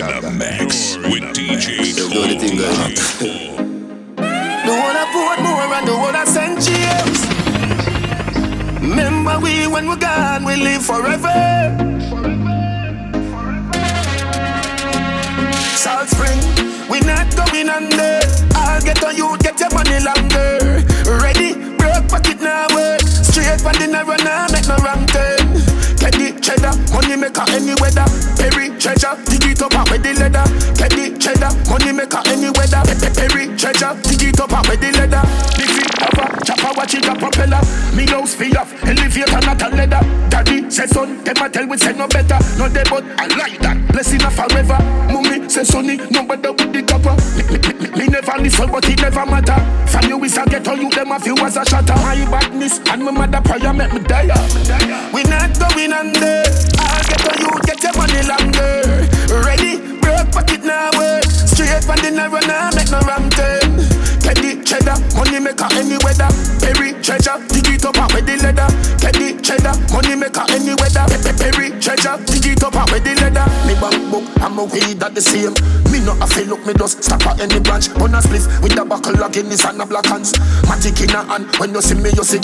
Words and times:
in 0.00 0.20
the 0.22 0.30
mix 0.30 0.96
with 0.96 1.22
DJ 1.36 1.94
Do 1.94 2.08
the 2.08 2.36
thing 2.36 2.56
going 2.58 2.94
The 4.16 4.74
one 4.74 4.96
I 4.96 5.06
put 5.14 5.38
more 5.44 5.70
and 5.70 5.86
the 5.86 5.96
one 5.96 6.16
I 6.16 6.24
send 6.24 6.58
James. 6.60 7.20
Remember 8.82 9.38
we 9.38 9.68
when 9.68 9.86
we're 9.88 9.96
gone, 9.96 10.44
we 10.44 10.56
live 10.56 10.84
forever. 10.84 11.30
Salt 15.76 16.08
Spring, 16.08 16.40
we 16.90 16.98
not 17.00 17.30
going 17.36 17.68
under. 17.68 18.20
I'll 18.56 18.82
get 18.82 19.04
on 19.04 19.16
you, 19.16 19.38
get 19.38 19.60
your 19.60 19.70
money 19.70 20.00
longer. 20.02 20.82
Ready, 21.22 21.54
broke 21.78 22.08
pocket 22.08 22.40
now 22.40 22.66
work. 22.74 23.02
Straight 23.02 23.60
from 23.60 23.74
the 23.78 23.86
narrow 23.86 24.16
now, 24.24 24.48
make 24.50 24.66
no 24.66 24.76
wrong 24.78 25.06
turn. 25.06 25.33
Cheddar, 26.44 26.76
money 26.92 27.16
maker 27.16 27.42
any 27.56 27.72
weather. 27.80 28.04
Perry 28.36 28.68
treasure, 28.78 29.16
dig 29.24 29.46
it 29.48 29.62
up 29.62 29.72
and 29.72 29.88
with 29.88 30.02
the 30.02 30.12
leather. 30.12 30.44
The 30.76 31.16
cheddar, 31.16 31.48
money 31.70 31.90
maker 31.90 32.20
any 32.26 32.50
weather. 32.52 32.84
Perry 33.16 33.56
treasure, 33.56 33.96
dig 34.02 34.28
it 34.28 34.40
up 34.40 34.52
and 34.52 34.68
with 34.68 34.78
the 34.78 34.92
leather. 34.92 35.73
Chopper 36.44 36.72
watch 36.76 36.94
it 36.94 37.06
a 37.06 37.14
propeller. 37.16 37.60
Me 37.96 38.06
house 38.06 38.34
fee 38.34 38.54
off, 38.56 38.72
elevator 38.84 39.40
not 39.40 39.62
a 39.62 39.68
leather. 39.74 40.02
Daddy 40.28 40.70
say 40.70 40.86
son, 40.86 41.22
them 41.24 41.36
a 41.42 41.48
tell 41.48 41.66
we 41.66 41.76
say 41.78 41.92
no 41.92 42.06
better. 42.06 42.38
No 42.58 42.68
they 42.68 42.84
but 42.84 43.04
I 43.18 43.26
like 43.36 43.58
that. 43.60 43.76
Blessing 43.92 44.22
a 44.22 44.30
forever. 44.30 44.78
Mummy 45.12 45.48
say 45.48 45.64
sonny, 45.64 45.96
no 46.10 46.24
better 46.26 46.52
with 46.52 46.72
the 46.72 46.82
copper. 46.82 47.16
Me, 47.38 47.42
me, 47.48 47.58
me, 47.80 47.88
me 47.98 48.06
never 48.12 48.36
listen, 48.42 48.70
but 48.70 48.88
it 48.88 49.00
never 49.00 49.24
matter. 49.26 49.58
From 49.88 50.04
you 50.10 50.22
is 50.24 50.36
a 50.36 50.44
get 50.44 50.66
on 50.68 50.80
you, 50.80 50.90
them 50.90 51.12
a 51.12 51.18
few 51.18 51.36
as 51.38 51.56
a 51.56 51.64
shatter. 51.64 51.94
My 51.94 52.16
badness 52.30 52.80
and 52.90 53.04
my 53.04 53.10
mother 53.10 53.40
prayer 53.40 53.72
make 53.72 53.92
me 53.92 54.00
die. 54.00 54.28
We 55.12 55.22
not 55.24 55.56
going 55.58 55.92
under. 55.92 56.42
I'll 56.78 57.02
get 57.08 57.40
you, 57.40 57.50
get 57.64 57.82
your 57.82 57.94
money 57.96 58.22
longer. 58.26 59.08
Ready, 59.46 59.78
broke 60.02 60.50
it 60.50 60.64
now 60.64 60.90
work. 60.98 61.24
Straight 61.24 61.84
from 61.84 61.96
the 62.02 62.10
narrow 62.10 62.40
now, 62.40 62.70
make 62.74 62.90
no 62.90 63.00
wrong 63.00 63.30
turn. 63.30 63.93
Get 64.24 64.40
the 64.40 64.56
cheddar, 64.64 64.96
money 65.20 65.36
maker 65.36 65.68
any 65.76 66.00
weather. 66.00 66.32
Perry 66.64 66.96
treasure, 67.04 67.36
dig 67.52 67.76
it 67.76 67.84
up 67.84 67.92
and 68.00 68.08
with 68.16 68.24
the 68.24 68.40
leather. 68.40 68.64
Get 68.96 69.12
the 69.20 69.36
cheddar, 69.44 69.76
money 69.92 70.16
maker 70.16 70.48
any 70.48 70.72
weather. 70.80 71.04
Perry 71.36 71.76
treasure, 71.76 72.16
dig 72.24 72.56
it 72.56 72.64
up 72.64 72.72
and 72.72 72.88
with 72.88 73.04
the 73.04 73.12
leather. 73.20 73.44
Me 73.68 73.76
bank 73.76 74.00
book, 74.08 74.24
I'm 74.40 74.56
a 74.56 74.64
weed 74.64 74.96
that 75.04 75.12
the 75.12 75.20
same. 75.20 75.52
Me 75.92 76.00
not 76.00 76.24
a 76.24 76.26
fail 76.26 76.56
up, 76.56 76.64
me 76.64 76.72
just 76.72 77.04
stop 77.04 77.20
at 77.28 77.44
any 77.44 77.60
branch. 77.60 77.92
On 78.00 78.16
a 78.16 78.20
spliff 78.24 78.48
with 78.64 78.72
the 78.72 78.84
buckle 78.84 79.20
of 79.22 79.30
Guinness 79.30 79.68
and 79.68 79.80
a 79.80 79.84
black 79.84 80.06
hands. 80.06 80.32
Matic 80.64 81.04
in 81.04 81.12
a 81.12 81.20
hand, 81.28 81.44
when 81.60 81.76
you 81.76 81.82
see 81.82 82.00
me, 82.00 82.08
you 82.16 82.24
see. 82.24 82.40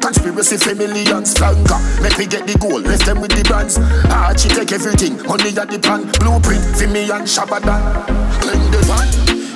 Conspiracy 0.00 0.56
family 0.56 0.86
millions 0.86 1.34
flanker 1.34 1.76
Make 2.00 2.16
me 2.16 2.24
get 2.24 2.46
the 2.46 2.56
gold, 2.56 2.84
left 2.84 3.04
them 3.04 3.20
with 3.20 3.30
the 3.32 3.44
brands 3.44 3.76
Archie 4.08 4.48
take 4.48 4.72
everything, 4.72 5.20
money 5.26 5.52
at 5.52 5.68
the 5.68 5.78
plan 5.78 6.08
Blueprint 6.16 6.64
for 6.78 6.88
me 6.88 7.10
and 7.10 7.28
Shabadan 7.28 8.27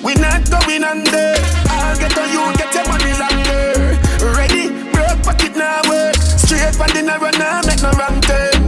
We 0.03 0.15
not 0.15 0.43
going 0.51 0.83
under. 0.83 1.35
I'll 1.71 1.97
get 1.97 2.19
on 2.19 2.27
you, 2.35 2.43
get 2.59 2.75
your 2.75 2.87
money 2.91 3.15
longer. 3.15 3.99
Ready, 4.35 4.69
broke 4.91 5.23
pocket 5.23 5.55
now 5.57 5.81
work 5.89 6.15
Straight 6.17 6.75
from 6.75 6.91
the 6.91 7.03
narrow 7.03 7.31
now, 7.39 7.63
make 7.67 7.83
no 7.83 7.91
wrong 7.95 8.21
turn. 8.21 8.67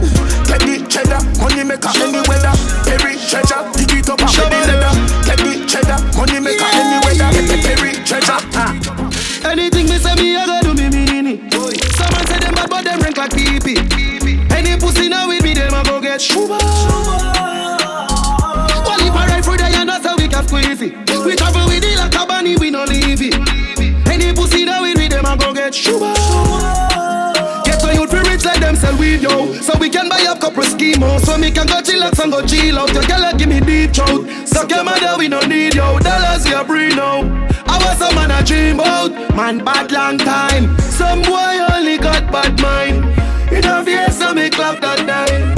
The 0.65 0.85
cheddar, 0.89 1.19
money 1.43 1.63
maker 1.63 1.91
any 1.99 2.23
weather. 2.27 2.55
Perry 2.87 3.19
treasure, 3.19 3.67
dig 3.75 3.99
it 3.99 4.09
up 4.09 4.21
and 4.21 4.29
the 4.31 4.47
leather 4.49 4.94
them 28.75 28.81
sell 28.81 28.99
weed, 28.99 29.21
yo. 29.21 29.53
So 29.61 29.77
we 29.79 29.89
can 29.89 30.09
buy 30.09 30.25
up 30.27 30.39
couple 30.39 30.63
schemo. 30.63 31.19
So 31.19 31.37
me 31.37 31.51
can 31.51 31.67
go 31.67 31.81
chillax 31.81 32.21
and 32.21 32.31
go 32.31 32.45
chill 32.45 32.79
out. 32.79 32.93
Your 32.93 33.03
girl 33.03 33.31
give 33.37 33.49
me 33.49 33.59
deep 33.59 33.93
throat. 33.93 34.27
Suck 34.47 34.69
your 34.69 34.83
mother, 34.83 35.15
we 35.17 35.27
no 35.27 35.39
need 35.41 35.75
yo. 35.75 35.99
Dollars, 35.99 36.45
you 36.47 36.63
breathe 36.63 36.95
now. 36.95 37.21
I 37.67 37.77
was 37.83 38.01
a 38.01 38.13
man 38.15 38.31
I 38.31 38.41
dream 38.41 38.79
about. 38.79 39.35
Man, 39.35 39.63
bad 39.63 39.91
long 39.91 40.17
time. 40.17 40.77
Some 40.79 41.21
boy 41.21 41.55
only 41.73 41.97
got 41.97 42.31
bad 42.31 42.59
mind. 42.61 43.05
In 43.51 43.65
a 43.65 43.83
face, 43.83 44.17
so 44.17 44.33
me 44.33 44.49
clap 44.49 44.81
that 44.81 44.99
time. 45.07 45.55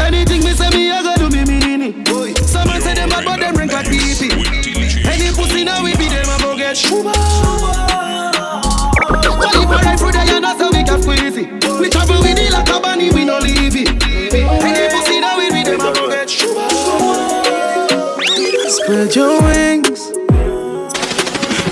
Anything 0.00 0.44
me 0.44 0.52
say 0.52 0.70
me, 0.70 0.90
I 0.90 1.02
go 1.02 1.14
do 1.16 1.36
me 1.36 1.44
mean 1.44 1.82
it. 1.82 2.38
Someone 2.46 2.80
say 2.80 2.94
them 2.94 3.08
bad, 3.08 3.24
but 3.24 3.38
them 3.40 3.54
rank 3.54 3.72
like 3.72 3.86
pee 3.86 4.30
Any 5.06 5.34
pussy 5.34 5.64
now 5.64 5.82
we 5.82 5.96
be 5.96 6.08
them, 6.08 6.26
I 6.28 6.38
go 6.40 6.56
get 6.56 6.76
shuba. 6.76 7.25
Spread 19.06 19.16
your 19.16 19.42
wings. 19.42 20.10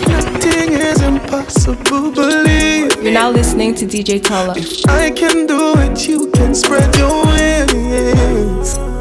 Nothing 0.06 0.72
is 0.75 1.03
impossible, 1.03 2.12
believe 2.12 3.03
You're 3.03 3.12
now 3.12 3.31
listening 3.33 3.75
to 3.75 3.87
DJ 3.87 4.22
Tala. 4.22 4.55
I 4.87 5.11
can 5.11 5.44
do 5.44 5.75
it, 5.78 6.06
you 6.06 6.31
can 6.31 6.55
spread 6.55 6.94
your 6.97 7.27
wings. 7.27 8.94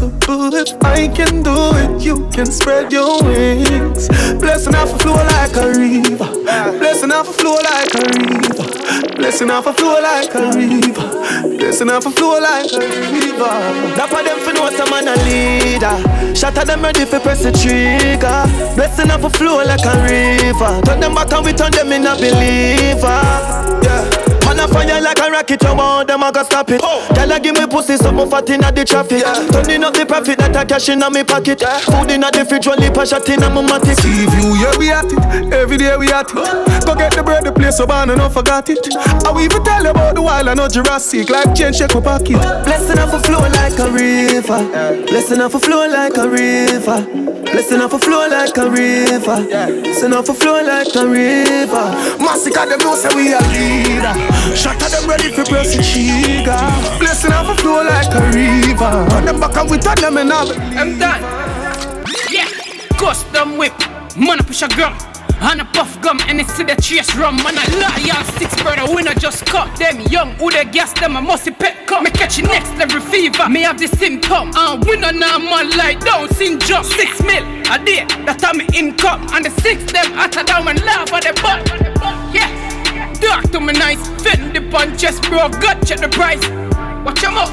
Impossible. 0.00 0.54
If 0.54 0.82
I 0.82 1.08
can 1.08 1.42
do 1.42 1.54
it, 1.74 2.02
you 2.02 2.28
can 2.30 2.46
spread 2.46 2.92
your 2.92 3.22
wings. 3.22 4.08
Blessing 4.40 4.74
off 4.74 4.94
a 4.94 4.98
flow 4.98 5.14
like 5.14 5.56
a 5.56 5.68
river. 5.68 6.30
Blessing 6.78 7.12
off 7.12 7.28
a 7.28 7.32
flow 7.32 7.54
like 7.54 7.94
a 7.94 8.02
river. 8.18 9.16
Blessing 9.16 9.50
off 9.50 9.66
a 9.66 9.72
flow 9.72 10.00
like 10.00 10.34
a 10.34 10.50
river. 10.56 11.56
Blessing 11.58 11.90
off 11.90 12.06
a 12.06 12.10
flow 12.10 12.40
like 12.40 12.72
a 12.72 12.80
river. 12.80 13.54
For 14.08 14.22
them 14.22 14.38
for 14.40 14.52
know 14.52 14.70
some 14.70 14.90
man 14.90 15.08
a 15.08 15.14
leader. 15.24 15.96
At 16.44 16.66
them 16.66 16.82
ready 16.82 17.04
for 17.04 17.20
press 17.20 17.42
the 17.42 17.52
trigger. 17.52 18.74
Blessing 18.74 19.10
off 19.10 19.24
a 19.24 19.30
flow 19.30 19.62
like 19.64 19.84
a 19.84 19.94
river. 20.02 20.80
Turn 20.82 21.00
them 21.00 21.14
back 21.14 21.32
and 21.32 21.44
we 21.44 21.52
turn 21.52 21.72
them 21.72 21.92
in 21.92 22.06
a 22.06 22.14
believer. 22.16 23.22
Yeah. 23.82 24.23
A 24.64 24.68
fire 24.68 24.98
like 25.02 25.18
a 25.18 25.30
rocket, 25.30 25.62
you 25.62 25.74
want 25.76 26.08
them, 26.08 26.24
I 26.24 26.32
go 26.32 26.42
stop 26.42 26.70
it. 26.70 26.80
Girl, 26.80 27.32
I 27.32 27.38
give 27.38 27.54
me 27.54 27.66
pussy, 27.66 27.98
something 27.98 28.30
fat 28.30 28.48
in 28.48 28.60
the 28.62 28.84
traffic. 28.84 29.20
Turning 29.52 29.84
up 29.84 29.92
the 29.92 30.06
profit 30.06 30.38
that 30.38 30.56
I 30.56 30.64
cash 30.64 30.88
in 30.88 31.00
me 31.12 31.22
pocket. 31.22 31.60
Food 31.60 32.10
in 32.10 32.22
the 32.24 32.46
fridge, 32.48 32.66
only 32.66 32.88
a 32.88 33.04
shot 33.04 33.28
in 33.28 33.40
my 33.40 33.60
matic. 33.60 34.00
See 34.00 34.24
view, 34.24 34.56
yeah, 34.56 34.72
we 34.80 34.88
at 34.88 35.04
it. 35.04 35.52
Every 35.52 35.76
day 35.76 35.94
we 35.98 36.08
at 36.08 36.32
it. 36.32 36.86
Go 36.86 36.94
get 36.96 37.12
the 37.12 37.22
bread, 37.22 37.44
the 37.44 37.52
place 37.52 37.76
so 37.76 37.86
bad, 37.86 38.08
and 38.08 38.22
I 38.22 38.28
forgot 38.30 38.70
it. 38.70 38.80
I 38.96 39.30
will 39.32 39.42
even 39.42 39.62
tell 39.64 39.84
you 39.84 39.90
about 39.90 40.14
the 40.14 40.22
wild, 40.22 40.48
I 40.48 40.54
know 40.54 40.68
Jurassic. 40.68 41.28
Like 41.28 41.54
chain 41.54 41.74
shake 41.74 41.92
my 41.92 42.00
pocket. 42.00 42.40
Blessing 42.64 42.98
off 42.98 43.12
a 43.12 43.20
flow 43.20 43.44
like 43.44 43.76
a 43.76 43.92
river. 43.92 44.64
Blessing 45.12 45.42
off 45.42 45.52
a 45.52 45.60
flow 45.60 45.84
like 45.86 46.16
a 46.16 46.24
river. 46.24 47.04
Blessing 47.52 47.80
off 47.80 47.92
a 47.92 47.98
flow 47.98 48.26
like 48.28 48.56
a 48.56 48.70
river. 48.70 49.44
Blessing 49.84 50.12
off 50.14 50.28
a 50.28 50.34
flow 50.34 50.62
like 50.64 50.94
a 50.96 51.06
river. 51.06 51.86
Massacre 52.16 52.64
them 52.64 52.80
know 52.80 52.96
say 52.96 53.12
we 53.14 53.32
a 53.32 53.40
leader. 53.52 54.16
Shot 54.54 54.80
at 54.82 54.90
them 54.92 55.08
ready 55.08 55.30
for 55.30 55.44
press 55.44 55.74
the 55.76 55.82
trigger. 55.82 56.56
Blessing 56.98 57.32
off 57.32 57.48
a 57.48 57.60
flow 57.60 57.82
like 57.82 58.14
a 58.14 58.20
river. 58.30 59.10
Turn 59.10 59.24
them 59.26 59.40
back 59.40 59.68
we 59.68 59.78
turn 59.78 59.96
them 59.96 60.16
in 60.18 60.30
up. 60.30 60.48
I'm 60.78 60.98
done. 60.98 61.20
Yeah, 62.30 62.48
custom 62.96 63.58
whip, 63.58 63.74
man 64.16 64.40
a 64.40 64.42
push 64.42 64.62
a 64.62 64.68
gun. 64.68 64.94
And 65.40 65.60
a 65.60 65.64
puff 65.64 66.00
gum 66.00 66.18
and 66.28 66.40
it's 66.40 66.56
to 66.56 66.64
the 66.64 66.74
chase 66.80 67.14
rum 67.16 67.36
Man 67.36 67.58
a 67.58 67.64
loyal 67.76 68.24
six 68.38 68.54
brother 68.62 68.86
we 68.94 69.02
not 69.02 69.18
just 69.18 69.44
cut 69.44 69.76
Them 69.76 70.00
young 70.02 70.30
who 70.36 70.50
they 70.50 70.64
gas 70.64 70.92
them 70.94 71.16
a 71.16 71.20
musty 71.20 71.50
pet 71.50 71.86
come 71.86 72.04
Me 72.04 72.10
catch 72.10 72.38
you 72.38 72.44
next 72.44 72.70
level 72.76 73.00
fever 73.00 73.48
Me 73.48 73.62
have 73.62 73.78
the 73.78 73.88
symptom 73.88 74.52
And 74.56 74.82
we 74.86 74.96
not 74.96 75.14
know 75.16 75.38
man 75.40 75.68
like 75.76 76.00
down 76.00 76.32
syndrome 76.32 76.84
Six 76.84 77.20
mil 77.20 77.44
a 77.68 77.78
day 77.84 78.06
that 78.24 78.38
time 78.38 78.58
me 78.58 78.66
income 78.72 79.26
And 79.32 79.44
the 79.44 79.50
six 79.60 79.90
them 79.92 80.12
hotter 80.12 80.44
down 80.44 80.68
and 80.68 80.80
laugh 80.82 81.12
at 81.12 81.26
Fend 84.74 84.92
the 84.92 84.96
punches 84.96 85.20
bro 85.20 85.48
God 85.60 85.86
check 85.86 86.00
the 86.00 86.08
price 86.08 86.42
Watch 87.04 87.22
'em 87.24 87.36
up 87.36 87.50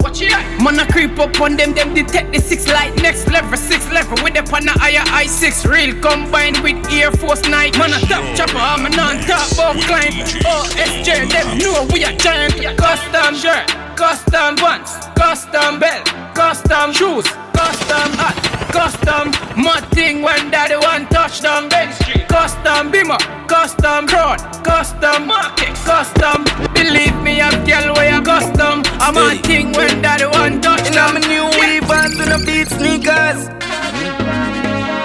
Watch 0.00 0.20
it 0.20 0.32
out. 0.32 0.44
Man, 0.62 0.78
I 0.78 0.86
creep 0.86 1.18
up 1.18 1.40
on 1.40 1.56
them, 1.56 1.72
them 1.72 1.94
detect 1.94 2.34
the 2.34 2.38
six 2.38 2.68
light. 2.68 2.94
Next 2.96 3.26
level, 3.30 3.56
six 3.56 3.90
level 3.90 4.22
with 4.22 4.34
the 4.34 4.42
pan 4.42 4.66
higher 4.66 5.00
i6. 5.00 5.64
Real 5.64 5.98
combined 6.02 6.58
with 6.58 6.76
Air 6.92 7.10
Force 7.10 7.40
Night. 7.48 7.78
Man, 7.78 7.94
a 7.94 8.00
top 8.06 8.22
chopper, 8.36 8.58
I'm 8.58 8.84
a 8.84 8.90
non 8.90 9.16
top 9.24 9.50
about 9.52 9.80
climb. 9.88 10.12
Oh, 10.44 10.68
SJ, 10.76 11.32
them 11.32 11.56
know 11.56 11.88
we 11.90 12.04
are 12.04 12.12
giant. 12.12 12.52
Custom 12.76 13.34
shirt, 13.34 13.66
custom 13.96 14.56
pants, 14.56 14.92
custom 15.16 15.80
belt, 15.80 16.04
custom 16.34 16.92
shoes, 16.92 17.24
custom 17.56 18.12
hat, 18.20 18.53
custom 18.74 19.30
mud 19.54 19.86
thing 19.94 20.20
when 20.20 20.50
daddy 20.50 20.74
one 20.74 21.06
touchdown. 21.06 21.68
Main 21.70 21.92
Street, 21.92 22.26
custom 22.26 22.90
beamer, 22.90 23.22
custom 23.46 24.08
crown, 24.08 24.38
custom 24.66 25.28
market, 25.28 25.74
custom. 25.86 26.42
Believe 26.74 27.14
me, 27.22 27.40
I'm 27.40 27.54
girl 27.64 27.94
where 27.94 28.18
I 28.18 28.20
custom. 28.20 28.82
I'm 28.98 29.16
a 29.16 29.38
thing 29.46 29.70
when 29.78 30.02
daddy 30.02 30.26
one 30.26 30.60
touch 30.60 30.86
And 30.88 30.98
I'm 30.98 31.16
a 31.16 31.20
new 31.30 31.46
weave 31.58 31.88
and 31.88 32.12
to 32.18 32.24
the 32.26 32.38
beat 32.44 32.68
sneakers. 32.74 33.46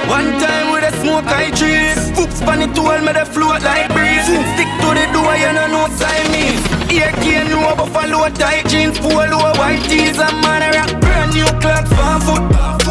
One 0.10 0.30
time 0.42 0.74
with 0.74 0.89
a 0.89 0.94
smoke 1.01 1.30
I 1.30 1.51
trees. 1.54 2.00
Foops 2.18 2.42
on 2.50 2.63
it 2.65 2.74
tool 2.74 2.98
me 3.06 3.13
the 3.13 3.25
float 3.30 3.62
like 3.62 3.94
breeze. 3.94 4.25
Stick 4.57 4.72
to 4.81 4.89
the 4.98 5.06
door, 5.13 5.36
you 5.38 5.54
know 5.54 5.69
no 5.69 5.81
Siamese. 5.94 6.65
Ear 6.89 7.12
can 7.22 7.45
know 7.54 7.75
buffalo 7.77 8.30
tight 8.33 8.65
jeans, 8.68 8.98
polo 8.98 9.38
white 9.62 9.83
tees, 9.86 10.18
and 10.18 10.42
man 10.42 10.65
a 10.65 10.69
rock 10.74 11.01
brand 11.01 11.33
new 11.38 11.45
clocks 11.62 11.94
for 11.94 12.18
foot. 12.25 12.88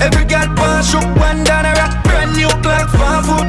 Every 0.00 0.24
girl 0.24 0.46
pass 0.54 0.90
shook 0.90 1.04
one 1.16 1.42
down 1.42 1.66
a 1.66 1.72
rock 1.74 2.04
brand 2.04 2.36
new 2.36 2.48
clocks 2.62 2.92
for 2.92 3.18
foot. 3.26 3.46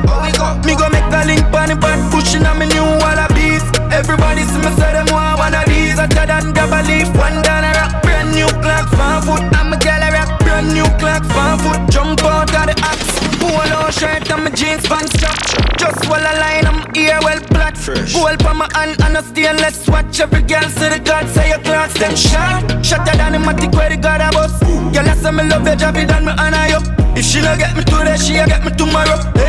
Me 0.66 0.76
go 0.76 0.90
make 0.90 1.06
a 1.14 1.22
link 1.26 1.46
on 1.54 1.70
the 1.70 1.76
bad 1.76 2.00
pushing 2.12 2.46
on 2.46 2.58
me 2.58 2.66
new 2.66 2.84
wallabies. 3.02 3.62
Everybody 3.94 4.44
see 4.50 4.58
me 4.58 4.72
say 4.78 4.94
them 4.94 5.08
want 5.14 5.38
one 5.38 5.54
of 5.54 5.66
these. 5.70 5.98
Hotter 6.00 6.26
than 6.26 6.54
grab 6.54 6.74
a 6.74 6.82
leaf, 6.88 7.08
one 7.16 7.42
down 7.44 7.64
a 7.64 7.72
rock 7.78 8.02
brand 8.02 8.34
new 8.34 8.50
clocks 8.66 8.90
for 8.98 9.22
foot. 9.26 9.44
I'm 9.54 9.74
a 9.74 9.78
girl 9.78 10.02
a 10.02 10.10
rock 10.12 10.40
brand 10.40 10.74
new 10.74 10.90
clocks 10.98 11.30
for 11.30 11.54
foot. 11.62 11.80
Jump 11.92 12.24
out 12.24 12.50
of 12.50 12.66
the 12.66 12.76
axe. 12.82 13.29
Polo 13.40 13.90
shirt 13.92 14.30
and 14.32 14.44
my 14.44 14.52
jeans 14.52 14.86
pants 14.88 15.14
strap. 15.14 15.40
Just 15.78 16.08
while 16.10 16.26
I 16.26 16.34
line, 16.40 16.68
I'm 16.68 16.94
here 16.94 17.20
well 17.22 17.40
black. 17.50 17.76
Gold 18.14 18.42
for 18.44 18.54
my 18.54 18.70
hand 18.74 19.02
and 19.02 19.18
a 19.18 19.24
stainless 19.24 19.88
watch. 19.88 20.20
Every 20.20 20.42
girl 20.44 20.68
say 20.70 20.90
the 20.90 21.00
God 21.00 21.28
say 21.30 21.50
your 21.50 21.60
clocks 21.60 21.98
them 21.98 22.16
sharp. 22.16 22.84
Shatter 22.84 23.18
than 23.18 23.34
the 23.34 23.40
matic 23.40 23.74
where 23.76 23.90
the 23.90 23.98
God 23.98 24.22
a 24.22 24.30
bust. 24.32 24.62
Girl 24.94 25.10
I 25.10 25.16
say 25.16 25.32
me 25.32 25.44
love 25.44 25.66
your 25.66 25.76
job, 25.76 25.96
it 25.98 26.08
done 26.08 26.26
me 26.26 26.32
honor 26.38 26.68
you. 26.68 26.80
If 27.18 27.26
she 27.26 27.42
no 27.42 27.56
get 27.58 27.76
me 27.76 27.84
today, 27.84 28.18
she 28.18 28.38
a 28.38 28.46
get 28.46 28.64
me 28.64 28.72
tomorrow. 28.72 29.18
Anyway, 29.36 29.49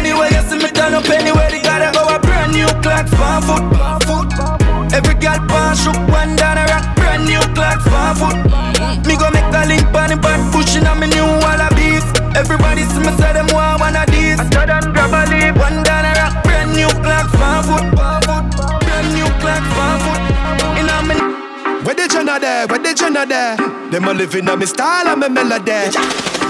there? 22.41 22.67
Where 22.67 22.79
the 22.79 22.95
Jenna 22.95 23.27
there? 23.27 23.57
Them 23.91 24.05
a 24.05 24.15
living 24.15 24.49
on 24.49 24.59
me 24.59 24.67
style 24.67 25.07
and 25.09 25.21
me 25.21 25.29
melody. 25.29 25.91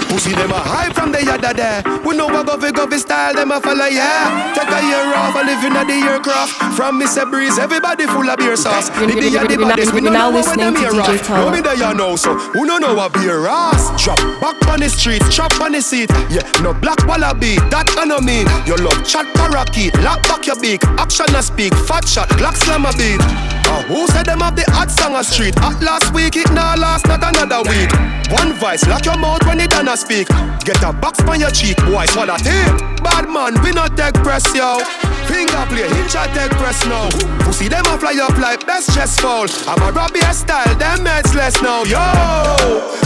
Pussy 0.09 0.33
them 0.35 0.51
a 0.51 0.59
high 0.59 0.89
from 0.91 1.11
the 1.13 1.23
yada 1.23 1.53
there. 1.53 1.81
We 2.03 2.17
know 2.17 2.27
what 2.27 2.45
govy 2.47 2.71
govy 2.71 2.99
style 2.99 3.33
them 3.33 3.51
a 3.51 3.61
follow 3.61 3.85
yeah. 3.85 4.51
Take 4.53 4.67
a 4.67 4.81
year 4.83 5.07
off, 5.15 5.35
a 5.35 5.43
living 5.45 5.71
at 5.71 5.87
the 5.87 5.93
aircraft. 6.03 6.51
From 6.75 6.99
Mr. 6.99 7.29
Breeze, 7.29 7.57
everybody 7.57 8.05
full 8.07 8.29
of 8.29 8.37
beer 8.37 8.55
sauce. 8.57 8.89
The 8.89 9.07
you're- 9.07 9.47
the 9.47 9.55
you're 9.55 9.67
baddest, 9.67 9.93
we 9.93 10.01
don't 10.01 10.13
know 10.13 10.29
what 10.31 10.45
listening 10.45 10.73
them 10.73 10.75
here 10.75 10.99
off. 10.99 11.21
Tyler. 11.23 11.51
Me 11.51 11.61
there 11.61 11.75
you 11.75 11.93
know 11.93 12.15
so. 12.17 12.35
Who 12.35 12.65
no 12.65 12.77
know 12.77 12.93
what 12.93 13.13
beer 13.13 13.47
ass? 13.47 14.03
Drop 14.03 14.19
back 14.41 14.67
on 14.67 14.81
the 14.81 14.89
street, 14.89 15.21
chop 15.31 15.59
on 15.61 15.71
the 15.71 15.81
seat. 15.81 16.09
Yeah, 16.29 16.43
no 16.61 16.73
black 16.73 16.99
wallaby, 17.07 17.55
that 17.71 17.87
I 17.97 18.03
no 18.05 18.19
mean. 18.19 18.47
Your 18.65 18.77
love 18.77 19.03
chat 19.07 19.25
parakeet, 19.33 19.95
lock 20.01 20.21
back 20.23 20.45
your 20.45 20.59
beak. 20.59 20.83
Action 20.99 21.33
a 21.35 21.41
speak, 21.41 21.73
fat 21.73 22.05
shot, 22.07 22.27
Glock 22.35 22.55
slam 22.57 22.85
a 22.85 22.91
beat. 22.99 23.60
Who 23.87 24.07
said 24.07 24.25
them 24.25 24.39
have 24.39 24.55
the 24.55 24.65
hot 24.71 24.91
song 24.91 25.15
a 25.15 25.23
street? 25.23 25.55
At 25.57 25.81
last 25.81 26.13
week, 26.13 26.35
it 26.35 26.51
now 26.51 26.75
last 26.75 27.07
not 27.07 27.23
another 27.23 27.61
week. 27.69 27.91
One 28.31 28.53
vice, 28.53 28.87
lock 28.87 29.05
your 29.05 29.17
mouth 29.17 29.45
when 29.45 29.59
it 29.59 29.71
done 29.71 29.91
speak. 29.97 30.27
Get 30.63 30.81
a 30.83 30.93
box 30.93 31.19
on 31.27 31.39
your 31.39 31.51
cheek, 31.51 31.77
boy, 31.85 32.05
swallow 32.05 32.37
tape. 32.37 32.77
Bad 33.03 33.27
man, 33.27 33.61
we 33.63 33.71
not 33.71 33.97
take 33.97 34.15
press, 34.23 34.45
yo. 34.55 34.79
Finger 35.27 35.65
play, 35.67 35.87
hinge 35.87 36.15
a 36.15 36.27
take 36.33 36.51
press 36.59 36.85
now. 36.85 37.09
Pussy 37.43 37.67
them 37.67 37.85
a 37.87 37.97
fly 37.97 38.15
up 38.21 38.37
like 38.37 38.65
best 38.65 38.93
chest 38.93 39.21
fall. 39.21 39.47
I'm 39.67 39.81
a 39.81 39.91
Robbie 39.91 40.21
style, 40.31 40.75
them 40.75 41.05
heads 41.05 41.33
less 41.35 41.61
now, 41.61 41.83
yo. 41.83 41.99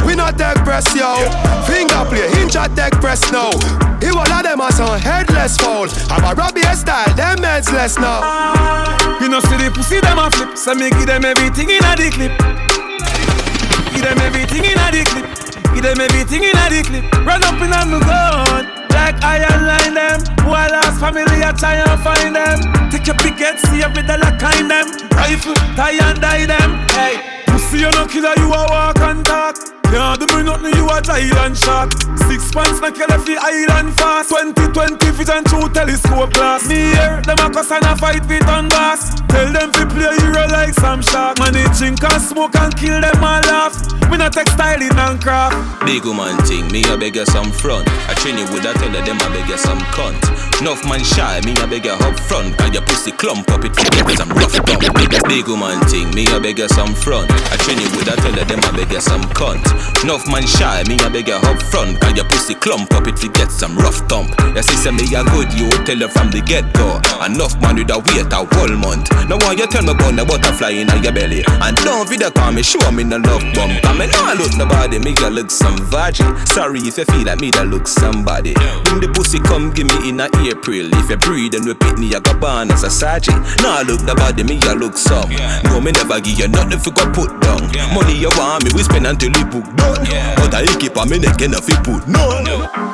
We 0.05 0.15
not 0.15 0.37
take 0.37 0.63
press, 0.63 0.85
yo. 0.95 1.15
Finger 1.65 2.05
play, 2.05 2.29
hinge 2.35 2.55
a 2.55 2.69
take 2.75 2.93
press 3.01 3.31
now. 3.31 3.51
He 4.01 4.11
one 4.11 4.31
of 4.31 4.43
them 4.43 4.61
as 4.61 4.79
a 4.79 4.99
headless 4.99 5.57
fall. 5.57 5.87
I'm 6.09 6.23
a 6.23 6.35
Robbie 6.35 6.61
style, 6.75 7.13
them 7.15 7.41
heads 7.41 7.71
less 7.71 7.97
now. 7.97 8.21
You 9.21 9.29
know 9.29 9.39
see 9.39 9.57
the 9.57 9.71
pussy 9.73 9.99
them 10.01 10.19
a 10.19 10.29
flip, 10.29 10.54
so 10.55 10.73
me 10.73 10.89
give 10.89 11.07
them 11.07 11.25
everything 11.25 11.69
in 11.69 11.83
a 11.83 11.95
the 11.95 12.09
clip. 12.09 12.31
Give 13.93 14.03
them 14.03 14.19
everything 14.19 14.63
in 14.63 14.79
a 14.79 14.87
the 14.91 15.03
clip. 15.03 15.27
Give 15.73 15.83
them 15.83 15.99
everything 15.99 16.43
in 16.43 16.55
a 16.55 16.65
the 16.71 16.81
clip. 16.83 17.05
Run 17.25 17.43
up 17.43 17.59
in 17.59 17.73
on 17.73 17.91
me 17.91 17.99
gun. 17.99 18.63
Like 18.89 19.21
iron 19.23 19.67
line 19.67 19.93
them. 19.93 20.19
While 20.47 20.71
last 20.71 20.99
family 20.99 21.43
I 21.43 21.51
try 21.51 21.75
and 21.75 21.99
find 22.01 22.35
them. 22.35 22.89
Take 22.89 23.07
your 23.07 23.15
head, 23.19 23.59
see 23.59 23.83
every 23.83 24.03
dollar 24.03 24.31
kind 24.39 24.71
them. 24.71 24.87
Rifle, 25.11 25.55
tie 25.75 25.99
and 25.99 26.21
die 26.21 26.45
them. 26.45 26.87
Hey, 26.95 27.43
pussy 27.47 27.79
you 27.79 27.91
no 27.91 28.07
killer, 28.07 28.33
you 28.37 28.47
a 28.47 28.65
walk 28.71 28.99
and 28.99 29.25
talk. 29.25 29.74
Can't 29.95 30.19
do 30.19 30.27
me 30.35 30.43
nothing, 30.43 30.75
you 30.75 30.89
a 30.91 30.99
giant 30.99 31.55
shark. 31.55 31.95
Six 32.27 32.51
pants 32.51 32.83
na 32.83 32.91
kill 32.91 33.07
fi 33.23 33.39
island 33.39 33.95
fast. 33.95 34.27
2020 34.27 34.99
vision 35.15 35.43
through 35.47 35.71
telescope 35.71 36.33
glass. 36.33 36.67
Me 36.67 36.75
here, 36.75 37.23
them 37.23 37.39
a 37.39 37.47
cuss 37.47 37.71
and 37.71 37.85
a 37.85 37.95
fight 37.95 38.19
with 38.27 38.43
on 38.49 38.67
gas. 38.67 39.15
Tell 39.31 39.47
them 39.53 39.71
fi 39.71 39.85
play 39.87 40.11
hero 40.19 40.51
like 40.51 40.73
some 40.73 41.01
shark. 41.01 41.39
Man, 41.39 41.53
they 41.53 41.63
drink 41.79 42.03
and 42.03 42.21
smoke 42.21 42.59
and 42.59 42.75
kill 42.75 42.99
them 42.99 43.23
all 43.23 43.39
laugh. 43.47 43.71
Me 44.11 44.17
not 44.17 44.33
textiling 44.33 44.91
and 44.91 45.23
craft. 45.23 45.55
Big 45.85 46.03
woman 46.03 46.35
thing, 46.43 46.67
me 46.75 46.83
a 46.91 46.97
beg 46.97 47.15
you 47.15 47.25
some 47.25 47.51
front. 47.51 47.87
I 48.11 48.15
train 48.19 48.37
you 48.37 48.43
with 48.51 48.67
a 48.67 48.73
tell 48.75 48.91
them 48.91 49.15
I 49.15 49.29
beg 49.31 49.47
you 49.47 49.57
some 49.57 49.79
cunt. 49.95 50.19
Enough 50.61 50.87
man 50.87 51.03
shy, 51.03 51.41
me 51.43 51.51
a 51.61 51.67
beg 51.67 51.85
you 51.85 51.91
up 51.91 52.19
front. 52.19 52.57
Cause 52.57 52.73
your 52.73 52.81
pussy 52.83 53.11
clump 53.11 53.51
up, 53.51 53.63
it 53.65 53.75
forget 53.75 54.07
some 54.17 54.29
rough 54.29 54.55
dump. 54.65 54.81
Big, 55.27 55.47
woman 55.47 55.79
thing, 55.89 56.09
me 56.15 56.25
a 56.31 56.39
beg 56.39 56.59
you 56.59 56.69
some 56.69 56.93
front. 56.95 57.29
I 57.51 57.57
train 57.57 57.77
you 57.77 57.89
with 57.91 58.07
a 58.07 58.15
tell 58.15 58.31
them 58.31 58.59
I 58.63 58.71
beg 58.71 58.91
you 58.91 59.01
some 59.01 59.21
cunt. 59.35 59.61
Enough 60.03 60.27
man 60.31 60.47
shy, 60.47 60.83
me 60.87 60.95
a 61.03 61.09
beg 61.09 61.27
you 61.27 61.35
up 61.35 61.61
front. 61.61 61.99
Cause 61.99 62.15
your 62.15 62.25
pussy 62.25 62.55
clump 62.55 62.93
up, 62.93 63.05
it 63.07 63.19
forget 63.19 63.51
some 63.51 63.75
rough 63.75 64.07
thump. 64.07 64.31
Your 64.55 64.63
sister 64.63 64.91
me 64.91 65.03
a 65.13 65.23
good, 65.35 65.51
you 65.53 65.69
tell 65.83 65.99
her 65.99 66.07
from 66.07 66.31
the 66.31 66.41
get 66.41 66.71
go. 66.73 67.03
Enough 67.25 67.59
man 67.59 67.75
with 67.75 67.91
a 67.91 67.99
wait 67.99 68.31
a 68.31 68.47
whole 68.55 68.75
month. 68.79 69.11
Now 69.27 69.37
why 69.43 69.59
you 69.59 69.67
tell 69.67 69.83
me 69.83 69.91
about 69.91 70.15
the 70.15 70.23
butterfly 70.23 70.71
in 70.71 70.87
your 71.03 71.11
belly? 71.11 71.43
And 71.61 71.75
don't 71.83 72.07
video 72.07 72.31
call 72.31 72.53
me, 72.55 72.63
show 72.63 72.79
me 72.91 73.03
no 73.03 73.17
love 73.17 73.43
bump. 73.53 73.75
I 73.83 73.91
mean, 73.97 74.09
nah 74.09 74.33
look 74.33 74.55
nobody, 74.55 74.99
me 75.03 75.13
a 75.19 75.29
look 75.29 75.51
some 75.51 75.77
virgin. 75.91 76.31
Sorry 76.47 76.79
if 76.79 76.97
you 76.97 77.05
feel 77.05 77.25
like 77.27 77.41
me 77.43 77.51
that 77.51 77.67
look 77.67 77.87
somebody. 77.87 78.55
Bring 78.87 79.03
the 79.03 79.11
pussy, 79.11 79.39
come 79.43 79.75
give 79.75 79.91
me 79.91 80.09
in 80.09 80.21
a 80.21 80.29
April. 80.49 80.89
If 81.05 81.09
you 81.09 81.17
breathe 81.17 81.53
and 81.53 81.65
repeat 81.65 81.97
me, 81.97 82.15
I 82.15 82.19
got 82.19 82.41
born 82.41 82.71
as 82.71 82.83
a 82.83 82.89
sergeant. 82.89 83.37
Nah 83.61 83.85
look 83.85 84.01
the 84.05 84.15
body, 84.15 84.43
me 84.43 84.57
a 84.65 84.73
look 84.73 84.97
some. 84.97 85.29
No, 85.69 85.79
me 85.79 85.91
never 85.91 86.19
give 86.19 86.39
you 86.39 86.47
nothing 86.47 86.79
for 86.79 86.95
you 86.95 86.95
go 86.95 87.11
put 87.11 87.31
down. 87.41 87.67
Money 87.93 88.15
you 88.15 88.29
want 88.37 88.63
me, 88.63 88.71
we 88.73 88.83
spend 88.83 89.07
until 89.07 89.31
you 89.31 89.45
book 89.45 89.65
done. 89.75 90.05
But 90.39 90.53
I 90.53 90.65
keep 90.79 90.97
on 90.97 91.09
me 91.09 91.19
neck 91.19 91.41
and 91.41 91.53
if 91.53 91.67
you 91.67 91.75
put 91.83 92.07
none. 92.07 92.45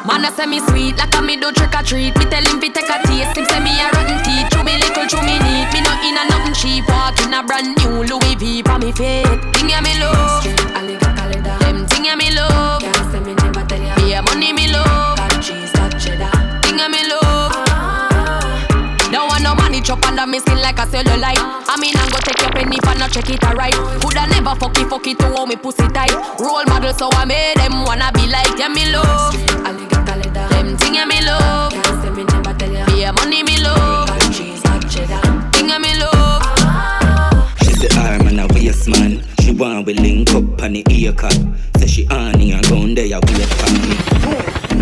Man, 0.07 0.25
I 0.25 0.31
say 0.33 0.45
me 0.45 0.59
sweet, 0.71 0.97
like 0.97 1.13
a 1.13 1.21
me 1.21 1.37
do 1.37 1.51
trick 1.51 1.73
or 1.75 1.83
treat. 1.83 2.17
Me 2.17 2.25
tell 2.25 2.43
him 2.43 2.59
fi 2.59 2.69
take 2.69 2.89
a 2.89 2.97
taste, 3.05 3.37
him 3.37 3.45
say 3.45 3.59
me 3.61 3.71
a 3.77 3.87
rotten 3.93 4.17
teeth. 4.25 4.49
Chew 4.49 4.63
me 4.63 4.73
little, 4.81 5.05
chew 5.05 5.21
me 5.21 5.37
neat. 5.37 5.69
Me 5.73 5.79
not 5.85 6.01
in 6.01 6.17
a 6.17 6.23
nothing 6.25 6.55
cheap. 6.57 6.87
Walk 6.89 7.19
in 7.21 7.33
a 7.33 7.43
brand 7.43 7.77
new 7.77 8.03
Louis 8.09 8.35
V 8.35 8.63
for 8.63 8.79
me 8.79 8.91
feet. 8.91 9.27
Thing 9.53 9.69
ya 9.69 9.81
me 9.81 9.93
love, 10.01 10.43
them 11.61 11.85
thing 11.85 12.05
ya 12.05 12.15
me 12.15 12.33
love. 12.33 12.80
Want 19.91 20.01
no 20.01 20.01
money 20.01 20.01
chop 20.01 20.05
under 20.07 20.27
me 20.27 20.39
skin 20.39 20.61
like 20.61 20.79
a 20.79 20.85
cellulite. 20.85 21.37
I 21.67 21.75
mean, 21.79 21.95
I'm 21.97 22.09
gonna 22.09 22.23
take 22.23 22.41
your 22.41 22.51
penny 22.51 22.77
for 22.83 22.95
not 22.97 23.11
check 23.11 23.29
it 23.29 23.43
alright. 23.43 23.73
Coulda 24.01 24.27
never 24.27 24.55
fuck 24.55 24.77
it, 24.77 24.87
fuck 24.87 25.07
it 25.07 25.19
to 25.19 25.27
hold 25.27 25.49
me 25.49 25.55
pussy 25.55 25.87
tight. 25.89 26.13
Role 26.39 26.65
model, 26.65 26.93
so 26.93 27.09
I 27.11 27.25
made 27.25 27.57
them 27.57 27.83
wanna 27.83 28.11
be 28.13 28.27
like, 28.27 28.57
yeah, 28.57 28.69
me 28.69 28.91
love. 28.91 29.33
Them 30.49 30.77
thing 30.77 30.95
yeah, 30.95 31.05
me 31.05 31.21
love. 31.21 31.73
Yeah, 32.95 33.11
money 33.11 33.43
me 33.43 33.57
love. 33.61 34.09
Thing 35.51 35.69
yeah, 35.69 35.79
me 35.79 35.97
love. 35.99 36.43
She 37.63 37.73
say 37.73 37.89
arm 37.99 38.27
and 38.27 38.39
a 38.39 38.47
waist 38.53 38.87
man. 38.87 39.23
She 39.41 39.51
want 39.51 39.85
we 39.85 39.93
link 39.93 40.31
up 40.31 40.61
on 40.61 40.73
the 40.73 40.83
ear 40.89 41.13
cut. 41.13 41.37
Say 41.77 41.87
she 41.87 42.05
honey 42.05 42.51
and 42.51 42.67
gone 42.67 42.95
there 42.95 43.19
wait 43.19 43.51
for 43.59 43.71
me. 43.73 43.95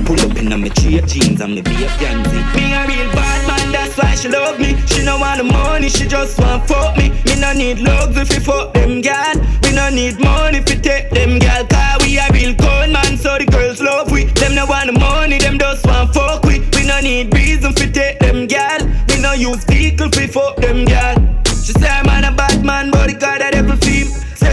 Pull 0.05 0.19
up 0.21 0.37
in 0.37 0.51
a 0.51 0.57
me 0.57 0.69
straight 0.69 1.05
jeans 1.07 1.41
and 1.41 1.55
me 1.55 1.61
be 1.61 1.85
a 1.85 1.87
pansy. 1.97 2.37
Me 2.57 2.73
a 2.73 2.87
real 2.87 3.09
bad 3.13 3.47
man, 3.47 3.57
that's 3.57 3.58
why 3.99 4.15
she 4.15 4.29
love 4.29 4.59
me. 4.59 4.75
She 4.87 5.03
no 5.03 5.19
want 5.19 5.37
the 5.37 5.43
money, 5.43 5.89
she 5.89 6.07
just 6.07 6.39
want 6.39 6.67
fuck 6.67 6.97
me. 6.97 7.09
Me 7.25 7.39
no 7.39 7.53
need 7.53 7.79
love 7.79 8.17
if 8.17 8.33
you 8.33 8.39
fuck 8.39 8.73
them 8.73 9.01
gal. 9.01 9.35
We 9.63 9.71
no 9.73 9.89
need 9.89 10.19
money 10.19 10.59
if 10.59 10.69
you 10.69 10.79
take 10.79 11.09
them 11.11 11.39
gal. 11.39 11.65
Cause 11.67 12.01
we 12.05 12.17
a 12.17 12.27
real 12.31 12.55
cold 12.55 12.89
man, 12.91 13.17
so 13.17 13.37
the 13.37 13.45
girls 13.45 13.81
love 13.81 14.11
we. 14.11 14.25
Them 14.39 14.55
no 14.55 14.65
want 14.65 14.87
the 14.87 14.99
money, 14.99 15.37
them 15.37 15.59
just 15.59 15.85
want 15.85 16.13
fuck 16.13 16.43
we. 16.43 16.59
We 16.75 16.85
no 16.85 16.99
need 17.01 17.33
reason 17.33 17.73
fi 17.73 17.87
take 17.91 18.19
them 18.19 18.47
gal. 18.47 18.79
We 19.09 19.21
no 19.21 19.33
use 19.33 19.63
vehicle 19.65 20.09
fi 20.09 20.27
fuck 20.27 20.55
them 20.57 20.85
gal. 20.85 21.15
She 21.45 21.73
say 21.73 21.89
I'm 21.89 22.07
a 22.23 22.35
bad 22.35 22.63
man, 22.63 22.91
but 22.91 23.07
the 23.07 23.13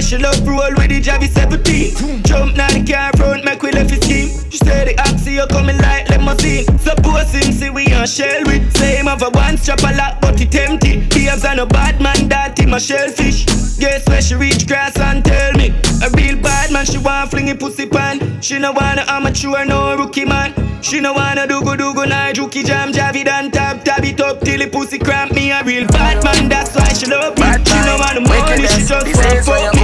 she 0.07 0.19
love 0.19 0.47
roll 0.47 0.71
with 0.79 0.89
the 0.89 1.03
Javi 1.03 1.29
17. 1.29 2.23
Jump 2.23 2.57
now 2.57 2.71
the 2.71 2.85
car 2.87 3.11
front, 3.17 3.45
make 3.45 3.61
we 3.63 3.73
left 3.73 3.91
his 3.91 4.01
scheme. 4.01 4.29
She 4.51 4.59
say 4.59 4.95
the 4.95 5.01
oxy 5.03 5.33
you 5.33 5.47
coming 5.49 5.79
like 5.79 6.09
let 6.09 6.23
me 6.23 6.33
see. 6.39 6.63
Suppose 6.79 7.33
him 7.33 7.53
see 7.53 7.71
we 7.71 7.93
on 7.93 8.07
shell 8.07 8.43
with. 8.47 8.63
Say 8.77 8.97
him 8.97 9.07
have 9.07 9.23
a 9.23 9.31
one 9.31 9.59
strap 9.59 9.83
a 9.83 9.93
lot, 9.97 10.21
but 10.21 10.41
it 10.41 10.55
empty. 10.55 11.01
Behaves 11.09 11.45
on 11.45 11.59
a 11.59 11.67
bad 11.67 12.01
man, 12.01 12.29
that 12.29 12.57
him 12.59 12.75
a 12.75 12.79
shellfish. 12.79 13.45
Guess 13.79 14.07
where 14.07 14.23
she 14.23 14.37
reach 14.37 14.69
grass 14.69 14.97
and 14.99 15.25
tell 15.25 15.53
me. 15.55 15.75
A 16.05 16.09
real 16.15 16.37
bad 16.41 16.71
man, 16.71 16.87
she 16.87 16.99
want 16.99 17.31
fling 17.31 17.49
it 17.49 17.59
pussy 17.59 17.87
pan. 17.87 18.41
She 18.41 18.59
no 18.59 18.71
wanna 18.73 19.05
amateur, 19.09 19.65
no 19.65 19.97
rookie 19.97 20.25
man. 20.25 20.55
She 20.83 21.01
no 21.01 21.15
wanna 21.15 21.49
do 21.49 21.63
go 21.63 21.75
do 21.75 21.93
go 21.95 22.05
nah 22.05 22.31
juki 22.33 22.65
jam 22.65 22.93
javi 22.93 23.27
and 23.27 23.53
tap 23.53 23.83
tap 23.85 24.05
it 24.05 24.21
up 24.21 24.41
till 24.41 24.61
the 24.61 24.69
pussy 24.69 24.99
cramp 24.99 25.33
me. 25.33 25.51
A 25.51 25.65
real 25.65 25.89
bad 25.89 26.23
man, 26.23 26.49
that's 26.49 26.77
why 26.77 26.93
she 26.93 27.07
love 27.07 27.37
me. 27.39 27.45
She 27.65 27.75
no 27.83 27.97
wanna 27.99 28.21
money, 28.21 28.69
she 28.69 28.87
just 28.87 28.91
want 28.93 29.45
fuck 29.45 29.76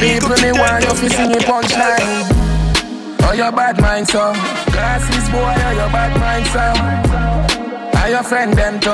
people 0.00 0.32
me 0.40 0.50
want 0.56 0.82
you 0.84 0.94
fi 0.96 1.08
sing 1.08 1.30
it 1.30 1.44
punchline. 1.44 2.24
Oh, 3.22 3.32
your 3.32 3.52
bad 3.52 3.80
mind, 3.80 4.08
so. 4.08 4.32
Glasses, 4.72 5.28
boy, 5.28 5.38
oh, 5.44 5.72
your 5.76 5.90
bad 5.92 6.12
mind, 6.16 6.46
so. 6.48 8.00
Are 8.00 8.08
your 8.08 8.22
friend, 8.22 8.54
them, 8.54 8.80
too 8.80 8.90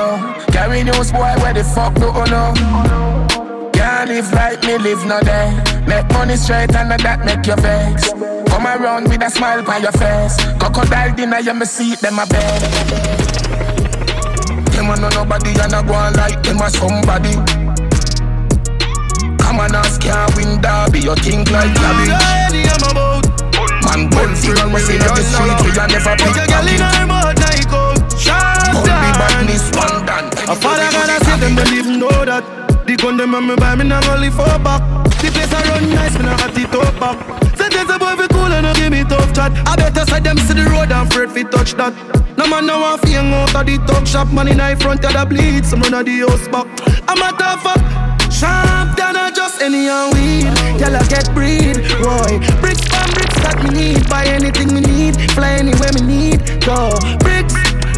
Carry 0.51 0.83
news, 0.83 1.11
boy, 1.11 1.33
where 1.41 1.53
the 1.53 1.63
fuck 1.63 1.95
do 1.95 2.07
you 2.07 2.25
know? 2.27 2.51
Can't 3.73 4.09
live 4.09 4.31
like 4.33 4.61
me, 4.63 4.77
live 4.77 5.05
no 5.05 5.21
day. 5.21 5.47
Make 5.87 6.07
money 6.11 6.35
straight 6.35 6.75
and 6.75 6.91
that 6.91 7.23
make 7.23 7.47
you 7.47 7.55
vex. 7.55 8.11
Come 8.51 8.67
around 8.67 9.07
with 9.07 9.23
a 9.23 9.29
smile 9.29 9.63
on 9.71 9.81
your 9.81 9.93
face. 9.93 10.35
Crocodile 10.59 11.15
dinner, 11.15 11.39
you 11.39 11.53
me 11.53 11.65
see 11.65 11.95
them 11.95 12.19
a 12.19 12.25
bed. 12.27 12.61
Them 14.75 14.89
a 14.89 14.95
know 14.99 15.09
nobody 15.09 15.51
and 15.51 15.73
I 15.73 15.87
go 15.87 15.93
on 15.93 16.13
like 16.13 16.43
them 16.43 16.59
a 16.59 16.69
somebody 16.69 17.66
On, 19.57 19.73
ask 19.73 20.01
can't 20.01 20.29
win 20.35 20.61
derby 20.61 20.99
You 21.01 21.15
think 21.15 21.49
like 21.49 21.73
cabbage 21.73 22.13
Man, 23.83 24.09
bull 24.09 24.31
figure 24.37 24.69
must 24.69 24.89
in 24.89 25.01
the 25.01 25.17
street 25.25 25.57
We 25.65 25.71
a 25.73 25.85
never 25.89 26.13
pick 26.13 26.37
a 26.37 26.45
girl 26.45 26.67
in 26.69 26.81
her 26.81 27.05
mouth 27.09 27.37
like 27.41 27.67
out 27.73 27.97
be 28.77 29.11
badness, 29.17 29.71
one 29.73 30.05
done. 30.05 30.27
A 30.49 30.55
father 30.55 30.89
gonna 30.91 31.17
say 31.25 31.37
them 31.39 31.55
don't 31.55 31.99
know 31.99 32.25
that. 32.25 32.43
The 32.85 32.95
gun 32.95 33.17
them 33.17 33.35
on 33.35 33.47
me 33.47 33.55
buy 33.55 33.75
me 33.75 33.83
not 33.85 34.07
only 34.07 34.29
for 34.29 34.45
back 34.63 34.79
The 35.19 35.29
place 35.31 35.51
I 35.51 35.61
run 35.67 35.89
nice, 35.89 36.17
me 36.17 36.23
not 36.23 36.39
hot 36.39 36.57
it 36.57 36.73
up 36.73 36.99
back 36.99 37.17
Sentence 37.57 37.89
a 37.89 37.97
boy 37.99 38.15
fi 38.15 38.27
cool 38.27 38.51
and 38.51 38.63
no 38.63 38.73
give 38.73 38.91
me 38.91 39.03
tough 39.03 39.33
chat. 39.33 39.51
I 39.67 39.75
better 39.75 40.05
side 40.05 40.23
them 40.23 40.37
see 40.37 40.53
the 40.53 40.63
road 40.69 40.91
and 40.91 41.09
afraid 41.09 41.31
fi 41.31 41.43
touch 41.43 41.73
that. 41.73 41.93
No 42.37 42.47
man 42.47 42.65
no 42.65 42.79
want 42.79 43.01
fi 43.01 43.17
hang 43.17 43.33
out 43.33 43.55
of 43.55 43.65
the 43.65 43.77
talk 43.87 44.07
shop. 44.07 44.31
Man 44.31 44.47
in 44.47 44.59
high 44.59 44.75
front 44.75 45.03
of 45.03 45.13
the 45.13 45.25
bleed, 45.25 45.65
some 45.65 45.81
run 45.81 45.93
of 45.95 46.05
the 46.05 46.19
house 46.23 46.47
back. 46.47 46.67
I'm 47.09 47.17
a 47.17 47.35
tough 47.37 47.65
up 47.65 48.16
Sharp 48.37 48.95
than 48.95 49.15
a 49.15 49.31
just 49.31 49.61
any 49.61 49.89
and 49.89 50.13
weed. 50.13 50.45
Girl 50.77 50.95
I 50.95 51.03
get 51.09 51.33
breed, 51.33 51.81
boy. 51.97 52.37
Bricks 52.61 52.85
from 52.85 53.09
bricks 53.17 53.37
that 53.41 53.57
me 53.63 53.69
need. 53.73 54.09
Buy 54.09 54.25
anything 54.25 54.73
me 54.73 54.81
need, 54.81 55.17
fly 55.31 55.57
anywhere 55.57 55.89
me 55.97 56.01
need. 56.05 56.39
Go, 56.61 56.93
bricks 57.19 57.57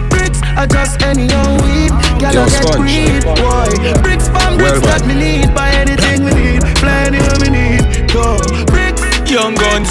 bricks, 0.10 0.40
I 0.56 0.66
just 0.68 1.02
any 1.02 1.28
old 1.32 1.62
weed. 1.64 1.92
Girl, 2.20 2.34
Yo, 2.34 2.44
I 2.44 2.50
get 2.50 2.64
Sponge. 2.64 2.80
breed, 2.80 3.24
boy. 3.24 3.70
Bricks 4.02 4.28
from 4.30 4.58
bricks 4.58 4.80
Well, 4.80 5.00
that 5.00 5.04
me 5.08 5.16
need, 5.16 5.54
buy 5.56 5.72
anything 5.72 6.24
we 6.24 6.32
need, 6.32 6.62
fly 6.80 7.08
anywhere 7.08 7.38
we 7.40 7.50
need. 7.50 7.84
Go, 8.12 8.40
bricks. 8.72 9.02
Young 9.30 9.56
guns, 9.56 9.90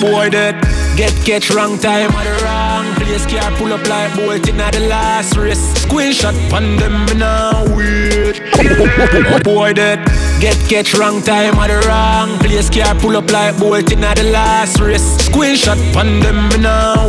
boy 0.00 0.30
dead. 0.30 0.54
Get 0.96 1.14
catch 1.24 1.50
wrong 1.50 1.78
time 1.78 2.10
at 2.10 2.24
the 2.24 2.44
wrong 2.44 2.94
place. 2.96 3.24
Car 3.26 3.52
pull 3.56 3.72
up 3.72 3.86
like 3.88 4.14
bolt 4.16 4.48
in 4.48 4.60
at 4.60 4.72
the 4.72 4.80
last 4.80 5.36
race. 5.36 5.72
Screenshot 5.84 6.34
on 6.52 6.76
them 6.76 7.06
me 7.06 7.14
now 7.14 7.64
wait. 7.76 8.40
Get 10.40 10.56
catch 10.68 10.94
wrong 10.94 11.22
time 11.22 11.54
at 11.54 11.68
the 11.68 11.86
wrong 11.86 12.38
place. 12.38 12.68
Car 12.70 12.94
pull 12.96 13.16
up 13.16 13.30
like 13.30 13.58
bolt 13.58 13.92
in 13.92 14.02
at 14.02 14.16
the 14.16 14.24
last 14.24 14.80
race. 14.80 15.16
Screenshot 15.28 15.78
on 15.96 16.20
them 16.20 16.48
me 16.48 16.58
now. 16.58 16.99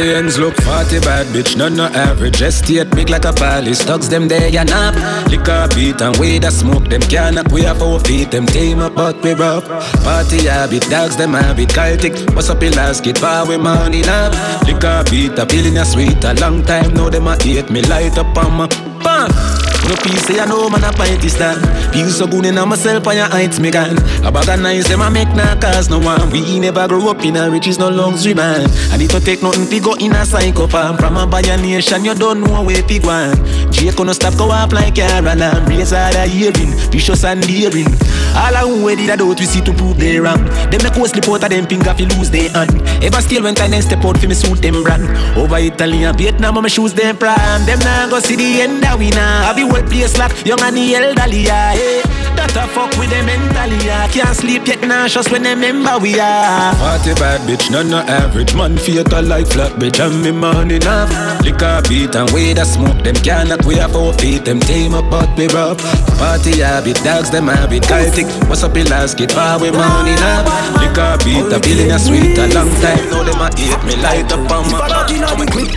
Ends 0.00 0.38
look 0.38 0.54
40 0.62 1.00
bad 1.00 1.26
bitch, 1.28 1.56
none 1.56 1.76
no 1.76 1.84
average 1.84 2.42
Estate 2.42 2.90
big 2.90 3.10
like 3.10 3.24
a 3.24 3.32
palace, 3.32 3.80
thugs 3.82 4.08
them 4.08 4.26
there 4.26 4.48
ya 4.48 4.64
nap 4.64 4.94
Liquor 5.30 5.68
beat 5.74 6.00
and 6.02 6.16
way 6.16 6.38
that 6.38 6.52
smoke 6.52 6.88
them 6.88 7.00
can 7.02 7.36
knock 7.36 7.46
We 7.52 7.62
have 7.62 7.78
four 7.78 8.00
feet, 8.00 8.30
them 8.30 8.46
tame 8.46 8.80
up 8.80 8.96
but 8.96 9.22
we 9.22 9.34
rough. 9.34 9.64
Party 10.02 10.46
habit, 10.46 10.82
dogs 10.90 11.16
them 11.16 11.32
habit 11.32 11.70
Celtic, 11.70 12.14
What's 12.34 12.50
up 12.50 12.62
in 12.62 12.72
last 12.74 13.04
kid, 13.04 13.18
far 13.18 13.46
we 13.46 13.56
money 13.56 14.02
lab 14.02 14.32
Liquor 14.66 15.04
beat, 15.10 15.38
a 15.38 15.46
feeling 15.46 15.78
a 15.78 15.84
sweet 15.84 16.22
A 16.24 16.34
long 16.34 16.62
time. 16.64 16.92
Now 16.94 17.08
them 17.08 17.28
a 17.28 17.40
hate 17.42 17.70
me 17.70 17.82
light 17.82 18.18
up 18.18 18.36
on 18.36 18.52
my 18.52 18.66
bang 19.02 19.63
no 19.88 19.94
peace, 20.02 20.26
say 20.26 20.40
I 20.40 20.46
know 20.46 20.68
man 20.70 20.84
a 20.84 20.92
party 20.92 21.28
stand 21.28 21.60
Feel 21.94 22.10
so 22.10 22.26
good 22.26 22.46
in 22.46 22.56
myself 22.68 23.06
and 23.06 23.18
your 23.18 23.28
heights 23.28 23.60
me 23.60 23.70
gone. 23.70 23.96
A 24.24 24.32
bag 24.32 24.48
of 24.48 24.60
nice, 24.60 24.88
them 24.88 25.00
a 25.00 25.10
make 25.10 25.28
nah 25.36 25.54
cause 25.60 25.88
no 25.88 26.00
one. 26.00 26.30
We 26.30 26.58
never 26.58 26.88
grow 26.88 27.08
up 27.08 27.24
in 27.24 27.36
a 27.36 27.48
riches, 27.48 27.78
no 27.78 27.88
luxury 27.88 28.34
man. 28.34 28.68
I 28.90 28.96
need 28.96 29.10
to 29.10 29.20
take 29.20 29.42
nothing 29.42 29.68
to 29.68 29.80
go 29.80 29.94
in 29.94 30.12
a 30.12 30.26
psycho 30.26 30.66
farm. 30.66 30.96
From 30.96 31.16
a 31.16 31.26
buyer 31.26 31.56
nation, 31.56 32.04
you 32.04 32.14
don't 32.14 32.40
know 32.40 32.62
where 32.62 32.82
to 32.82 32.98
go 32.98 33.32
Jake 33.70 33.96
gonna 33.96 34.14
stop 34.14 34.36
go 34.36 34.50
up 34.50 34.72
like 34.72 34.98
a 34.98 35.06
alarm. 35.20 35.66
Raise 35.66 35.92
all 35.92 36.12
the 36.12 36.26
hearing, 36.26 36.74
vicious 36.90 37.24
and 37.24 37.42
daring. 37.46 37.86
All 38.34 38.56
I 38.56 38.66
who 38.66 38.96
did 38.96 39.10
I 39.10 39.16
do 39.16 39.28
we 39.28 39.46
see 39.46 39.60
to 39.62 39.72
prove 39.72 39.98
they 39.98 40.18
wrong. 40.18 40.42
Them 40.70 40.82
make 40.82 40.98
us 40.98 41.10
slip 41.10 41.28
out 41.28 41.44
of 41.44 41.50
them 41.50 41.66
finger 41.66 41.94
fi 41.94 42.04
lose 42.16 42.30
their 42.30 42.50
hand. 42.50 42.74
Ever 43.04 43.20
still 43.20 43.44
when 43.44 43.54
time 43.54 43.70
step 43.82 44.04
out 44.04 44.18
fi 44.18 44.26
me 44.26 44.34
suit 44.34 44.62
them 44.62 44.82
brand. 44.82 45.06
Over 45.38 45.58
Italy 45.58 46.04
and 46.04 46.18
Vietnam, 46.18 46.54
my 46.54 46.68
shoes 46.68 46.94
them 46.94 47.16
prime 47.16 47.66
Them 47.66 47.78
nah 47.80 48.08
go 48.08 48.18
see 48.18 48.36
the 48.36 48.62
end 48.62 48.84
of 48.84 48.98
we 48.98 49.10
nah 49.10 49.46
Have 49.46 49.58
whole 49.74 49.88
place 49.88 50.16
lock, 50.18 50.32
young 50.46 50.60
and 50.62 50.76
the 50.76 50.94
elderly 50.94 51.42
yeah 51.42 51.72
hey. 51.72 52.33
That 52.54 52.70
a 52.70 52.72
fuck 52.72 52.94
with 52.98 53.10
them 53.10 53.26
mentally 53.26 53.82
yeah. 53.84 54.06
Can't 54.08 54.36
sleep 54.36 54.66
yet 54.68 54.80
nauseous 54.86 55.28
when 55.28 55.42
them 55.42 55.58
remember 55.58 55.98
we 55.98 56.20
are. 56.20 56.70
Party 56.78 57.12
bad 57.18 57.42
bitch, 57.50 57.68
none 57.70 57.90
no 57.90 57.98
average. 57.98 58.54
Man 58.54 58.78
fatal 58.78 59.24
like 59.24 59.46
flat 59.48 59.72
bitch 59.72 59.98
and 59.98 60.22
me 60.22 60.30
money 60.30 60.76
enough 60.76 61.10
Liquor 61.42 61.82
beat 61.88 62.14
and 62.14 62.30
way 62.30 62.54
that 62.54 62.66
smoke 62.66 63.02
Them 63.02 63.16
can't 63.26 63.50
we 63.66 63.74
have 63.76 63.90
four 63.90 64.12
feet. 64.14 64.44
Them 64.44 64.60
tame 64.60 64.94
up 64.94 65.10
but 65.10 65.36
we 65.36 65.48
rough 65.48 65.82
Party 66.16 66.62
habit, 66.62 67.02
dogs 67.02 67.30
them 67.30 67.48
habit 67.48 67.82
Celtic, 67.82 68.26
what's 68.48 68.62
up 68.62 68.76
in 68.76 68.86
last 68.86 69.18
kid? 69.18 69.32
Far 69.32 69.58
we 69.58 69.72
money 69.72 70.12
enough 70.12 70.46
Liquor 70.78 71.18
beat, 71.26 71.50
a 71.50 71.58
feeling 71.58 71.90
a 71.90 71.98
sweet 71.98 72.38
A 72.38 72.46
long 72.54 72.70
time. 72.78 73.02
Now 73.10 73.26
them 73.26 73.42
a 73.42 73.50
hate 73.58 73.82
me 73.82 73.98
light 73.98 74.30
up 74.30 74.50
on 74.50 74.70
my 74.70 74.94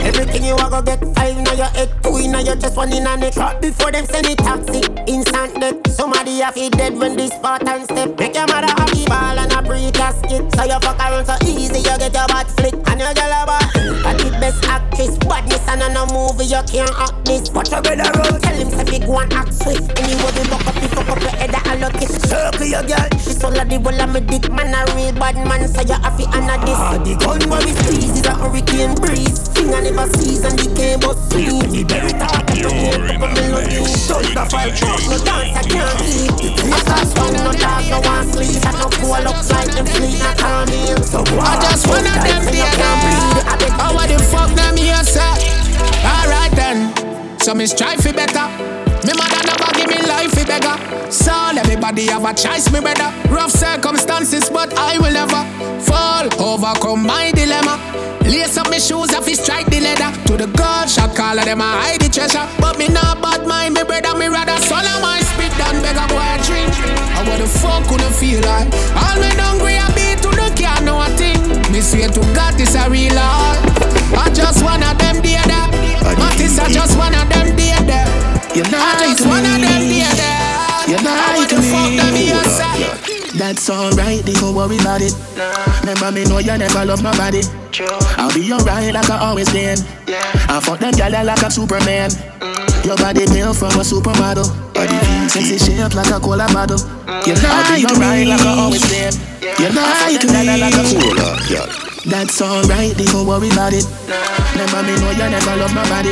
Everything 0.07 0.45
you 0.45 0.55
a 0.55 0.69
go 0.69 0.81
get 0.81 0.99
five 1.15 1.37
in 1.37 1.45
your 1.57 1.65
head, 1.65 1.89
two 2.03 2.17
in 2.17 2.31
your 2.33 2.55
chest, 2.55 2.77
one 2.77 2.91
in 2.93 3.05
a 3.07 3.17
neck. 3.17 3.33
Drop 3.33 3.61
before 3.61 3.91
them 3.91 4.05
send 4.05 4.27
it 4.27 4.37
taxi, 4.37 4.81
instant 5.07 5.59
death. 5.59 5.91
Somebody 5.91 6.41
a 6.41 6.51
dead 6.69 6.97
when 6.97 7.15
this 7.15 7.31
Spartan 7.31 7.83
step. 7.85 8.17
Make 8.19 8.35
your 8.35 8.47
mother 8.47 8.67
happy 8.67 9.05
ball 9.05 9.37
and 9.37 9.51
a 9.51 9.61
pre-casket. 9.61 10.43
So 10.55 10.63
you 10.63 10.79
fuck 10.79 10.99
around 10.99 11.25
so 11.25 11.35
easy, 11.45 11.79
you 11.79 11.97
get 11.97 12.13
your 12.13 12.27
butt 12.27 12.47
flick 12.57 12.73
and 12.73 12.99
your 12.99 13.13
girl 13.13 13.33
a 13.33 13.45
ball. 13.45 13.65
But 14.03 14.17
the 14.17 14.29
best 14.39 14.63
actress, 14.65 15.17
badness 15.17 15.67
and 15.67 15.83
a 15.83 16.05
movie 16.13 16.45
you 16.45 16.61
can't 16.65 16.93
act 16.97 17.25
this. 17.25 17.49
Watch 17.51 17.71
your 17.71 17.81
brother 17.81 18.09
roll, 18.17 18.39
tell 18.39 18.55
him 18.55 18.69
to 18.71 18.83
big 18.85 19.07
one 19.07 19.31
act 19.33 19.53
swift. 19.53 19.87
Anyway 19.99 20.31
we 20.35 20.43
buck 20.49 20.67
up, 20.67 20.75
you 20.81 20.87
fuck 20.89 21.09
up 21.09 21.21
your 21.21 21.35
head 21.37 21.55
and 21.55 21.81
look 21.81 21.95
it. 22.01 22.09
Circle 22.09 22.65
your 22.65 22.83
girl, 22.83 23.07
she 23.37 23.41
so 23.41 23.49
like 23.49 23.69
the 23.69 23.77
wall 23.77 24.01
of 24.01 24.09
me 24.13 24.19
dick 24.21 24.49
man 24.51 24.73
a 24.73 24.81
real 24.95 25.13
bad 25.13 25.35
man, 25.45 25.67
so 25.67 25.81
you 25.81 25.93
have 25.93 26.17
to 26.17 26.25
honor 26.33 26.57
this. 26.65 26.77
Ah, 26.77 26.97
the 26.97 27.13
gun 27.17 27.41
where 27.49 27.61
we 27.65 27.71
squeeze 27.73 28.17
is 28.17 28.25
a 28.25 28.33
hurricane 28.33 28.95
breeze. 28.97 29.47
Finger 29.53 29.81
never 29.81 30.07
sees 30.17 30.43
and 30.43 30.57
the 30.57 30.67
game 30.73 30.99
but 30.99 31.17
sweet. 31.29 31.61
The 31.69 31.83
berry 31.85 32.13
talk, 32.17 32.45
the 32.47 32.55
You're 32.57 33.07
in 33.13 33.21
the 33.21 33.27
mix 33.29 34.07
Touch 34.07 34.33
the 34.33 34.41
with 34.41 34.51
fight, 34.51 34.73
DJ 34.73 35.09
no 35.09 35.17
dance, 35.21 35.53
I 35.53 35.63
can't 35.69 36.01
eat. 36.01 36.33
I 36.65 36.79
start 36.81 37.09
one, 37.17 37.33
no 37.45 37.51
dog, 37.53 37.83
no 37.89 37.97
one 38.01 38.25
sleep. 38.33 38.61
I 38.65 38.71
no 38.73 38.87
cool 38.97 39.13
up 39.13 39.37
like 39.49 39.69
them 39.73 39.85
sleep, 39.85 40.17
not 40.19 40.35
call 40.37 40.63
me. 40.65 40.81
So 41.05 41.19
I 41.37 41.53
just 41.61 41.83
wanna 41.87 42.13
them 42.17 42.43
you 42.49 42.53
there 42.57 42.73
can't 42.73 42.97
breathe. 43.05 43.45
I 43.45 43.55
beg 43.61 43.73
Oh, 43.77 43.91
what 43.93 44.07
the 44.09 44.17
fuck 44.29 44.49
them 44.57 44.75
here 44.77 45.03
say? 45.05 45.33
Alright 46.01 46.53
then, 46.57 46.89
so 47.39 47.53
me 47.53 47.65
strive 47.67 48.01
for 48.01 48.13
better. 48.13 48.47
Me 49.05 49.13
mother 49.13 49.41
never 49.45 49.76
me 49.87 49.97
life 50.03 50.31
for 50.31 50.45
beggar. 50.45 50.77
So 51.11 51.33
everybody 51.57 52.07
have 52.07 52.25
a 52.25 52.33
choice, 52.33 52.71
me 52.71 52.81
better. 52.81 53.09
Rough 53.29 53.51
circumstances, 53.51 54.49
but 54.49 54.73
I 54.77 54.97
will 54.99 55.13
never 55.13 55.41
fall. 55.81 56.27
Overcome 56.39 57.05
my 57.05 57.31
dilemma. 57.31 57.79
Lace 58.27 58.57
up 58.57 58.69
my 58.69 58.77
shoes, 58.77 59.13
I 59.15 59.21
fi 59.21 59.33
strike 59.33 59.67
the 59.67 59.79
leather. 59.79 60.11
To 60.27 60.35
the 60.35 60.47
God 60.57 60.89
shot 60.89 61.15
call 61.15 61.39
of 61.39 61.45
them, 61.45 61.61
I 61.61 61.95
hide 61.95 62.01
the 62.01 62.09
treasure. 62.09 62.43
But 62.59 62.77
me 62.77 62.89
not 62.89 63.21
bad 63.21 63.47
mind, 63.47 63.73
me 63.75 63.83
brother, 63.83 64.17
me 64.19 64.27
rather 64.27 64.59
swallow 64.67 64.99
my 64.99 65.19
spit 65.23 65.51
than 65.55 65.79
beg 65.81 65.95
a 65.95 66.05
boy 66.11 66.19
a 66.19 66.35
drink. 66.43 66.67
I 67.15 67.23
what 67.23 67.39
the 67.39 67.47
fuck 67.47 67.87
could 67.87 68.03
I 68.03 68.11
feel 68.11 68.43
like? 68.43 68.67
All 68.99 69.15
me 69.23 69.31
hungry, 69.39 69.79
I 69.79 69.87
be 69.95 70.19
to 70.19 70.29
the 70.35 70.51
can 70.59 70.83
know 70.83 70.99
a 70.99 71.07
thing. 71.15 71.39
Me 71.71 71.79
swear 71.79 72.09
to 72.09 72.21
God, 72.35 72.59
this 72.59 72.75
a 72.75 72.89
real 72.91 73.15
life. 73.15 73.63
I 74.11 74.27
just 74.35 74.59
one 74.63 74.83
of 74.83 74.97
them 74.99 75.21
dear 75.23 75.43
there. 75.47 75.67
Eh. 76.03 76.15
Mattis, 76.19 76.59
I 76.59 76.67
just 76.67 76.97
one 76.97 77.15
of 77.15 77.29
them 77.31 77.55
dear 77.55 77.79
there. 77.87 78.11
Eh. 78.11 78.36
You 78.57 78.63
I 78.65 78.73
lie 78.73 79.13
just 79.13 79.21
to 79.21 79.29
one 79.29 79.45
of 79.45 79.61
them 79.61 79.85
me. 79.85 80.01
dear 80.01 80.09
there. 80.17 80.89
You're 80.89 81.05
lie 81.05 81.37
what 81.37 81.49
to 81.49 81.55
the 81.55 81.61
fuck 81.61 81.93
them 81.93 82.09
me. 82.09 82.33
here? 82.33 83.37
That's 83.37 83.69
alright, 83.69 84.25
don't 84.25 84.55
worry 84.55 84.81
about 84.81 85.01
it. 85.05 85.13
Remember 85.85 86.09
me 86.11 86.25
know 86.25 86.39
you 86.39 86.57
never 86.57 86.81
love 86.85 87.03
nobody. 87.03 87.45
I'll 88.17 88.33
be 88.33 88.49
alright 88.51 88.91
like 88.91 89.09
I 89.11 89.19
always 89.29 89.45
been. 89.53 89.77
I 90.49 90.57
fuck 90.57 90.79
them 90.79 90.89
gyal 90.97 91.21
like 91.23 91.43
I'm 91.43 91.51
Superman. 91.51 92.09
Mm. 92.09 92.85
Your 92.85 92.97
body 92.97 93.27
built 93.29 93.57
from 93.57 93.77
a 93.77 93.85
supermodel. 93.85 94.49
Body 94.73 94.97
sexy 95.29 95.59
shape 95.61 95.93
like 95.93 96.09
a 96.09 96.19
cola 96.19 96.49
bottle. 96.49 96.81
Mm. 97.05 97.27
You 97.29 97.35
I'll 97.37 97.77
be 97.77 97.85
alright 97.85 98.25
like 98.25 98.41
I 98.41 98.57
always 98.57 98.81
been. 98.89 99.13
You 99.61 99.69
like 99.69 100.17
me 100.25 100.57
like 100.57 100.73
a 100.73 100.81
cola, 100.97 101.37
yeah. 101.45 101.96
That's 102.05 102.41
alright, 102.41 102.95
they 102.95 103.05
don't 103.05 103.27
worry 103.27 103.49
about 103.49 103.73
it. 103.73 103.85
Never 104.55 104.81
me 104.83 104.95
know 104.99 105.11
you 105.11 105.27
never 105.29 105.55
love 105.57 105.73
my 105.75 105.83
body. 105.89 106.11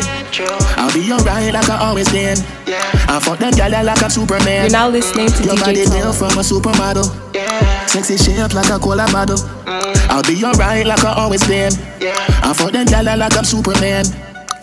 I'll 0.77 0.91
be 0.93 1.11
alright 1.11 1.53
like 1.53 1.69
I 1.69 1.77
always 1.87 2.09
been. 2.11 2.37
Yeah. 2.67 2.81
I 3.07 3.19
fuck 3.19 3.39
them 3.39 3.53
gyal 3.53 3.83
like 3.85 4.03
I'm 4.03 4.09
Superman. 4.09 4.63
You're 4.63 4.71
now 4.71 4.89
listening 4.89 5.27
to 5.29 5.43
Your 5.43 5.55
DJ 5.55 5.61
body 5.61 5.85
Tolo. 5.85 6.01
built 6.01 6.15
from 6.15 6.37
a 6.37 6.43
supermodel. 6.43 7.07
Yeah. 7.33 7.85
Sexy 7.85 8.17
shape 8.17 8.53
like 8.53 8.69
a 8.69 8.79
cola 8.79 9.05
bottle. 9.11 9.37
Mm. 9.37 10.09
I'll 10.09 10.23
be 10.23 10.43
alright 10.43 10.85
like 10.85 11.03
I 11.03 11.13
always 11.13 11.45
been. 11.47 11.71
Yeah. 12.01 12.13
I 12.43 12.53
fuck 12.53 12.71
them 12.71 12.87
gyal 12.87 13.17
like 13.17 13.37
I'm 13.37 13.45
Superman. 13.45 14.05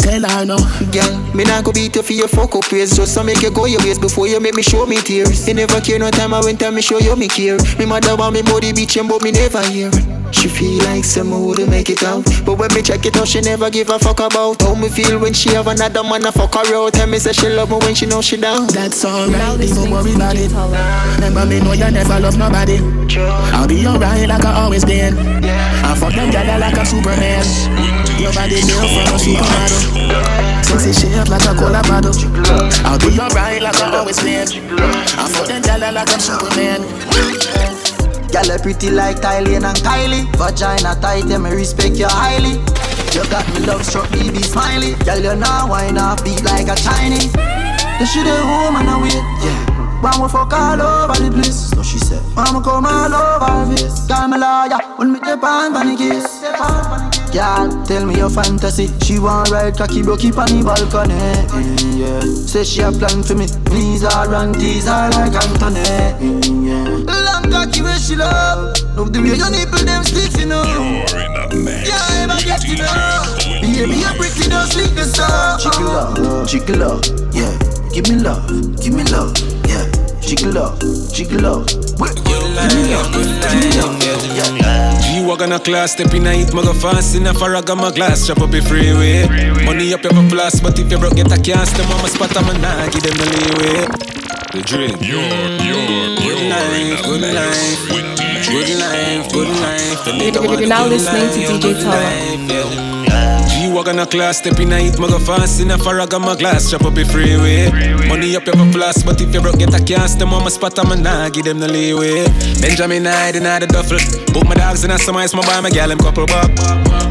Tell 0.03 0.23
her 0.29 0.45
no. 0.45 0.59
Girl, 0.91 1.17
me 1.33 1.45
not 1.45 1.65
go 1.65 1.73
beat 1.73 1.95
you 1.95 2.03
for 2.03 2.13
your 2.13 2.27
fuck 2.27 2.55
up 2.57 2.71
ways 2.73 2.97
Just 2.97 3.17
to 3.17 3.23
make 3.23 3.41
you 3.41 3.53
go 3.53 3.67
your 3.67 3.81
ways 3.81 3.99
before 3.99 4.27
you 4.27 4.41
make 4.41 4.55
me 4.55 4.63
show 4.63 4.85
me 4.85 4.97
tears. 5.01 5.47
You 5.47 5.55
never 5.55 5.81
care 5.81 5.99
no 5.99 6.11
time 6.11 6.35
I 6.35 6.41
went 6.41 6.59
time 6.61 6.75
me 6.75 6.83
show 6.83 6.99
you 6.99 7.15
me 7.15 7.29
care. 7.29 7.57
Me 7.79 7.87
mother 7.87 8.17
want 8.17 8.35
me 8.35 8.43
body 8.43 8.73
bitchin' 8.73 9.09
but 9.09 9.23
me 9.23 9.31
never 9.31 9.63
hear. 9.63 9.91
She 10.33 10.49
feel 10.49 10.83
like 10.85 11.05
someone 11.05 11.45
would 11.47 11.69
make 11.69 11.89
it 11.89 12.03
out. 12.03 12.25
But 12.45 12.59
when 12.59 12.75
me 12.75 12.83
check 12.83 13.07
it 13.07 13.17
out 13.17 13.29
she 13.29 13.41
never 13.43 13.71
give 13.71 13.91
a 13.91 13.99
fuck 13.99 14.19
about 14.19 14.61
How 14.63 14.75
me 14.75 14.89
feel 14.89 15.21
when 15.21 15.35
she 15.35 15.51
have 15.51 15.69
another 15.69 16.03
man 16.03 16.27
a 16.27 16.33
fuck 16.33 16.55
her 16.55 16.75
out. 16.75 16.95
Tell 16.95 17.07
me 17.07 17.19
say 17.19 17.33
she 17.33 17.49
love 17.49 17.71
me 17.71 17.77
when 17.79 17.95
she 17.95 18.07
know 18.07 18.21
she 18.21 18.37
down. 18.37 18.67
That's 18.69 19.05
alright, 19.05 19.61
don't 19.61 19.91
worry 19.91 20.15
about 20.15 20.35
it. 20.37 20.51
Remember 21.17 21.47
me 21.47 21.61
know 21.61 21.73
you 21.73 21.91
never 21.91 22.19
love 22.19 22.37
nobody. 22.37 22.79
I'll 23.55 23.69
be 23.69 23.87
alright 23.87 24.29
like 24.29 24.45
I 24.45 24.63
always 24.63 24.85
been. 24.85 25.15
I 25.93 25.95
fuck 25.95 26.15
them 26.15 26.31
gyal 26.33 26.59
like 26.59 26.73
a 26.73 26.87
Superman. 26.87 27.45
Your 28.17 28.33
body 28.33 28.65
built 28.65 28.89
from 28.97 29.13
a 29.13 29.19
supermodel. 29.21 30.65
Sexy 30.65 30.93
shape 30.97 31.29
like 31.29 31.45
a 31.45 31.53
cola 31.53 31.85
bottle. 31.85 32.17
I'll 32.89 32.97
be 32.97 33.13
alright 33.21 33.61
like 33.61 33.77
I 33.77 33.99
always 33.99 34.17
been. 34.25 34.49
I 34.49 35.29
fuck 35.29 35.49
them 35.49 35.61
gyal 35.61 35.93
like 35.93 36.09
I'm 36.09 36.19
Superman. 36.19 36.81
You 38.33 38.59
pretty 38.63 38.91
like 38.91 39.21
Thailand 39.21 39.69
and 39.69 39.77
Kylie. 39.85 40.25
Vagina 40.41 40.97
tight, 41.03 41.27
yeah, 41.27 41.37
me 41.37 41.51
respect 41.51 41.97
you 41.97 42.09
highly. 42.09 42.57
You 43.13 43.29
got 43.29 43.47
me 43.53 43.67
love 43.67 43.85
struck, 43.85 44.11
baby 44.13 44.41
smiley. 44.41 44.95
Girl, 45.05 45.21
you 45.21 45.37
now 45.37 45.69
wine 45.69 45.99
off 45.99 46.25
beat 46.25 46.43
like 46.43 46.69
a 46.69 46.75
Chinese. 46.75 47.29
You 48.01 48.07
should 48.07 48.27
have 48.27 48.45
home 48.49 48.77
and 48.77 48.89
away. 48.89 49.21
Yeah. 49.45 49.72
When 50.03 50.21
we 50.21 50.29
fuck 50.29 50.53
all 50.53 50.83
over 50.83 51.15
the 51.15 51.31
place. 51.31 51.71
So 51.71 51.83
she 51.83 51.99
said. 51.99 52.23
When 52.35 52.59
we 52.59 52.61
come 52.63 52.87
all 52.87 53.15
over 53.15 53.47
her 53.47 53.77
face. 53.77 54.07
Girl, 54.07 54.27
me 54.27 54.37
lawyer. 54.37 54.79
When 54.99 55.13
me 55.13 55.21
dip 55.21 55.43
on 55.43 55.73
funny 55.73 55.97
kiss. 55.97 56.43
Girl, 57.31 57.71
tell 57.87 58.05
me 58.05 58.17
your 58.17 58.29
fantasy. 58.29 58.91
She 59.01 59.19
want 59.19 59.51
ride 59.51 59.79
cocky 59.79 60.03
broke 60.03 60.21
keep 60.21 60.37
on 60.37 60.51
the 60.51 60.63
balcony. 60.67 61.15
Yeah. 61.97 62.21
Say 62.21 62.65
she 62.65 62.83
a 62.83 62.91
plan 62.91 63.23
for 63.23 63.35
me. 63.35 63.47
Please 63.65 64.03
her 64.03 64.35
and 64.35 64.55
tease 64.59 64.87
her 64.87 65.09
like 65.15 65.39
Anthony. 65.39 65.87
Yeah. 66.67 67.07
Long 67.07 67.47
cocky 67.51 67.83
where 67.83 67.97
she 67.97 68.17
love. 68.17 68.77
Love 68.97 69.13
the 69.13 69.23
way 69.23 69.39
your 69.39 69.51
nipple 69.51 69.87
them 69.87 70.03
sticks, 70.03 70.37
you 70.39 70.47
know. 70.47 70.65
Yeah, 71.55 72.27
ever 72.27 72.43
get 72.43 72.61
to 72.61 72.75
know. 72.77 73.23
Baby, 73.63 74.03
you're 74.03 74.15
pretty, 74.19 74.51
don't 74.51 74.67
sleep 74.67 74.93
the 74.99 75.05
song. 75.05 75.59
Chicken 75.63 75.87
love, 75.87 76.49
chicken 76.49 76.79
love, 76.81 77.01
yeah. 77.33 77.53
Give 77.93 78.09
me 78.09 78.17
love, 78.17 78.49
give 78.81 78.95
me 78.95 79.05
love, 79.05 79.33
yeah. 80.33 80.37
Chicken 80.37 80.55
love, 80.55 81.13
chicken 81.13 81.43
love. 81.43 81.67
Wait, 82.01 82.17
give 82.25 82.43
me 82.43 82.55
love, 82.55 82.71
give 82.73 82.83
me 82.83 82.95
love, 83.77 84.03
yeah. 84.03 85.55
A 85.55 85.59
class, 85.59 85.93
step 85.93 86.15
in 86.15 86.27
a 86.27 86.33
hit, 86.33 86.53
go 86.53 86.73
fast 86.73 87.15
in 87.15 87.27
a 87.27 87.33
farag 87.33 87.77
my 87.77 87.91
glass, 87.91 88.27
chop 88.27 88.41
up 88.41 88.51
the 88.51 88.63
freeway. 88.63 89.27
Money 89.65 89.93
up, 89.93 90.03
you 90.03 90.11
have 90.11 90.25
a 90.25 90.29
plus, 90.29 90.61
but 90.61 90.79
if 90.79 90.91
you 90.91 90.99
broke, 90.99 91.17
get 91.17 91.33
a 91.33 91.41
cast, 91.41 91.77
them 91.77 91.91
on 91.91 92.01
my 92.01 92.09
spot, 92.09 92.37
I'm 92.37 92.49
a 92.49 92.59
nah, 92.59 92.89
give 92.89 93.03
them 93.03 93.17
the 93.17 93.27
leeway. 93.33 93.87
The 94.53 94.63
dream. 94.63 94.97
You're, 95.01 95.21
you're, 95.61 96.21
you're 96.23 96.49
life, 96.49 97.03
good 97.05 97.21
life, 97.35 97.89
good 97.89 98.69
life, 98.79 99.33
good 99.33 99.49
life. 99.49 100.05
The 100.05 100.13
nigga 100.13 100.47
want 100.47 100.61
You're 100.61 100.69
now 100.69 100.87
listening 100.87 101.29
to 101.51 101.67
DJ 101.67 101.83
good 101.83 102.92
Yeah. 103.73 103.79
G-Wagon 103.79 103.99
a 104.01 104.07
class, 104.07 104.39
step 104.39 104.61
in 104.61 104.73
a 104.73 104.79
hit, 104.79 104.97
go 104.99 105.19
fast 105.19 105.61
in 105.61 105.71
a 105.71 105.79
farag 105.79 106.13
my 106.21 106.37
glass, 106.37 106.71
chop 106.71 106.85
up 106.85 106.95
the 106.95 107.05
freeway. 107.05 107.71
Money 108.07 108.37
up, 108.37 108.47
you 108.47 108.53
have 108.53 108.69
a 108.69 108.71
plus, 108.71 109.03
but 109.03 109.21
if 109.21 109.33
you 109.33 109.41
broke, 109.41 109.59
get 109.59 109.73
a 109.73 109.83
cast, 109.83 110.19
them 110.19 110.35
on 110.35 110.45
my 110.45 110.51
spot, 110.51 110.79
I'm 110.79 110.93
a 110.93 110.97
nah, 110.97 111.31
give 111.31 111.45
them 111.45 111.59
the 111.59 111.69
leeway. 111.69 112.25
Benjamin 112.61 113.07
Hyde 113.07 113.37
in 113.37 113.45
the 113.45 113.67
duffel, 113.67 113.99
book 114.35 114.45
my 114.45 114.55
dogs 114.55 114.85
in 114.85 114.91
a 114.91 114.99
summer, 114.99 115.25
my 115.25 115.43
buy 115.47 115.61
my 115.61 115.71
gal, 115.71 115.89
them 115.89 115.99
couple 115.99 116.27
buck. 116.27 116.51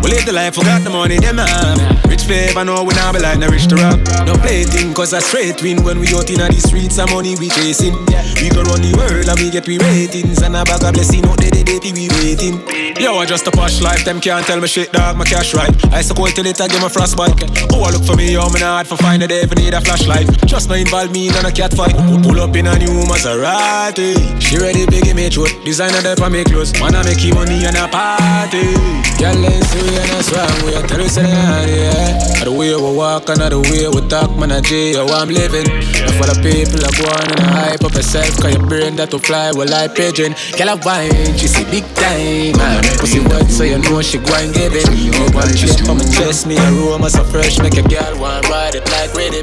We 0.04 0.14
live 0.14 0.26
the 0.26 0.34
life, 0.34 0.56
forgot 0.56 0.84
the 0.84 0.90
money, 0.90 1.18
them 1.18 1.38
have. 1.38 2.06
Rich 2.06 2.30
flavor, 2.30 2.66
no, 2.66 2.84
we 2.84 2.94
not 2.94 3.14
be 3.14 3.22
like, 3.22 3.42
rich 3.50 3.66
to 3.70 3.76
rock. 3.82 3.98
No 4.26 4.38
play 4.38 4.66
cause 4.94 5.14
a 5.14 5.22
straight 5.22 5.62
win 5.62 5.84
when 5.84 5.98
we 6.00 6.14
out 6.14 6.30
in 6.30 6.38
the 6.38 6.62
streets, 6.62 6.96
some 6.96 7.10
money 7.10 7.34
we 7.40 7.50
chasing. 7.50 7.98
We 8.38 8.50
go 8.54 8.62
run 8.62 8.82
the 8.86 8.94
world 8.98 9.26
and 9.26 9.38
we 9.42 9.50
get 9.50 9.66
we 9.66 9.78
ratings, 9.82 10.42
and 10.42 10.56
a 10.56 10.64
bag 10.64 10.84
of 10.86 10.94
blessing, 10.94 11.26
out 11.26 11.42
there, 11.42 11.50
they, 11.50 11.64
they, 11.64 11.92
we 11.94 12.06
waiting. 12.22 12.62
Yo, 13.02 13.18
I 13.18 13.26
just 13.26 13.48
a 13.48 13.52
posh 13.52 13.82
life, 13.82 14.06
them 14.06 14.22
can't 14.22 14.46
tell 14.46 14.60
me 14.62 14.68
shit, 14.68 14.92
dog, 14.92 15.18
my 15.18 15.26
cash 15.26 15.54
right. 15.54 15.74
I 15.94 16.02
so 16.02 16.14
cold 16.14 16.36
till 16.36 16.51
it, 16.52 16.60
I 16.60 16.68
give 16.68 16.82
my 16.82 16.90
frostbite. 16.90 17.40
Oh, 17.72 17.88
I 17.88 17.92
look 17.92 18.04
for 18.04 18.16
me, 18.16 18.36
me 18.36 18.60
not 18.60 18.84
hard 18.84 18.88
for 18.88 18.98
find 18.98 19.24
a 19.24 19.28
day, 19.28 19.42
if 19.42 19.52
I 19.52 19.56
need 19.56 19.74
a 19.74 19.82
flashlight. 19.82 20.28
Just 20.46 20.68
not 20.68 20.78
involve 20.78 21.12
me 21.12 21.30
in 21.30 21.46
a 21.46 21.52
cat 21.52 21.74
fight. 21.74 21.96
Pull 22.24 22.40
up 22.40 22.56
in 22.56 22.68
a 22.68 22.78
new 22.78 23.08
Maserati. 23.08 24.20
She 24.42 24.58
ready, 24.58 24.86
big 24.86 25.08
image, 25.08 25.38
what? 25.38 25.52
Designer 25.64 26.02
there 26.02 26.16
for 26.16 26.30
me 26.30 26.44
clothes. 26.44 26.74
Wanna 26.80 27.04
make 27.04 27.24
you 27.24 27.34
money 27.34 27.64
and 27.66 27.78
a 27.78 27.88
party. 27.88 28.76
Girl, 29.18 29.36
let's 29.40 29.68
see, 29.72 29.80
and 29.80 30.10
that's 30.12 30.30
why 30.32 30.48
we 30.66 30.76
are 30.76 30.86
tell 30.88 31.00
you, 31.00 31.72
yeah. 31.72 32.44
The 32.44 32.52
way 32.52 32.76
we 32.76 32.92
walk 32.98 33.30
and 33.30 33.40
the 33.40 33.60
way 33.60 33.88
we 33.88 34.02
talk, 34.10 34.36
man, 34.38 34.52
I 34.52 34.62
J, 34.62 34.94
how 34.94 35.08
I'm 35.08 35.30
living. 35.30 35.70
And 35.72 36.14
for 36.20 36.28
the 36.28 36.36
people 36.44 36.82
that 36.84 36.94
go 36.98 37.06
on 37.08 37.28
and 37.32 37.46
hype 37.54 37.84
up 37.86 37.94
yourself, 37.94 38.36
cause 38.42 38.54
your 38.54 38.66
brain 38.68 38.96
that 38.98 39.12
to 39.12 39.20
fly, 39.20 39.52
well, 39.54 39.70
like 39.70 39.96
pigeon. 39.96 40.36
Girl, 40.58 40.70
I 40.70 40.76
wine, 40.84 41.38
she 41.38 41.48
see 41.48 41.66
big 41.70 41.86
time, 41.96 42.58
man. 42.58 42.84
Pussy 43.00 43.22
wet, 43.22 43.48
so 43.48 43.64
you 43.64 43.80
know 43.80 44.02
she 44.02 44.18
go 44.18 44.34
and 44.36 44.54
give 44.54 44.74
it. 44.74 44.90
You 44.92 45.14
want 45.32 45.54
chip 45.56 45.88
on 45.88 46.02
my 46.02 46.06
chest, 46.10 46.41
me 46.46 46.58
a 46.58 46.64
aroma 46.72 47.10
so 47.10 47.24
fresh, 47.24 47.60
make 47.60 47.78
a 47.78 47.84
girl 47.84 48.20
want 48.20 48.48
ride 48.50 48.76
it 48.76 48.86
like 48.90 49.14
rhythm. 49.14 49.42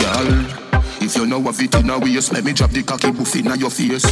Girl, 0.00 0.82
if 1.02 1.16
you 1.16 1.26
know 1.26 1.46
of 1.48 1.60
it 1.60 1.74
in 1.74 1.90
a 1.90 1.98
waist, 1.98 2.32
let 2.32 2.44
me 2.44 2.52
drop 2.52 2.70
the 2.70 2.82
cocky 2.82 3.10
buff 3.10 3.34
in 3.36 3.46
your 3.58 3.70
face. 3.70 4.04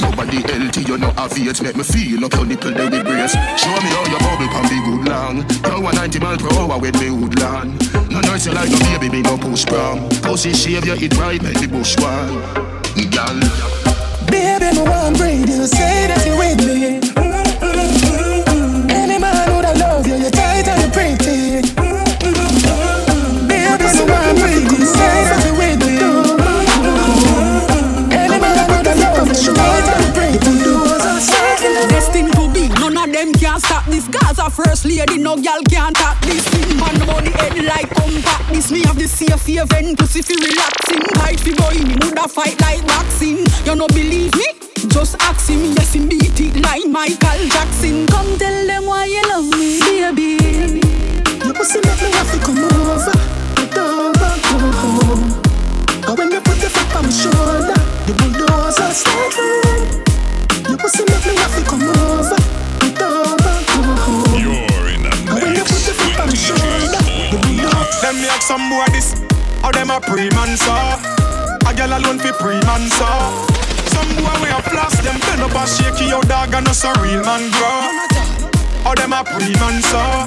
Nobody 0.00 0.42
healthy, 0.42 0.82
you 0.82 0.98
know 0.98 1.10
have 1.10 1.32
it 1.36 1.62
Make 1.62 1.76
me 1.76 1.82
feel 1.82 2.24
up 2.24 2.32
your 2.34 2.46
nipple 2.46 2.70
there 2.70 2.88
with 2.88 3.04
brace 3.04 3.32
Show 3.58 3.74
me 3.82 3.90
how 3.90 4.06
your 4.06 4.20
bubble 4.20 4.46
can 4.46 4.64
be 4.70 4.78
good 4.86 5.08
long 5.08 5.38
Now 5.62 5.80
190 5.82 6.18
mile 6.20 6.38
per 6.38 6.54
hour 6.54 6.78
with 6.78 6.94
me 7.00 7.10
woodland 7.10 7.82
No 8.08 8.20
noise 8.20 8.46
you 8.46 8.52
like 8.52 8.70
no 8.70 8.78
baby, 8.78 9.08
me 9.10 9.22
no 9.22 9.36
push 9.36 9.66
prom 9.66 10.08
Pussy 10.22 10.52
shave 10.52 10.86
you 10.86 10.94
eat 10.94 11.16
right, 11.18 11.42
make 11.42 11.58
the 11.58 11.66
bush 11.66 11.96
one 11.98 12.30
Girl 13.10 13.40
Baby, 14.30 14.76
me 14.76 14.82
want 14.82 15.16
breathe 15.16 15.48
you. 15.48 15.66
Say 15.66 16.06
that 16.06 16.24
you 16.26 16.36
with 16.36 16.58
me. 16.66 17.00
Mm, 17.00 17.44
mm, 17.64 18.44
mm, 18.44 18.90
Any 18.90 19.18
man 19.18 19.56
would 19.56 19.64
I 19.64 19.72
love 19.72 20.06
you. 20.06 20.16
You're 20.16 20.30
first 34.50 34.84
lady, 34.84 35.18
no 35.18 35.36
girl 35.36 35.62
can't 35.68 35.96
tap 35.96 36.20
this. 36.22 36.46
Thing 36.48 36.76
man 36.78 36.96
about 37.02 37.24
the 37.24 37.30
head 37.30 37.58
like 37.64 37.90
compact. 37.90 38.48
This 38.52 38.70
me 38.70 38.82
have 38.84 38.98
the 38.98 39.08
safe 39.08 39.48
event, 39.48 39.98
pussy 39.98 40.22
fi 40.22 40.34
relaxing. 40.34 41.02
Tight 41.14 41.40
fi 41.40 41.52
boy, 41.54 41.76
me 41.84 41.94
woulda 42.00 42.28
fight 42.28 42.60
like 42.60 42.86
boxing. 42.86 43.44
You 43.64 43.74
no 43.74 43.86
believe 43.88 44.34
me? 44.34 44.46
Just 44.88 45.16
ask 45.22 45.50
him, 45.50 45.72
yes 45.74 45.94
him 45.94 46.08
beat 46.08 46.38
it 46.40 46.56
like 46.62 46.86
Michael 46.86 47.48
Jackson. 47.48 48.06
Come 48.06 48.38
tell 48.38 48.66
them 48.66 48.86
why 48.86 49.06
you 49.06 49.22
love 49.28 49.50
me, 49.58 49.80
baby. 49.80 50.80
Your 51.44 51.54
pussy 51.54 51.80
make 51.80 52.00
me 52.02 52.10
have 52.12 52.30
to 52.32 52.38
come 52.38 52.58
over. 52.58 53.16
You 53.58 53.66
don't 53.74 54.16
want 54.16 54.42
to 54.44 54.54
go 54.54 54.70
home. 54.80 55.42
But 56.06 56.18
when 56.18 56.30
you 56.30 56.40
put 56.40 56.58
your 56.60 56.70
foot 56.70 56.96
on 56.96 57.04
my 57.04 57.10
shoulder, 57.10 57.80
the 58.06 58.12
bulldozer 58.16 58.92
start. 58.94 59.34
Your 60.68 60.78
pussy 60.78 61.04
make 61.04 61.26
me 61.26 61.34
have 61.36 61.54
to 61.58 61.62
come 61.68 61.82
over. 61.82 62.37
Them 68.00 68.16
me 68.22 68.28
ask 68.28 68.42
some 68.42 68.70
boy 68.70 68.86
this, 68.92 69.14
how 69.60 69.72
them 69.72 69.90
a 69.90 70.00
pre-man 70.00 70.56
saw. 70.56 70.96
A 71.66 71.74
girl 71.74 71.92
alone 71.98 72.18
fi 72.18 72.32
pre-man. 72.32 72.88
Some 73.90 74.10
boy 74.16 74.32
we 74.40 74.48
a 74.48 74.62
floss, 74.62 74.96
them 75.02 75.18
bend 75.20 75.42
up 75.42 75.54
and 75.54 75.68
shake 75.68 76.08
your 76.08 76.22
dog 76.22 76.54
and 76.54 76.68
us 76.68 76.84
a 76.84 76.92
real 77.02 77.22
man 77.24 77.50
grow. 77.52 77.80
How 78.86 78.94
them 78.94 79.12
a 79.12 79.24
pre-man 79.24 79.82
saw. 79.82 80.24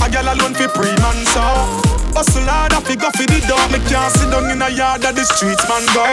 A 0.00 0.08
girl 0.08 0.32
alone 0.32 0.54
fi 0.54 0.66
pre-man 0.68 1.18
saw. 1.34 1.66
Hustle 2.14 2.42
hard, 2.48 2.72
I 2.72 2.80
fi 2.80 2.96
go 2.96 3.10
fi 3.10 3.26
the 3.26 3.38
door. 3.46 3.60
Me 3.68 3.78
can't 3.86 4.10
sit 4.14 4.30
down 4.30 4.50
in 4.50 4.62
a 4.62 4.70
yard 4.70 5.02
that 5.02 5.14
the 5.14 5.24
streets 5.24 5.66
man 5.68 5.84
go. 5.92 6.06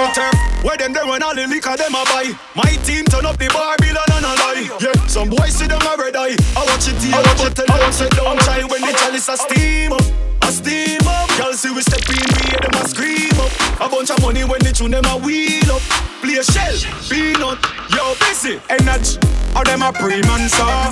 Where 0.61 0.77
them 0.77 0.93
there 0.93 1.07
when 1.07 1.23
all 1.23 1.33
the 1.33 1.47
liquor 1.47 1.77
them 1.77 1.95
a 1.95 2.03
buy. 2.05 2.33
My 2.53 2.69
team 2.83 3.05
turn 3.05 3.25
up 3.25 3.37
the 3.37 3.47
bar, 3.53 3.77
Babylon 3.77 4.09
and 4.11 4.25
a 4.25 4.33
lie. 4.43 4.65
Yeah, 4.81 4.97
some 5.07 5.29
boys 5.29 5.55
sit 5.55 5.69
down 5.69 5.81
a 5.85 5.95
red 5.95 6.15
eye. 6.17 6.35
I 6.57 6.65
watch 6.67 6.89
it 6.89 6.99
I 7.13 7.21
watch 7.21 7.45
it 7.45 7.55
tell 7.55 7.69
them 7.69 7.93
sit 7.93 8.11
down. 8.11 8.37
Try 8.43 8.65
when 8.65 8.81
the 8.81 8.93
chalice 8.97 9.29
a 9.29 9.37
steam 9.37 9.93
up. 9.93 10.16
Steam 10.57 11.05
up, 11.05 11.29
girl 11.37 11.53
see 11.53 11.69
we 11.69 11.83
step 11.83 12.01
in, 12.09 12.17
we 12.17 12.79
A 12.81 12.87
scream 12.89 13.29
up. 13.37 13.51
A 13.79 13.87
bunch 13.87 14.09
of 14.09 14.19
money 14.23 14.43
when 14.43 14.59
they 14.61 14.71
tune 14.71 14.89
them 14.89 15.05
a 15.05 15.15
wheel 15.15 15.69
up. 15.69 15.81
Play 16.19 16.37
a 16.37 16.43
shell, 16.43 16.73
peanut, 17.07 17.61
yo 17.93 18.15
busy. 18.25 18.59
Energy, 18.67 19.19
all 19.55 19.63
them 19.63 19.83
a 19.83 19.93
pre-man 19.93 20.49
saw. 20.49 20.89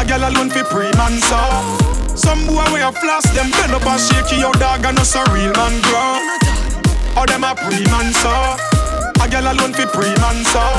A 0.00 0.04
gal 0.06 0.24
alone 0.24 0.48
fi 0.48 0.62
pre-man 0.62 1.20
saw. 1.28 1.60
Some 2.16 2.46
boy 2.46 2.64
we 2.72 2.80
a 2.80 2.90
floss 2.90 3.28
them 3.36 3.50
bend 3.50 3.74
up 3.74 3.84
and 3.84 4.00
shake 4.00 4.40
your 4.40 4.52
dog 4.54 4.82
and 4.86 4.98
us 4.98 5.14
a 5.14 5.22
real 5.28 5.52
man 5.52 5.76
grow. 5.82 7.20
All 7.20 7.26
them 7.26 7.44
a 7.44 7.54
pre-man 7.54 8.14
saw. 8.14 8.75
A 9.26 9.28
gal 9.28 9.42
alone 9.42 9.74
fi 9.74 9.84
pre-man 9.86 10.38
saw. 10.44 10.70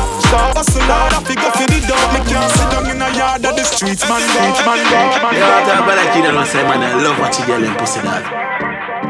Hustle 0.55 0.79
hard 0.88 1.12
a 1.12 1.19
figure 1.27 1.51
fi 1.51 1.65
the 1.67 1.83
dog. 1.83 2.07
Me 2.15 2.19
can't 2.31 2.47
sit 2.55 2.71
down 2.71 2.88
in 2.88 3.01
a 3.01 3.12
yard 3.12 3.43
of 3.43 3.57
the 3.57 3.63
streets 3.63 4.07
man 4.07 4.23
go. 4.23 4.39
Man 4.63 4.79
go. 4.88 4.99
Yeah, 5.36 5.51
I 5.51 5.67
talk 5.67 5.83
about 5.83 5.97
like 5.99 6.15
you 6.15 6.23
don't 6.23 6.47
say 6.47 6.63
man 6.63 6.79
I 6.79 6.95
love 6.95 7.19
what 7.19 7.36
you 7.38 7.45
girl 7.45 7.60
and 7.60 7.75
pussy 7.77 7.99
dog. 7.99 8.23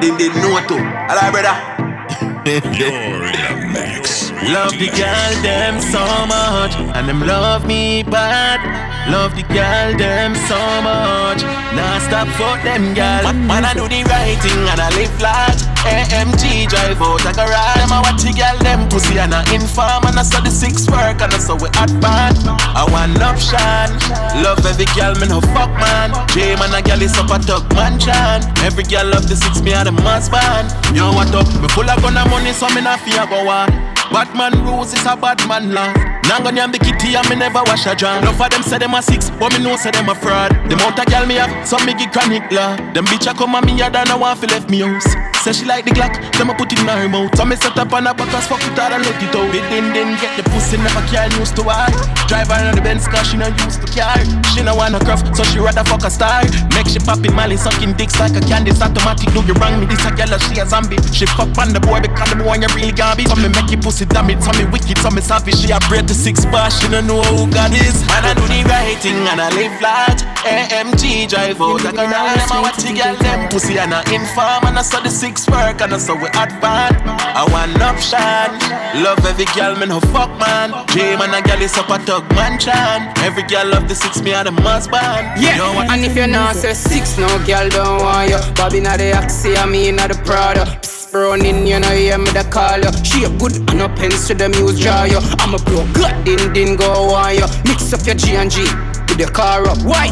Then 0.02 0.18
they 0.18 0.34
know 0.42 0.58
too. 0.66 0.82
Alright 0.82 1.30
brother. 1.30 1.54
You're 2.82 3.30
in 3.30 3.37
a 3.37 3.37
mix. 3.68 4.32
Love 4.48 4.72
the 4.80 4.88
girl 4.88 5.34
them 5.44 5.82
so 5.82 6.04
much, 6.26 6.76
and 6.96 7.08
them 7.08 7.22
love 7.26 7.68
me 7.68 8.04
bad. 8.04 8.62
Love 9.10 9.36
the 9.36 9.44
girl 9.56 9.96
them 9.96 10.36
so 10.52 10.60
much. 10.84 11.42
Nah 11.76 12.00
stop 12.04 12.28
for 12.36 12.60
them 12.64 12.94
girl. 12.94 13.24
Man, 13.24 13.48
man 13.48 13.64
I 13.64 13.74
do 13.74 13.88
the 13.88 14.04
right 14.04 14.36
thing 14.44 14.68
and 14.68 14.80
I 14.84 14.92
live 15.00 15.16
large. 15.24 15.64
AMG 15.88 16.68
drive 16.68 17.00
out 17.00 17.24
a 17.24 17.32
garage. 17.32 17.80
Them 17.80 17.96
a 17.96 18.04
watch 18.04 18.28
the 18.28 18.36
girl 18.36 18.58
them 18.60 18.84
pussy 18.92 19.16
and 19.16 19.32
I 19.32 19.48
inform 19.56 20.04
and 20.12 20.20
I 20.20 20.24
saw 20.28 20.44
the 20.44 20.52
six 20.52 20.92
work 20.92 21.24
and 21.24 21.32
I 21.32 21.40
saw 21.40 21.56
we 21.56 21.72
hot 21.72 21.88
bad. 22.04 22.36
I 22.76 22.84
want 22.92 23.16
option. 23.24 23.96
Love 24.44 24.60
every 24.68 24.92
girl 24.92 25.16
me 25.24 25.32
no 25.32 25.40
fuck 25.56 25.72
man. 25.80 26.12
J 26.36 26.60
man 26.60 26.76
a 26.76 26.84
girl 26.84 27.00
is 27.00 27.16
up 27.16 27.32
a 27.32 27.40
tug 27.40 27.64
mansion. 27.72 28.44
Every 28.68 28.84
girl 28.84 29.08
love 29.08 29.32
the 29.32 29.40
six 29.40 29.64
me 29.64 29.72
and 29.72 29.88
the 29.88 29.96
must 30.04 30.36
band. 30.36 30.68
Yo 30.92 31.16
what 31.16 31.32
up? 31.32 31.48
Me 31.64 31.72
full 31.72 31.88
of 31.88 31.96
gun 32.04 32.20
and 32.20 32.28
money 32.28 32.52
so 32.52 32.68
me 32.76 32.84
not 32.84 33.00
fear 33.08 33.24
go 33.32 33.48
on. 33.58 33.70
Batman 34.14 34.54
rules 34.64 34.94
is 34.94 35.06
a 35.06 35.16
bad 35.18 35.42
man 35.48 35.74
law. 35.74 35.92
Now 36.30 36.40
go 36.40 36.50
name 36.50 36.72
the 36.72 36.80
kitty 36.80 37.16
and 37.16 37.28
me 37.30 37.36
never 37.36 37.62
wash 37.66 37.86
a 37.88 37.96
jar. 37.96 38.20
Enough 38.20 38.42
of 38.42 38.50
them 38.50 38.64
say 38.64 38.78
them 38.78 38.94
a 38.94 39.02
six, 39.02 39.30
but 39.32 39.52
me 39.54 39.64
know 39.64 39.76
say 39.76 39.92
them 39.92 40.10
a 40.10 40.16
fraud. 40.16 40.52
The 40.70 40.76
amount 40.76 41.00
of 41.00 41.06
girl 41.08 41.26
me 41.26 41.36
have, 41.36 41.52
some 41.68 41.86
me 41.86 41.94
give 41.94 42.12
chronic 42.12 42.52
law. 42.52 42.76
Them 42.94 43.06
bitch 43.06 43.30
a 43.30 43.34
come 43.34 43.56
and 43.56 43.66
me 43.66 43.82
a 43.82 43.90
done 43.90 44.12
a 44.12 44.18
want 44.18 44.40
fi 44.40 44.48
left 44.48 44.70
me 44.70 44.80
house. 44.80 45.37
Say 45.48 45.64
she 45.64 45.66
like 45.66 45.86
the 45.88 45.96
Glock, 45.96 46.12
them 46.36 46.52
a 46.52 46.54
put 46.60 46.76
it 46.76 46.80
in 46.84 46.92
her 46.92 47.08
mouth. 47.08 47.32
So 47.40 47.48
me 47.48 47.56
set 47.56 47.80
up 47.80 47.94
on 47.96 48.04
her 48.04 48.12
back 48.12 48.28
as 48.36 48.44
fuck 48.52 48.60
it 48.68 48.76
hard 48.76 48.92
and 48.92 49.00
let 49.08 49.16
it 49.16 49.32
out. 49.32 49.48
It 49.56 49.64
din 49.72 49.96
din 49.96 50.20
get 50.20 50.36
the 50.36 50.44
pussy 50.52 50.76
care 51.08 51.32
used 51.40 51.56
to 51.56 51.64
her. 51.64 51.88
Drive 52.28 52.52
her 52.52 52.68
on 52.68 52.76
the 52.76 52.84
Benz 52.84 53.08
car, 53.08 53.24
she 53.24 53.40
not 53.40 53.56
used 53.64 53.80
to 53.80 53.88
car. 53.88 54.20
She 54.52 54.60
no 54.60 54.76
want 54.76 54.92
no 54.92 55.00
craft, 55.00 55.32
so 55.32 55.48
she 55.48 55.64
rather 55.64 55.88
fuck 55.88 56.04
a 56.04 56.12
star. 56.12 56.44
Make 56.76 56.92
she 56.92 57.00
popping 57.00 57.32
Molly 57.32 57.56
sucking 57.56 57.96
dicks 57.96 58.20
like 58.20 58.36
a 58.36 58.44
candy. 58.44 58.76
It's 58.76 58.84
automatic, 58.84 59.32
do 59.32 59.40
you 59.48 59.56
wrong 59.56 59.80
me? 59.80 59.88
This 59.88 60.04
a 60.04 60.12
girl, 60.12 60.36
she 60.36 60.60
a 60.60 60.68
zombie. 60.68 61.00
She 61.16 61.24
fuck 61.32 61.56
on 61.56 61.72
the 61.72 61.80
boy 61.80 62.04
because 62.04 62.28
the 62.28 62.44
boy 62.44 62.60
you 62.60 62.68
really 62.76 62.92
garbage. 62.92 63.32
So 63.32 63.40
me 63.40 63.48
make 63.48 63.72
you 63.72 63.80
pussy 63.80 64.04
damn 64.04 64.28
it, 64.28 64.44
so 64.44 64.52
me 64.60 64.68
wicked, 64.68 65.00
so 65.00 65.16
me 65.16 65.24
savage. 65.24 65.56
She 65.56 65.72
a 65.72 65.80
bread 65.88 66.12
to 66.12 66.14
six 66.14 66.44
bars, 66.52 66.76
she 66.76 66.92
don't 66.92 67.08
know 67.08 67.24
who 67.24 67.48
God 67.48 67.72
is. 67.72 68.04
Man, 68.12 68.28
I 68.28 68.36
do 68.36 68.44
the 68.44 68.68
right 68.68 69.00
thing 69.00 69.24
and 69.32 69.40
I 69.40 69.48
live 69.56 69.80
large. 69.80 70.28
AMG 70.44 71.32
drive 71.32 71.62
out 71.64 71.84
like 71.88 71.96
a. 71.96 72.04
Them 72.08 72.52
a 72.52 72.62
watch 72.64 72.84
the 72.84 72.92
girl 72.92 73.16
them 73.16 73.48
pussy 73.50 73.80
and 73.80 73.94
I 73.94 74.04
inform 74.12 74.68
and 74.68 74.80
I 74.80 74.82
saw 74.82 75.00
the 75.00 75.10
six 75.10 75.37
work 75.46 75.82
and 75.82 75.94
I 75.94 75.98
saw 75.98 76.16
we 76.16 76.30
hot 76.34 76.50
bad. 76.62 76.98
I 77.38 77.46
want 77.54 77.78
option. 77.82 78.50
Love 79.04 79.20
every 79.26 79.46
girl, 79.54 79.76
me 79.78 79.86
no 79.86 80.00
fuck 80.10 80.32
man. 80.40 80.72
J 80.90 81.16
man 81.18 81.34
a 81.36 81.42
girl 81.46 81.62
is 81.62 81.78
up 81.78 81.90
a 81.90 81.98
tug 82.04 82.26
mansion. 82.34 82.74
Every 83.22 83.44
girl 83.44 83.68
love 83.70 83.88
the 83.88 83.94
six, 83.96 84.22
me 84.22 84.34
and 84.34 84.48
the 84.48 84.52
must 84.52 84.90
band. 84.90 85.40
Yeah, 85.42 85.52
You 85.52 85.58
know 85.62 85.74
what? 85.76 85.92
and 85.92 86.04
if 86.06 86.16
you're 86.16 86.26
not 86.28 86.56
say 86.56 86.74
six, 86.74 87.18
no 87.20 87.28
girl 87.46 87.70
don't 87.70 88.02
want 88.02 88.30
you. 88.32 88.40
Bobby 88.56 88.80
not 88.80 88.98
the 88.98 89.12
Axie, 89.12 89.58
I 89.58 89.66
mean 89.68 89.98
not 89.98 90.10
the 90.10 90.18
Prada. 90.26 90.66
Psst, 90.82 91.14
Running, 91.14 91.66
you 91.66 91.80
know, 91.80 91.90
hear 91.92 92.18
me 92.18 92.30
the 92.32 92.44
call 92.52 92.80
you. 92.80 92.92
She 93.04 93.24
a 93.24 93.30
good 93.38 93.56
and 93.70 93.80
no 93.80 93.88
pens 93.90 94.28
to 94.28 94.34
the 94.34 94.50
muse 94.50 94.80
draw 94.80 95.04
you. 95.06 95.20
I'm 95.40 95.54
a 95.54 95.58
pro, 95.60 95.86
gut, 95.94 96.26
din 96.26 96.52
din 96.54 96.76
go 96.76 97.14
on 97.14 97.36
you. 97.36 97.46
Mix 97.66 97.94
up 97.94 98.06
your 98.06 98.16
G 98.16 98.36
and 98.36 98.50
G 98.52 98.62
with 99.08 99.18
the 99.18 99.30
car 99.32 99.66
up. 99.68 99.78
Why? 99.84 100.08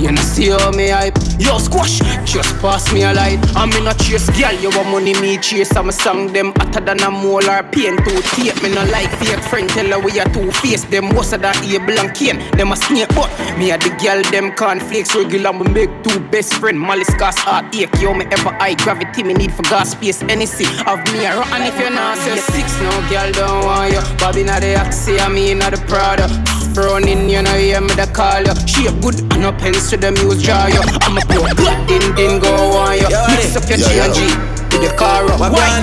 You 0.00 0.12
know 0.12 0.22
see 0.22 0.48
how 0.48 0.70
me 0.70 0.88
hype? 0.88 1.18
Yo 1.38 1.58
squash, 1.58 2.00
just 2.24 2.56
pass 2.60 2.92
me 2.92 3.02
a 3.02 3.12
light. 3.12 3.38
I'm 3.54 3.70
in 3.72 3.86
a 3.86 3.94
chase, 3.94 4.28
girl, 4.30 4.54
you 4.60 4.70
want 4.70 4.88
money 4.88 5.14
me 5.20 5.36
chase. 5.38 5.76
I'm 5.76 5.88
a 5.88 5.92
song 5.92 6.32
them 6.32 6.52
hotter 6.56 6.80
than 6.80 7.00
a 7.00 7.10
mole 7.10 7.42
pain 7.72 7.96
to 7.96 8.22
tape 8.34 8.62
Me 8.62 8.72
no 8.74 8.84
like 8.86 9.10
fake 9.18 9.40
friend, 9.50 9.68
tell 9.68 9.86
her 9.86 9.98
we 9.98 10.18
are 10.20 10.28
two 10.32 10.50
face 10.52 10.84
Them 10.84 11.08
worse 11.14 11.30
than 11.30 11.56
able 11.64 11.98
and 11.98 12.14
cane, 12.14 12.38
them 12.56 12.72
a 12.72 12.76
snake 12.76 13.08
But 13.10 13.30
me 13.58 13.70
a 13.70 13.78
the 13.78 13.90
girl, 14.02 14.22
them 14.30 14.54
cornflakes 14.54 15.14
Regular, 15.14 15.52
me 15.52 15.70
make 15.70 15.90
two 16.02 16.20
best 16.30 16.54
friend 16.54 16.80
Malice 16.80 17.14
cause 17.16 17.38
heartache, 17.38 17.90
yo 18.00 18.14
me 18.14 18.24
ever 18.26 18.52
high 18.58 18.74
Gravity 18.74 19.22
me 19.22 19.34
need 19.34 19.52
for 19.52 19.62
gas 19.62 19.92
space, 19.92 20.22
any 20.22 20.46
see 20.46 20.66
Of 20.86 21.00
me 21.12 21.26
a 21.26 21.36
rotten 21.36 21.62
if 21.62 21.78
you're 21.78 21.90
not. 21.90 22.18
Say 22.18 22.36
six 22.36 22.80
No 22.80 22.90
girl 23.10 23.32
don't 23.32 23.64
want 23.64 23.92
you. 23.92 24.00
Bobby 24.18 24.44
not 24.44 24.60
the 24.60 24.74
Axie, 24.74 25.20
I 25.20 25.28
mean 25.28 25.58
not 25.58 25.72
the 25.72 25.78
Prada 25.86 26.59
Running, 26.76 27.28
you 27.28 27.42
know, 27.42 27.50
hear 27.58 27.80
me 27.80 27.92
the 27.94 28.06
call 28.06 28.40
you. 28.46 28.54
She 28.66 28.86
a 28.86 28.92
good 29.02 29.20
and 29.32 29.42
no 29.42 29.52
pens 29.52 29.90
to 29.90 29.96
the 29.96 30.14
use 30.22 30.42
draw 30.42 30.66
you. 30.70 30.80
I'm 31.02 31.18
a 31.18 31.22
pro, 31.26 31.42
din 31.86 32.14
din 32.14 32.38
go 32.38 32.50
on 32.78 32.96
you. 32.96 33.10
Mix 33.28 33.56
up 33.56 33.68
your 33.68 33.78
G 33.78 33.98
and 33.98 34.14
G 34.14 34.22
with 34.70 34.86
the 34.86 34.94
car 34.96 35.26
up. 35.26 35.40
Why? 35.40 35.82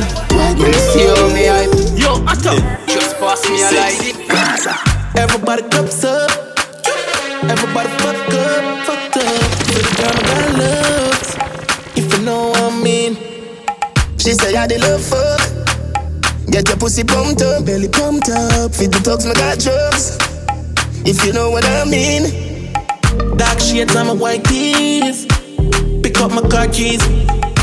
You 0.56 0.72
see 0.74 1.06
how 1.06 1.28
me 1.36 1.46
hype? 1.52 1.76
Yo, 2.00 2.24
Atto, 2.26 2.56
just 2.88 3.20
pass 3.20 3.44
me 3.50 3.62
a 3.62 3.70
light. 3.76 4.16
Everybody 5.16 5.64
cups 5.70 6.04
up. 6.04 6.32
Everybody 7.46 7.90
fuck 8.02 8.34
up, 8.34 8.64
fucked 8.88 9.18
up. 9.18 9.50
To 9.68 9.78
the 9.78 9.92
girl 10.00 10.18
got 10.24 10.50
looks. 10.56 11.30
If 11.98 12.06
you 12.14 12.26
know 12.26 12.50
what 12.50 12.74
I 12.74 12.82
mean. 12.82 13.18
She 14.18 14.34
say 14.34 14.56
I 14.56 14.66
the 14.68 14.80
love 14.80 15.04
fuck. 15.04 16.50
Get 16.50 16.68
your 16.70 16.78
pussy 16.78 17.04
pumped 17.04 17.42
up, 17.42 17.66
belly 17.66 17.90
pumped 17.90 18.30
up. 18.30 18.74
Feed 18.74 18.92
the 18.92 19.00
dogs, 19.04 19.26
me 19.26 19.34
got 19.34 19.60
drugs. 19.60 20.18
If 21.08 21.24
you 21.26 21.32
know 21.32 21.50
what 21.50 21.64
I 21.64 21.86
mean. 21.86 22.68
Dark 23.38 23.62
shades 23.62 23.96
on 23.96 24.08
my 24.08 24.14
white 24.14 24.44
keys. 24.44 25.26
Pick 26.04 26.20
up 26.20 26.32
my 26.36 26.44
car 26.52 26.68
keys. 26.68 27.00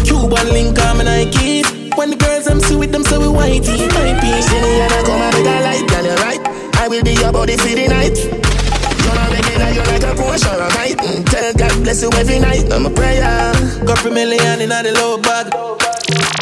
Cuban 0.00 0.48
link 0.48 0.80
on 0.80 0.96
my 0.96 1.04
Nikes. 1.04 1.68
When 1.94 2.08
the 2.08 2.16
girls 2.16 2.46
I'm 2.48 2.58
see 2.58 2.74
with 2.74 2.90
them, 2.90 3.04
so 3.04 3.20
we 3.20 3.26
whitey, 3.26 3.84
my 3.92 4.16
piece. 4.16 4.48
See 4.48 4.60
me 4.64 4.80
and 4.80 4.90
I 4.90 5.02
come 5.04 5.20
and 5.20 5.34
make 5.36 5.44
a 5.44 5.60
light, 5.60 5.84
girl, 5.92 6.04
you're 6.08 6.16
right. 6.24 6.40
I 6.80 6.88
will 6.88 7.04
be 7.04 7.12
your 7.20 7.32
body 7.32 7.58
for 7.58 7.68
the 7.68 7.86
night. 7.86 8.16
You're 8.16 9.12
not 9.12 9.28
regular, 9.28 9.70
you're 9.76 9.88
like 9.92 10.08
a 10.08 10.16
Porsche 10.16 10.48
or 10.48 10.64
a 10.64 10.68
night. 10.80 10.96
Mm, 11.04 11.28
tell 11.28 11.52
God 11.52 11.82
bless 11.84 12.00
you 12.00 12.10
every 12.16 12.38
night. 12.38 12.72
I'm 12.72 12.86
a 12.86 12.90
prayer. 12.90 13.52
Couple 13.84 14.10
million 14.10 14.62
in 14.62 14.70
the 14.70 14.92
low 14.96 15.20
bag. 15.20 15.52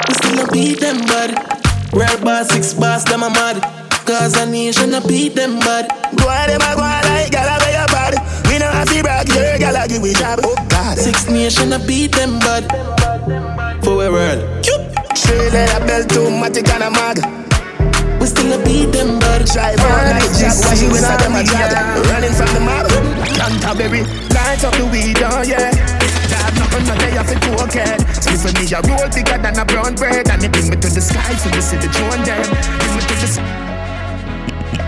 We 0.07 0.15
still 0.23 0.39
a 0.39 0.47
beat 0.53 0.79
them 0.79 0.99
bad. 1.11 1.35
Rare 1.93 2.19
bar, 2.23 2.45
six 2.45 2.73
bars, 2.75 3.03
them 3.05 3.25
a 3.25 3.31
mad. 3.31 3.82
Cause 4.05 4.37
a 4.37 4.47
nation 4.47 4.95
a 4.95 5.01
beat 5.01 5.35
them 5.35 5.61
bad. 5.61 5.87
Go 6.17 6.29
on, 6.29 6.49
them 6.49 6.61
a 6.61 6.75
go 6.75 6.83
on 6.83 7.03
like 7.07 7.31
gal 7.31 7.47
a 7.47 7.55
wear 7.63 7.73
your 7.79 7.87
bad. 7.87 8.15
We 8.51 8.59
know 8.59 8.67
have 8.67 8.89
to 8.89 9.03
brag, 9.03 9.29
your 9.29 9.59
gal 9.59 9.77
a 9.77 9.87
give 9.87 10.03
we 10.03 10.13
job. 10.15 10.41
Oh 10.43 10.57
God. 10.69 10.99
Six 10.99 11.29
nation 11.29 11.73
a 11.73 11.79
beat 11.79 12.13
them 12.13 12.39
bad. 12.41 12.67
For 13.85 14.05
a 14.05 14.11
world. 14.11 14.43
Straight 15.15 15.53
leather 15.53 15.87
belt, 15.87 16.11
automatic 16.13 16.69
and 16.69 16.83
a 16.83 16.91
mag. 16.91 17.19
We 18.21 18.27
still 18.27 18.53
a 18.53 18.65
beat 18.65 18.91
them 18.91 19.21
bad. 19.21 19.47
Drive 19.47 19.79
on 19.79 20.05
like 20.11 20.35
Jack, 20.35 20.57
watch 20.67 20.83
you 20.83 20.91
inside 20.91 21.21
them 21.23 21.39
a 21.39 21.43
jag. 21.47 21.71
Running 22.11 22.35
from 22.35 22.51
the 22.55 22.61
mob. 22.61 22.91
Canterbury, 23.39 24.03
light 24.35 24.65
up 24.65 24.75
the 24.75 24.87
weed, 24.91 25.23
oh 25.23 25.43
yeah. 25.47 25.71
Dab 26.27 26.55
nothing 26.59 26.87
no 26.91 26.95
day 26.99 27.17
off 27.19 27.29
the 27.31 27.39
cocaine. 27.39 28.03
Split 28.19 28.39
for 28.43 28.51
me 28.59 28.67
a 28.67 28.81
roll 28.83 29.09
bigger 29.15 29.39
than 29.39 29.59
a 29.59 29.65
brown 29.65 29.95
bread, 29.95 30.29
and 30.29 30.43
it 30.43 30.51
bring 30.51 30.71
me 30.71 30.77
to 30.77 30.89
the 30.91 31.01
sky 31.01 31.35
so 31.39 31.49
you 31.55 31.63
see 31.63 31.77
the 31.77 31.87
drone 31.87 32.25
them. 32.27 32.43
Bring 32.51 32.95
me 32.97 33.03
to 33.07 33.15
the 33.15 33.27
sky. 33.27 33.72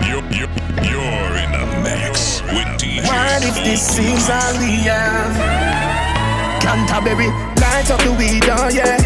You're, 0.05 0.25
you're, 0.33 0.49
you're 0.81 1.33
in 1.37 1.51
a 1.53 1.65
mix 1.85 2.41
with 2.49 2.69
DJ. 2.81 3.05
What 3.05 3.43
if 3.45 3.55
this 3.63 3.97
is 3.99 4.29
all 4.29 4.57
we 4.57 4.89
have? 4.89 5.35
Canterbury, 6.61 7.29
light 7.61 7.89
up 7.91 8.01
the 8.01 8.15
weed, 8.17 8.49
oh 8.49 8.69
yeah. 8.73 8.97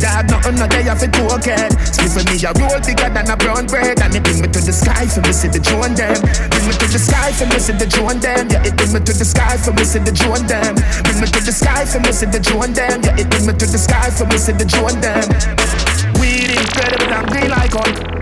Dog, 0.00 0.30
nothing 0.30 0.56
no 0.56 0.66
day 0.66 0.88
off 0.88 1.00
the 1.00 1.08
cocaine. 1.12 1.68
Split 1.84 2.08
for 2.14 2.24
me 2.30 2.40
a 2.40 2.54
roll 2.56 2.80
bigger 2.80 3.10
than 3.12 3.28
a 3.28 3.36
brown 3.36 3.66
bread, 3.66 4.00
and 4.00 4.14
it 4.14 4.22
bring 4.22 4.40
me 4.40 4.48
to 4.48 4.60
the 4.62 4.72
sky 4.72 5.04
for 5.04 5.20
me 5.20 5.32
see 5.32 5.48
the 5.48 5.58
drone 5.58 5.92
them. 5.92 6.16
Bring 6.48 6.64
me 6.64 6.72
to 6.78 6.86
the 6.88 7.00
sky 7.00 7.32
for 7.36 7.44
me 7.50 7.58
see 7.58 7.74
the 7.74 7.84
drone 7.84 8.20
them. 8.20 8.48
Yeah, 8.48 8.64
it 8.64 8.76
bring 8.78 8.92
me 8.94 9.00
to 9.02 9.12
the 9.12 9.26
sky 9.26 9.58
for 9.58 9.72
me 9.74 9.84
see 9.84 9.98
the 9.98 10.12
drone 10.12 10.46
them. 10.46 10.78
Bring 11.04 11.20
me 11.20 11.26
to 11.26 11.40
the 11.42 11.52
sky 11.52 11.84
for 11.84 12.00
me 12.00 12.12
see 12.12 12.30
the 12.30 12.40
drone 12.40 12.72
them. 12.72 13.02
Yeah, 13.02 13.20
it 13.20 13.28
bring 13.28 13.44
me 13.44 13.52
to 13.52 13.66
the 13.66 13.80
sky 13.80 14.08
for 14.08 14.24
me 14.24 14.38
see 14.38 14.56
the 14.56 14.64
drone 14.64 14.96
them. 15.02 15.26
Weed 16.22 16.54
incredible 16.54 17.12
and 17.12 17.26
green 17.28 17.50
like 17.50 17.72
gold. 17.74 18.19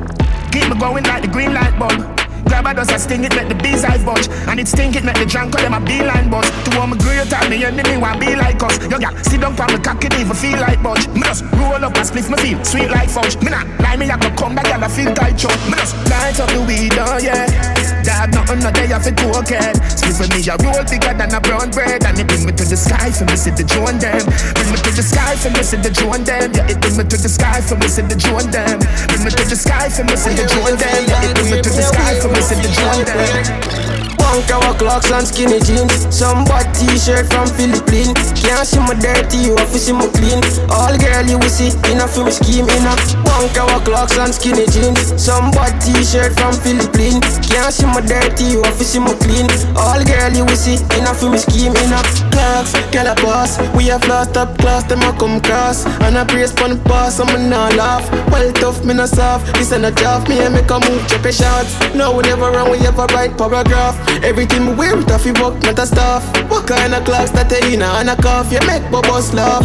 Keep 0.52 0.68
me 0.68 0.78
going 0.78 1.04
like 1.04 1.22
the 1.22 1.28
green 1.28 1.52
light 1.54 1.78
bulb. 1.78 2.18
Grab 2.48 2.66
a 2.66 2.74
dust, 2.74 2.92
I 2.92 2.96
sting 2.96 3.24
it, 3.24 3.34
make 3.36 3.48
the 3.48 3.54
bees 3.54 3.84
eye 3.84 4.02
bunch. 4.04 4.28
And 4.48 4.58
it 4.58 4.68
stink 4.68 4.96
it, 4.96 5.04
make 5.04 5.18
the 5.18 5.26
drunk 5.26 5.52
call 5.52 5.62
them 5.62 5.74
a 5.74 5.80
beeline 5.80 6.30
buzz. 6.30 6.48
To 6.64 6.80
all 6.80 6.86
my 6.86 6.96
great 6.96 7.28
time, 7.28 7.50
me 7.50 7.64
enemy 7.64 7.96
want 7.98 8.20
be 8.20 8.34
like 8.34 8.62
us. 8.62 8.78
Yo, 8.88 8.98
gal, 8.98 9.14
sit 9.22 9.40
down 9.40 9.58
on 9.60 9.68
the 9.68 9.78
cock, 9.78 10.02
it 10.04 10.14
even 10.18 10.34
feel 10.34 10.58
like 10.58 10.82
bunch. 10.82 11.06
Me 11.08 11.20
just 11.22 11.44
roll 11.60 11.84
up 11.84 11.94
and 11.94 12.06
spliff 12.08 12.30
me 12.30 12.36
feel 12.40 12.64
sweet 12.64 12.90
like 12.90 13.10
fudge. 13.10 13.36
Me 13.42 13.50
not 13.50 13.66
lie, 13.80 13.96
me 13.96 14.08
I 14.08 14.16
go 14.16 14.30
come 14.36 14.54
back, 14.54 14.64
gal, 14.64 14.82
I 14.82 14.88
feel 14.88 15.12
tight 15.14 15.36
chunk. 15.36 15.58
Me 15.68 15.76
just 15.76 15.94
light 16.08 16.40
up 16.40 16.48
the 16.50 16.64
weed, 16.66 16.92
oh 16.96 17.18
yeah. 17.18 17.77
Dog, 18.08 18.32
nothing 18.32 18.60
no 18.64 18.70
day 18.72 18.88
off 18.92 19.06
it 19.06 19.16
cocaine. 19.16 19.76
Split 19.92 20.16
for 20.16 20.26
me, 20.32 20.40
a 20.48 20.56
roll 20.64 20.84
bigger 20.88 21.12
than 21.12 21.30
a 21.34 21.40
brown 21.40 21.68
bread. 21.70 22.00
And 22.04 22.18
it 22.18 22.26
bring 22.26 22.44
me 22.46 22.52
to 22.52 22.64
the 22.64 22.76
sky 22.76 23.12
for 23.12 23.24
me, 23.28 23.36
see 23.36 23.52
the 23.52 23.64
drone 23.64 24.00
them. 24.00 24.24
Bring 24.56 24.70
me 24.72 24.78
to 24.80 24.90
the 24.96 25.04
sky 25.04 25.36
for 25.36 25.50
me, 25.52 25.62
see 25.62 25.76
the 25.76 25.92
drone 25.92 26.24
them. 26.24 26.52
Yeah, 26.56 26.72
it 26.72 26.80
bring 26.80 26.96
me 26.96 27.04
to 27.04 27.16
the 27.16 27.28
sky 27.28 27.60
for 27.60 27.76
me, 27.76 27.88
see 27.88 28.02
the 28.02 28.16
drone 28.16 28.48
them. 28.48 28.80
Bring 29.12 29.22
me 29.24 29.30
to 29.30 29.44
the 29.44 29.56
sky 29.56 29.88
for 29.92 30.04
me, 30.04 30.16
see 30.16 30.32
the 30.32 30.44
drone 30.48 30.76
them. 30.80 31.02
Yeah, 31.04 31.28
it 31.28 31.34
bring 31.36 31.50
me 31.52 31.56
to 31.60 31.70
the 31.70 31.84
sky 31.84 32.12
for 32.20 32.28
me, 32.32 32.40
see 32.40 32.56
the 32.56 32.70
drone 32.72 33.04
them. 33.04 33.87
Punk 34.28 34.50
our 34.52 34.76
clocks 34.76 35.10
and 35.10 35.26
skinny 35.26 35.58
jeans. 35.64 36.04
Some 36.12 36.44
bad 36.44 36.68
t-shirt 36.76 37.32
from 37.32 37.48
Philippines. 37.48 38.12
Can't 38.36 38.68
see 38.68 38.76
my 38.76 38.92
dirty, 38.92 39.38
you 39.48 39.56
have 39.56 39.72
to 39.72 39.80
see 39.80 39.96
my 39.96 40.04
clean. 40.12 40.44
All 40.68 40.92
girl 41.00 41.24
you 41.24 41.40
will 41.40 41.48
see 41.48 41.72
in 41.88 41.96
a 41.96 42.06
film 42.06 42.28
scheme 42.28 42.68
a 42.68 42.76
punk 43.24 43.56
our 43.56 43.80
clocks 43.88 44.20
and 44.20 44.28
skinny 44.28 44.68
jeans. 44.68 45.16
Some 45.16 45.48
bad 45.56 45.80
t-shirt 45.80 46.36
from 46.36 46.52
Philippines. 46.60 47.40
Can't 47.40 47.72
see 47.72 47.88
my 47.88 48.04
dirty, 48.04 48.52
you 48.52 48.60
have 48.68 48.76
to 48.76 48.84
see 48.84 49.00
my 49.00 49.16
clean. 49.16 49.48
All 49.80 49.96
girl 50.04 50.28
you 50.36 50.44
will 50.44 50.60
see 50.60 50.76
in 50.76 51.08
a 51.08 51.14
film 51.16 51.38
scheme 51.40 51.72
a 51.72 51.84
clocks. 52.28 52.76
Girl 52.92 53.08
a 53.08 53.14
boss, 53.24 53.56
we 53.72 53.88
have 53.88 54.04
lost 54.12 54.36
up 54.36 54.58
class, 54.58 54.84
them 54.84 55.00
a 55.08 55.16
come 55.16 55.40
cross. 55.40 55.86
And 56.04 56.20
I 56.20 56.24
brace 56.24 56.52
pon 56.52 56.76
the 56.76 56.80
pass, 56.84 57.18
I'm 57.18 57.48
not 57.48 57.74
laugh. 57.80 58.04
Well 58.28 58.52
tough, 58.52 58.84
me 58.84 58.92
not 58.92 59.08
soft. 59.08 59.56
This 59.56 59.72
ain't 59.72 59.88
a 59.88 59.90
job, 59.90 60.28
me 60.28 60.40
and 60.44 60.52
make 60.52 60.68
a 60.68 60.78
move, 60.84 61.00
check 61.08 61.24
a 61.24 61.32
shots. 61.32 61.72
No, 61.94 62.12
we 62.12 62.24
never 62.28 62.50
run, 62.52 62.70
we 62.70 62.76
ever 62.86 63.06
write 63.16 63.38
paragraph. 63.38 63.96
Everything 64.22 64.66
we 64.66 64.74
wear, 64.74 64.98
it 64.98 65.10
off 65.10 65.24
work, 65.38 65.62
not 65.62 65.78
a 65.78 65.86
stuff. 65.86 66.24
What 66.50 66.66
kind 66.66 66.94
of 66.94 67.04
clocks 67.04 67.30
that 67.32 67.48
they 67.48 67.74
in 67.74 67.82
and 67.82 68.10
a 68.10 68.16
cuff? 68.16 68.50
You 68.50 68.58
make 68.66 68.82
bubbles 68.90 69.32
laugh. 69.32 69.62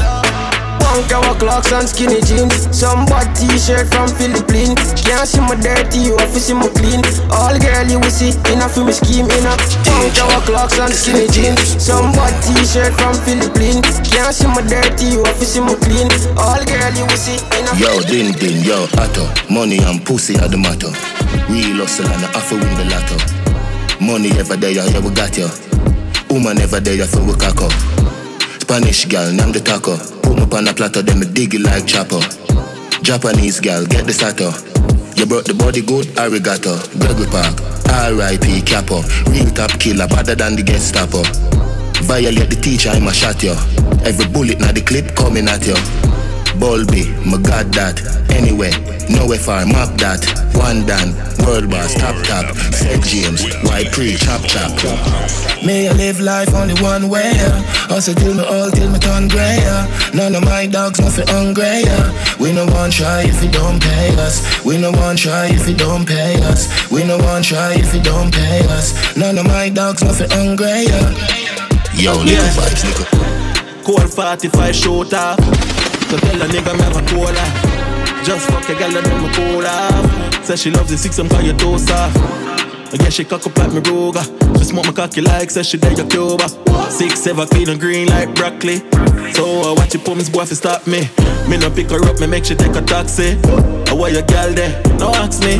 Punk 0.77 1.09
our 1.09 1.33
clocks 1.41 1.73
and 1.73 1.89
skinny 1.89 2.21
jeans. 2.21 2.69
Some 2.69 3.09
bad 3.09 3.33
t-shirt 3.33 3.89
from 3.89 4.05
Philippines. 4.13 4.77
Can't 4.93 5.25
see 5.25 5.41
my 5.41 5.57
dirty, 5.57 6.05
you 6.05 6.13
have 6.21 6.29
to 6.29 6.39
see 6.39 6.53
my 6.53 6.69
clean. 6.69 7.01
All 7.33 7.57
girl 7.57 7.87
you 7.89 7.97
will 7.97 8.13
see 8.13 8.29
in 8.53 8.61
a 8.61 8.69
film 8.69 8.93
scheme 8.93 9.25
in 9.25 9.45
a 9.49 9.57
punk 9.89 10.13
our 10.21 10.41
clocks 10.45 10.77
and 10.77 10.93
skinny 10.93 11.25
jeans. 11.33 11.81
Some 11.81 12.13
bad 12.13 12.37
t-shirt 12.45 12.93
from 12.93 13.17
Philippines. 13.25 13.89
Can't 14.05 14.37
see 14.37 14.45
my 14.45 14.61
dirty, 14.61 15.17
you 15.17 15.25
have 15.25 15.39
to 15.41 15.45
see 15.49 15.65
my 15.65 15.73
clean. 15.81 16.07
All 16.37 16.61
girl 16.61 16.93
you 16.93 17.09
will 17.09 17.17
see 17.17 17.41
a 17.41 17.73
Yo, 17.81 17.89
din 18.05 18.37
din, 18.37 18.61
yo, 18.61 18.85
atto. 19.01 19.25
Money 19.49 19.81
and 19.81 20.05
pussy 20.05 20.37
are 20.37 20.47
the 20.47 20.61
motto. 20.61 20.93
Real 21.49 21.81
hustle 21.81 22.05
and 22.05 22.21
I 22.21 22.29
offer 22.37 22.53
win 22.53 22.69
the 22.77 22.85
lotto. 22.85 23.42
Money 24.03 24.31
ever 24.37 24.57
there, 24.57 24.71
yeah, 24.71 24.99
we 24.99 25.09
got 25.15 25.37
you. 25.37 25.47
Woman 26.29 26.59
ever 26.59 26.79
there, 26.79 27.05
so 27.07 27.23
we 27.23 27.33
cock 27.33 27.61
up. 27.61 27.71
Spanish 28.59 29.05
gal, 29.05 29.31
name 29.31 29.53
the 29.53 29.61
taco. 29.63 29.95
Put 30.21 30.35
me 30.35 30.43
on 30.43 30.67
a 30.67 30.73
platter, 30.73 31.01
then 31.01 31.19
me 31.19 31.25
dig 31.25 31.55
it 31.55 31.61
like 31.61 31.87
chopper. 31.87 32.19
Japanese 33.01 33.61
gal, 33.61 33.85
get 33.85 34.05
the 34.05 34.13
sato. 34.13 34.51
You 35.15 35.25
brought 35.25 35.45
the 35.45 35.53
body 35.53 35.81
good, 35.81 36.05
arigato. 36.19 36.75
Gregory 36.99 37.27
Park, 37.31 37.55
R.I.P. 37.87 38.61
Capo. 38.63 39.03
Real 39.31 39.49
top 39.55 39.71
killer, 39.79 40.07
better 40.07 40.35
than 40.35 40.55
the 40.55 40.63
Gestapo. 40.63 41.23
Violate 42.03 42.49
the 42.49 42.59
teacher, 42.59 42.89
I'ma 42.89 43.11
shot 43.11 43.41
you. 43.41 43.55
Every 44.03 44.27
bullet 44.27 44.59
now 44.59 44.73
the 44.73 44.81
clip 44.81 45.15
coming 45.15 45.47
at 45.47 45.65
you. 45.65 45.79
Bulby, 46.59 47.09
my 47.25 47.37
god 47.41 47.73
that. 47.73 48.01
Anyway, 48.31 48.71
nowhere 49.09 49.39
far, 49.39 49.65
map 49.65 49.97
that. 49.97 50.21
One 50.55 50.85
done, 50.85 51.13
world 51.45 51.69
boss, 51.69 51.93
top 51.95 52.15
top. 52.25 52.55
Said 52.73 53.01
James, 53.03 53.43
why 53.63 53.85
pre, 53.91 54.15
chop 54.15 54.41
chop. 54.45 54.71
May 55.65 55.89
I 55.89 55.93
live 55.93 56.19
life 56.19 56.53
only 56.53 56.75
one 56.81 57.09
way. 57.09 57.33
Also 57.89 58.13
till 58.13 58.33
me 58.33 58.43
all 58.43 58.69
till 58.69 58.89
me 58.89 58.99
turn 58.99 59.27
grey. 59.27 59.59
None 60.13 60.35
of 60.35 60.43
my 60.43 60.67
dogs 60.67 60.99
nothing 60.99 61.27
hungry. 61.27 61.83
We 62.39 62.51
no 62.51 62.65
one 62.67 62.91
try 62.91 63.23
if 63.23 63.43
you 63.43 63.49
don't 63.49 63.81
pay 63.81 64.15
us. 64.17 64.43
We 64.65 64.77
no 64.77 64.91
one 64.91 65.15
try 65.15 65.47
if 65.47 65.67
you 65.67 65.75
don't 65.75 66.05
pay 66.05 66.35
us. 66.43 66.67
We 66.91 67.03
no 67.03 67.17
one 67.17 67.43
try 67.43 67.73
if 67.75 67.93
you 67.93 68.01
don't 68.01 68.33
pay 68.33 68.65
us. 68.69 68.93
None 69.17 69.37
of 69.37 69.45
my 69.47 69.69
dogs 69.69 70.03
nothing 70.03 70.29
hungry. 70.31 70.85
Yo, 71.95 72.13
little 72.17 72.43
vibes, 72.57 72.83
nigga. 72.83 73.83
Cold 73.83 74.11
45 74.13 74.75
shooter. 74.75 75.35
So 76.13 76.19
tell 76.19 76.39
a 76.43 76.45
nigga 76.45 76.73
me 76.77 76.83
have 76.83 76.95
a 76.95 77.01
cola. 77.09 78.23
Just 78.23 78.47
fuck 78.47 78.69
a 78.69 78.75
gal 78.75 78.95
and 78.95 79.03
then 79.03 79.23
me 79.23 79.29
cool 79.33 79.65
off. 79.65 80.45
Say 80.45 80.55
she 80.57 80.69
loves 80.69 80.91
the 80.91 80.95
six, 80.95 81.17
I'm 81.17 81.27
call 81.27 81.41
you 81.41 81.53
toast 81.53 81.89
off. 81.89 82.15
I 82.93 82.97
guess 82.97 83.13
she 83.13 83.25
cock 83.25 83.47
up 83.47 83.57
like 83.57 83.73
me 83.73 83.81
Ruger. 83.81 84.23
She 84.59 84.65
smoke 84.65 84.85
my 84.85 84.91
cocky 84.91 85.21
like 85.21 85.49
say 85.49 85.63
she 85.63 85.77
there 85.77 85.91
your 85.93 86.05
Cuba. 86.05 86.47
Six, 86.91 87.19
seven, 87.19 87.47
clean 87.47 87.67
and 87.67 87.79
green 87.79 88.09
like 88.09 88.35
broccoli. 88.35 88.83
So 89.31 89.61
uh, 89.61 89.71
I 89.71 89.73
watch 89.73 89.93
your 89.93 90.03
pumps, 90.03 90.29
boy, 90.29 90.45
fi 90.45 90.55
stop 90.55 90.87
me. 90.87 91.09
Me 91.47 91.57
no 91.57 91.69
pick 91.69 91.89
her 91.89 92.03
up, 92.05 92.19
me 92.19 92.27
make 92.27 92.45
she 92.45 92.55
take 92.55 92.75
a 92.75 92.81
taxi. 92.81 93.39
Uh, 93.45 93.83
I 93.87 93.93
why 93.93 94.09
your 94.09 94.23
gal 94.23 94.51
there? 94.53 94.81
No 94.99 95.13
ask 95.15 95.41
me. 95.43 95.59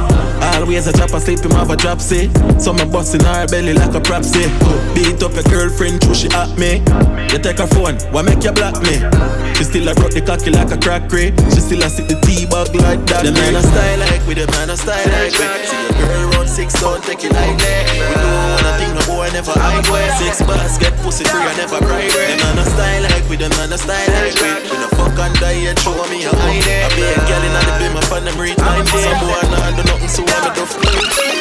Always 0.60 0.88
a 0.88 0.94
drop 0.94 1.12
asleep, 1.12 1.40
him 1.40 1.52
have 1.52 1.70
a 1.70 1.76
drop 1.76 2.02
see. 2.02 2.32
So 2.60 2.74
me 2.74 2.86
bustin' 2.86 3.24
her 3.24 3.48
belly 3.48 3.74
like 3.74 3.94
a 3.94 4.02
propsy. 4.02 4.46
Beat 4.94 5.22
up 5.24 5.34
your 5.34 5.44
girlfriend, 5.44 6.02
true 6.02 6.16
she 6.16 6.28
at 6.30 6.58
me. 6.58 6.84
You 7.32 7.40
take 7.40 7.60
her 7.60 7.68
phone, 7.68 7.96
why 8.12 8.22
make 8.22 8.44
you 8.44 8.52
block 8.52 8.82
me? 8.84 9.00
She 9.56 9.64
still 9.64 9.88
a 9.88 9.94
rock 9.96 10.12
the 10.12 10.24
cocky 10.26 10.52
like 10.52 10.72
a 10.72 10.78
crackery. 10.78 11.32
She 11.54 11.62
still 11.62 11.84
a 11.84 11.90
sit 11.90 12.08
the 12.08 12.16
T-bag 12.22 12.76
like 12.76 13.06
that. 13.08 13.24
The 13.26 13.32
man 13.32 13.56
a 13.56 13.62
style 13.62 14.00
like 14.00 14.28
with 14.28 14.38
the 14.38 14.48
man 14.52 14.70
a 14.70 14.78
style 14.78 15.08
like. 15.10 15.32
See 15.32 15.88
a 15.88 15.94
girl 15.94 16.33
six, 16.54 16.78
don't 16.80 17.02
take 17.04 17.26
it 17.26 17.34
like 17.34 17.58
that. 17.58 17.84
We 17.90 18.14
do 18.14 18.30
nothing, 18.62 18.94
no 18.94 19.02
boy 19.10 19.28
never 19.34 19.58
hide 19.58 19.90
way. 19.90 20.06
Six 20.22 20.46
bars 20.46 20.78
get 20.78 20.94
pussy 21.02 21.26
free, 21.26 21.42
I 21.42 21.54
never 21.58 21.82
cry 21.82 22.06
red. 22.06 22.38
The 22.38 22.46
man 22.46 22.62
a 22.62 22.66
style 22.70 23.04
like 23.10 23.26
with 23.26 23.42
the 23.42 23.50
man 23.58 23.74
a 23.74 23.78
style 23.78 24.10
like 24.14 24.38
we. 24.38 24.50
We 24.70 24.78
no 24.78 24.88
fuck 24.94 25.18
and 25.18 25.34
die 25.42 25.66
yet, 25.66 25.82
show 25.82 25.98
me 26.14 26.22
how 26.22 26.38
I 26.38 26.62
there. 26.62 26.86
I 26.86 26.90
be 26.94 27.04
a 27.10 27.18
girl 27.26 27.42
in 27.42 27.54
the 27.58 27.74
beam, 27.82 27.98
I 27.98 28.02
find 28.06 28.26
them 28.30 28.38
reach 28.38 28.62
my 28.62 28.86
day. 28.86 29.02
Some 29.02 29.18
boy 29.18 29.42
nah 29.50 29.74
do 29.74 29.82
nothing, 29.90 30.14
so 30.14 30.22
I'm 30.22 30.46
a 30.46 30.52
duff. 30.54 30.72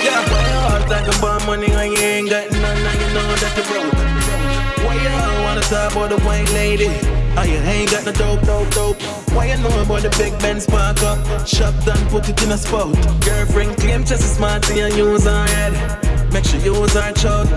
Yeah, 0.00 0.24
all 0.64 0.80
talking 0.88 1.16
about 1.20 1.44
money, 1.44 1.68
I 1.76 1.92
ain't 1.92 2.32
got 2.32 2.48
none, 2.50 2.80
and 2.80 2.96
you 2.96 3.08
know 3.12 3.28
that 3.36 3.52
you 3.52 3.64
broke. 3.68 4.41
Why 4.84 4.94
you 5.02 5.08
all 5.08 5.44
wanna 5.44 5.60
talk 5.62 5.92
about 5.92 6.10
the 6.10 6.18
white 6.20 6.50
lady? 6.52 6.90
Oh, 7.36 7.44
you 7.44 7.58
ain't 7.72 7.90
got 7.90 8.04
no 8.04 8.12
dope, 8.12 8.42
dope, 8.42 8.70
dope. 8.70 9.02
Why 9.32 9.46
you 9.46 9.56
know 9.62 9.82
about 9.82 10.02
the 10.02 10.10
big 10.18 10.38
Ben 10.40 10.60
spark 10.60 11.02
up? 11.02 11.18
Shop 11.46 11.74
done, 11.84 12.04
put 12.08 12.28
it 12.28 12.42
in 12.42 12.50
a 12.52 12.58
spot. 12.58 12.94
Girlfriend 13.24 13.76
claim 13.78 14.04
just 14.04 14.22
as 14.22 14.36
smart 14.36 14.68
and 14.70 14.94
use 14.94 15.24
her 15.24 15.46
head. 15.46 16.32
Make 16.32 16.44
sure 16.44 16.60
you 16.60 16.74
use 16.74 16.94
her 16.94 17.12
chug. 17.12 17.48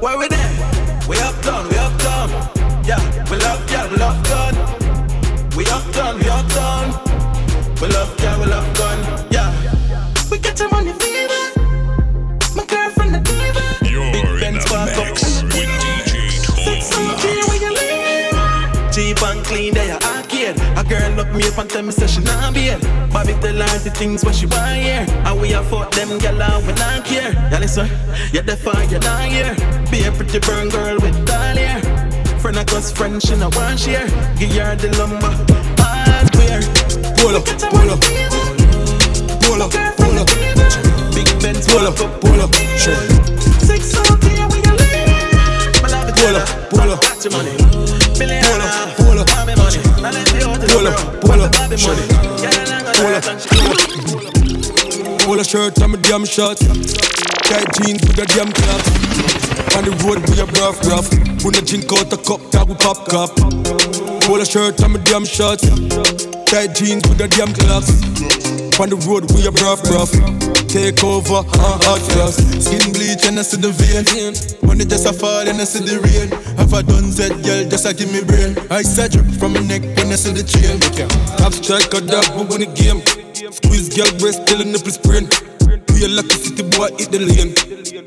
Why 0.00 0.16
we 0.16 0.28
there? 0.28 0.52
We 1.08 1.16
up 1.18 1.40
done, 1.42 1.68
we 1.68 1.76
up 1.76 1.96
done. 1.98 2.30
Yeah, 2.86 3.00
we 3.30 3.36
love, 3.38 3.70
yeah, 3.70 3.90
we 3.90 3.96
love 3.96 4.22
gun. 4.24 4.54
We 5.56 5.66
up 5.66 5.84
done, 5.92 6.18
we 6.18 6.28
up 6.28 6.48
done. 6.48 6.90
We 7.80 7.88
love, 7.88 8.14
yeah, 8.20 8.38
we 8.40 8.46
love 8.46 8.76
gun. 8.76 8.98
Yeah. 9.30 9.50
We 10.30 10.38
get 10.38 10.58
your 10.58 10.70
money 10.70 10.92
fever. 10.92 11.33
A 20.84 20.86
girl 20.86 21.12
look 21.12 21.32
me 21.32 21.42
up 21.48 21.56
and 21.56 21.70
tell 21.70 21.82
me 21.82 21.92
say 21.92 22.06
she 22.06 22.20
not 22.20 22.52
beard. 22.52 22.82
Bobby 23.10 23.32
tell 23.40 23.56
her 23.56 23.78
the 23.78 23.90
things 23.90 24.22
what 24.22 24.34
she 24.34 24.46
want 24.46 24.76
here. 24.76 25.06
And 25.24 25.40
we 25.40 25.54
are 25.54 25.64
fuck 25.64 25.90
them 25.92 26.08
gyal 26.18 26.40
and 26.40 26.66
we 26.66 26.72
not 26.74 27.04
care. 27.04 27.32
Yeah, 27.32 27.58
listen, 27.58 27.88
yeah, 28.32 28.42
the 28.42 28.56
fire 28.56 28.84
you 28.84 28.98
not 28.98 29.24
here. 29.24 29.54
Be 29.90 30.04
a 30.04 30.12
pretty 30.12 30.40
burn 30.40 30.68
girl 30.68 30.96
with 31.00 31.16
doll 31.26 31.56
hair. 31.56 31.80
Friend 32.38 32.58
of 32.58 32.68
us, 32.74 32.92
friend, 32.92 33.22
she 33.22 33.34
no 33.36 33.48
want 33.56 33.80
share. 33.80 34.06
Give 34.36 34.52
her 34.60 34.76
the 34.76 34.92
lumber, 34.98 35.32
hardware. 35.80 36.60
Pull 37.16 37.36
up, 37.36 37.44
pull 37.72 37.90
up, 37.90 38.00
pull 39.40 39.62
up, 39.64 39.72
pull 39.96 40.18
up. 40.20 40.28
Big 41.14 41.28
Benz, 41.40 41.66
pull 41.66 41.86
up, 41.86 41.96
pull 41.96 42.40
up. 42.40 42.54
Six 43.64 43.96
here, 44.28 44.48
we 44.52 44.63
Pull 46.24 46.36
up, 46.36 46.48
pull 46.70 46.80
up, 46.80 46.80
pull 46.80 46.88
up, 46.88 47.04
pull 47.20 48.08
up, 49.20 49.28
the 49.28 49.52
pull 50.72 50.88
up, 50.88 50.96
pull 51.20 51.42
up, 51.42 51.52
money. 51.84 52.04
Pull 52.96 53.12
up, 53.12 53.28
pull 55.26 55.38
up. 55.38 55.44
Shirt 55.44 55.76
and 55.82 55.92
my 55.92 55.98
damn 55.98 56.24
shorts. 56.24 56.64
Tight 57.44 57.68
jeans 57.76 58.00
with 58.08 58.18
a 58.18 58.24
damn 58.32 58.50
clocks. 58.52 58.88
On 59.76 59.84
the 59.84 59.90
road 60.00 60.24
we 60.30 60.40
a 60.40 60.46
rough 60.64 60.80
rough. 60.88 61.12
When 61.44 61.54
I 61.56 61.60
drink 61.60 61.92
out 61.92 62.10
a 62.10 62.16
cup, 62.16 62.40
that 62.52 62.66
we 62.66 62.74
pop 62.76 63.06
cup. 63.06 63.36
Pull 64.24 64.40
a 64.40 64.46
shirt 64.46 64.80
and 64.80 64.94
my 64.94 65.00
damn 65.00 65.26
shorts. 65.26 65.68
Tight 66.48 66.74
jeans 66.74 67.06
with 67.06 67.20
a 67.20 67.28
damn 67.28 67.52
clocks. 67.52 68.53
On 68.82 68.90
the 68.90 68.98
road 69.06 69.30
we 69.30 69.46
are 69.46 69.54
rough 69.62 69.86
rough. 69.94 70.10
Take 70.66 70.98
over, 71.06 71.46
uh, 71.46 71.78
hot 71.86 72.02
cross. 72.10 72.34
Skin 72.58 72.90
bleach 72.90 73.22
and 73.22 73.38
I 73.38 73.46
see 73.46 73.62
the 73.62 73.70
vein. 73.70 74.02
Money 74.66 74.84
just 74.84 75.06
a 75.06 75.12
fall 75.14 75.46
and 75.46 75.62
I 75.62 75.64
see 75.64 75.78
the 75.78 76.02
rain. 76.02 76.26
Have 76.58 76.74
a 76.74 76.82
done 76.82 77.14
said, 77.14 77.38
girl, 77.46 77.62
just 77.70 77.86
a 77.86 77.94
give 77.94 78.10
me 78.10 78.26
brain. 78.26 78.58
I 78.74 78.82
said 78.82 79.14
drip 79.14 79.30
from 79.38 79.54
my 79.54 79.62
neck 79.62 79.86
when 79.94 80.10
I 80.10 80.18
see 80.18 80.34
the 80.34 80.42
chain. 80.42 80.82
Top 81.38 81.54
strike 81.54 81.94
a 81.94 82.02
dog, 82.02 82.26
we 82.34 82.50
win 82.50 82.66
the 82.66 82.70
game. 82.74 82.98
Squeeze 83.54 83.94
girl 83.94 84.10
breast 84.18 84.42
till 84.50 84.58
the 84.58 84.66
nipple 84.66 84.90
sprain. 84.90 85.30
We 85.94 86.02
a 86.02 86.08
lucky 86.10 86.34
city 86.34 86.66
boy, 86.74 86.90
hit 86.98 87.14
the 87.14 87.22
lane. 87.22 87.54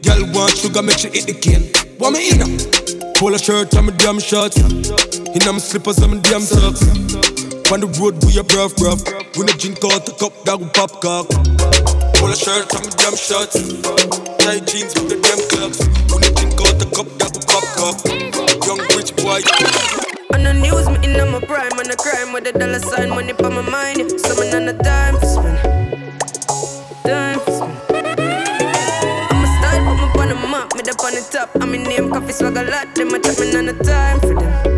Girl 0.03 0.27
want 0.35 0.51
sugar, 0.51 0.83
make 0.83 0.99
sure 0.99 1.15
hit 1.15 1.31
the 1.31 1.35
cane. 1.39 1.71
What 1.95 2.11
me 2.11 2.27
in 2.35 2.43
a 2.43 3.39
shirt 3.39 3.71
and 3.71 3.87
my 3.87 3.95
damn 3.95 4.19
shorts. 4.19 4.59
In 4.59 5.41
my 5.47 5.63
slippers 5.63 6.03
and 6.03 6.11
my 6.11 6.19
damn 6.27 6.43
socks. 6.43 7.36
On 7.67 7.81
the 7.81 7.87
road 7.99 8.15
we 8.23 8.31
a 8.39 8.43
bruv 8.47 8.71
bruv. 8.79 9.03
When 9.35 9.49
I 9.49 9.53
drink 9.59 9.83
out 9.83 10.07
a 10.07 10.15
cup, 10.15 10.31
that 10.47 10.55
will 10.55 10.71
pop 10.71 11.03
cock. 11.03 11.27
Pull 12.15 12.31
a 12.31 12.37
shirt 12.39 12.63
and 12.63 12.87
my 12.87 12.91
damn 12.95 13.11
shorts. 13.19 13.59
tight 14.39 14.63
jeans 14.71 14.95
with 14.95 15.11
the 15.11 15.19
damn 15.19 15.35
clubs. 15.51 15.83
When 16.07 16.23
you 16.23 16.31
drink 16.31 16.55
out 16.63 16.79
the 16.79 16.87
cup, 16.95 17.11
that 17.19 17.27
will 17.35 17.43
pop 17.43 17.67
up. 17.83 17.99
Young 18.63 18.79
rich 18.95 19.11
boy. 19.19 19.43
On 20.31 20.47
the 20.47 20.55
news, 20.55 20.87
me 20.87 21.11
in 21.11 21.19
on 21.19 21.35
my 21.35 21.43
prime, 21.43 21.75
on 21.75 21.91
the 21.91 21.99
crime 21.99 22.31
with 22.31 22.47
the 22.47 22.55
dollar 22.55 22.79
sign, 22.79 23.11
money 23.11 23.35
for 23.35 23.51
my 23.51 23.59
mind. 23.59 23.99
Yeah. 23.99 24.15
Summon 24.15 24.47
on 24.55 24.63
the 24.71 24.75
time 24.79 25.19
for 25.19 25.27
spend. 25.27 25.59
Time 27.03 27.39
for 27.43 27.51
spend. 27.51 27.75
I'ma 29.27 29.47
style, 29.59 29.83
put 29.83 30.15
me 30.15 30.23
on 30.23 30.29
the 30.31 30.37
map, 30.47 30.71
me 30.71 30.87
up 30.87 31.03
on 31.03 31.11
the 31.11 31.23
top. 31.35 31.51
I'm 31.59 31.75
in 31.75 31.83
name, 31.83 32.15
coffee 32.15 32.31
swag 32.31 32.55
a 32.55 32.63
lot, 32.63 32.95
them 32.95 33.11
a 33.11 33.19
chat 33.19 33.35
me 33.43 33.51
on 33.59 33.65
the 33.67 33.75
time 33.83 34.19
for 34.23 34.39
them. 34.39 34.76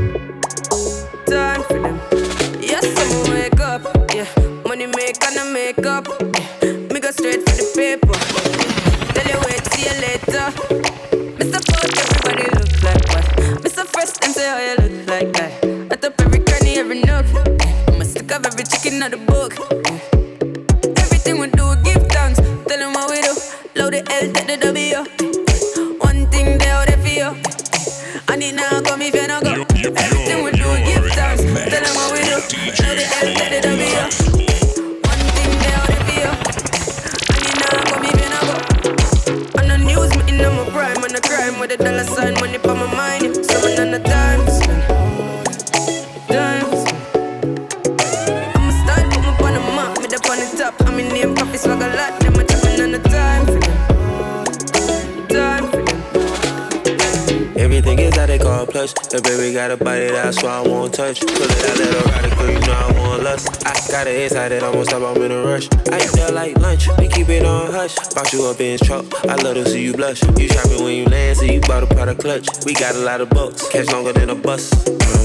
Box 68.15 68.33
you 68.33 68.45
up 68.45 68.59
in 68.59 68.71
his 68.71 68.81
truck, 68.81 69.05
I 69.25 69.35
love 69.35 69.55
to 69.55 69.65
see 69.69 69.83
you 69.83 69.93
blush. 69.93 70.23
You 70.38 70.47
shopping 70.47 70.83
when 70.83 70.95
you 70.95 71.05
land, 71.05 71.38
so 71.38 71.45
you 71.45 71.62
bought 71.62 71.83
a 71.83 71.88
product 71.88 72.21
clutch. 72.21 72.47
We 72.65 72.73
got 72.73 72.95
a 72.95 72.99
lot 72.99 73.21
of 73.21 73.29
boats, 73.29 73.67
catch 73.69 73.88
longer 73.91 74.13
than 74.13 74.29
a 74.29 74.35
bus. 74.35 74.71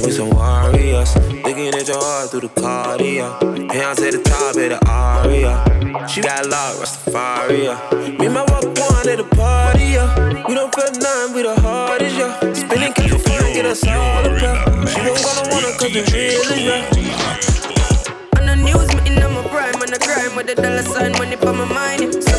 We 0.04 0.10
some 0.10 0.30
warriors, 0.30 1.14
looking 1.16 1.68
at 1.68 1.88
your 1.88 1.96
heart 1.98 2.30
through 2.30 2.40
the 2.40 2.48
cardio. 2.48 3.72
Hands 3.72 4.00
at 4.00 4.12
the 4.12 4.22
top 4.22 4.54
of 4.54 4.56
the 4.56 4.78
aria. 4.86 6.08
She 6.08 6.20
got 6.20 6.44
a 6.44 6.48
lot, 6.48 6.74
Rastafari. 6.76 8.18
Me 8.18 8.26
and 8.26 8.34
my 8.34 8.42
walk 8.42 8.64
one 8.64 9.08
at 9.08 9.16
the 9.16 9.24
party, 9.34 9.84
yeah. 9.96 10.44
We 10.46 10.54
don't 10.54 10.74
feel 10.74 10.90
nothing, 11.00 11.34
we 11.34 11.42
the 11.42 11.58
hardest, 11.60 12.16
yeah. 12.16 12.52
Spinning 12.52 12.92
cash 12.92 13.10
for 13.10 13.18
fun, 13.18 13.52
get 13.52 13.64
us 13.66 13.86
all 13.86 14.22
the 14.22 14.30
pep. 14.38 14.88
She 14.88 15.00
don't 15.00 15.22
gonna 15.22 15.48
want 15.50 15.64
it, 15.64 15.78
cause 15.78 15.92
the 15.92 16.02
real 16.12 16.42
is 16.42 16.64
real. 16.68 16.84
On 18.36 18.46
the 18.46 18.56
news, 18.56 18.88
me 18.94 19.00
in 19.08 19.32
my 19.32 19.42
prime, 19.48 19.76
on 19.76 19.88
the 19.88 19.98
crime 19.98 20.36
with 20.36 20.46
the 20.46 20.54
dollar 20.54 20.82
sign, 20.82 21.12
money 21.12 21.36
for 21.36 21.52
my 21.52 21.64
mind. 21.64 22.33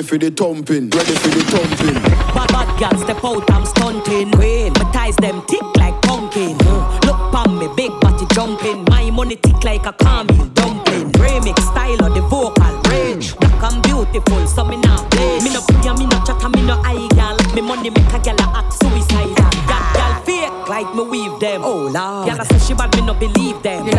Ready 0.00 0.08
for 0.08 0.16
the 0.16 0.30
thumping. 0.30 0.88
Ready 0.88 1.12
for 1.12 1.28
the 1.28 1.44
thumping. 1.52 2.00
Bad 2.32 2.48
bad 2.48 2.68
girl 2.80 2.96
step 3.04 3.22
out, 3.22 3.44
I'm 3.52 3.66
stunting. 3.66 4.32
Queen, 4.32 4.72
my 4.72 4.90
ties 4.96 5.14
them 5.16 5.44
tick 5.44 5.60
like 5.76 5.92
pumpkin. 6.00 6.56
Mm. 6.56 7.04
Look 7.04 7.20
pon 7.28 7.58
me, 7.58 7.68
big 7.76 7.92
body 8.00 8.24
jumping. 8.32 8.88
My 8.88 9.10
money 9.10 9.36
tick 9.36 9.62
like 9.62 9.84
a 9.84 9.92
caramel 9.92 10.48
dumpling. 10.56 11.12
Remix 11.20 11.60
style 11.60 12.00
of 12.02 12.14
the 12.14 12.22
vocal 12.32 12.80
range. 12.88 13.36
Black 13.36 13.60
and 13.60 13.82
beautiful, 13.82 14.46
so 14.46 14.64
me 14.64 14.78
not 14.80 15.04
play. 15.10 15.36
Me 15.44 15.52
no 15.52 15.60
play, 15.68 15.92
me 15.92 16.06
no 16.08 16.16
chat, 16.24 16.40
me 16.48 16.62
no 16.64 16.80
eye 16.80 17.06
gal. 17.12 17.36
Me 17.52 17.60
money 17.60 17.90
make 17.90 18.08
a 18.08 18.18
gal 18.24 18.40
a 18.40 18.46
act 18.56 18.72
suicidal. 18.80 19.36
Gal 19.68 19.84
gal 19.92 20.12
fake 20.24 20.64
like 20.64 20.88
me 20.96 21.04
weave 21.12 21.38
them. 21.40 21.60
Oh 21.62 21.92
lord, 21.92 22.24
gal 22.24 22.40
say 22.46 22.56
she 22.56 22.72
bad, 22.72 22.88
me 22.96 23.04
no 23.04 23.12
believe 23.12 23.62
them. 23.62 23.84
You're 23.84 23.94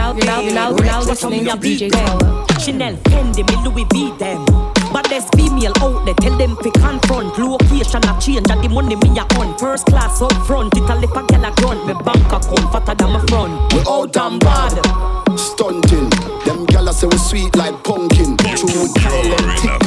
now 0.50 0.74
Rest 0.74 1.22
from 1.22 1.30
listening 1.30 1.44
me, 1.44 1.52
I 1.52 1.54
to 1.54 1.62
beat 1.62 1.80
DJ 1.80 1.92
them. 1.92 2.18
Color. 2.18 2.60
Chanel, 2.60 2.96
Fendi, 3.06 3.46
me 3.46 3.56
Louis 3.62 3.86
V 3.94 4.18
them. 4.18 4.51
But 5.12 5.20
there's 5.20 5.30
female 5.36 5.74
out 5.82 6.06
there, 6.06 6.16
tell 6.16 6.38
them 6.38 6.56
fi 6.64 6.70
confront. 6.72 7.38
Location 7.38 8.02
a 8.08 8.18
change, 8.22 8.50
and 8.50 8.64
the 8.64 8.70
money 8.70 8.96
me 8.96 9.10
a 9.20 9.24
on. 9.40 9.58
First 9.58 9.86
class 9.88 10.22
up 10.22 10.32
front, 10.48 10.78
it 10.78 10.90
a 10.90 10.96
lip 10.96 11.12
a 11.12 11.24
gal 11.28 11.44
a 11.44 11.52
grunt. 11.56 11.86
Me 11.86 11.94
bank 12.06 12.32
account 12.32 12.72
fatter 12.72 12.96
than 12.96 13.12
my 13.12 13.20
front. 13.28 13.74
We 13.74 13.80
out 13.92 14.16
and 14.16 14.40
bad. 14.40 14.80
Stunting. 15.38 16.10
Them 16.46 16.66
gala 16.66 16.94
say 16.94 17.08
we 17.08 17.18
sweet 17.18 17.56
like 17.58 17.84
pumpkin. 17.84 18.38
True, 18.38 18.72
we 18.72 18.88
Kyle 18.96 19.36
them 19.36 19.48
thick 19.60 19.81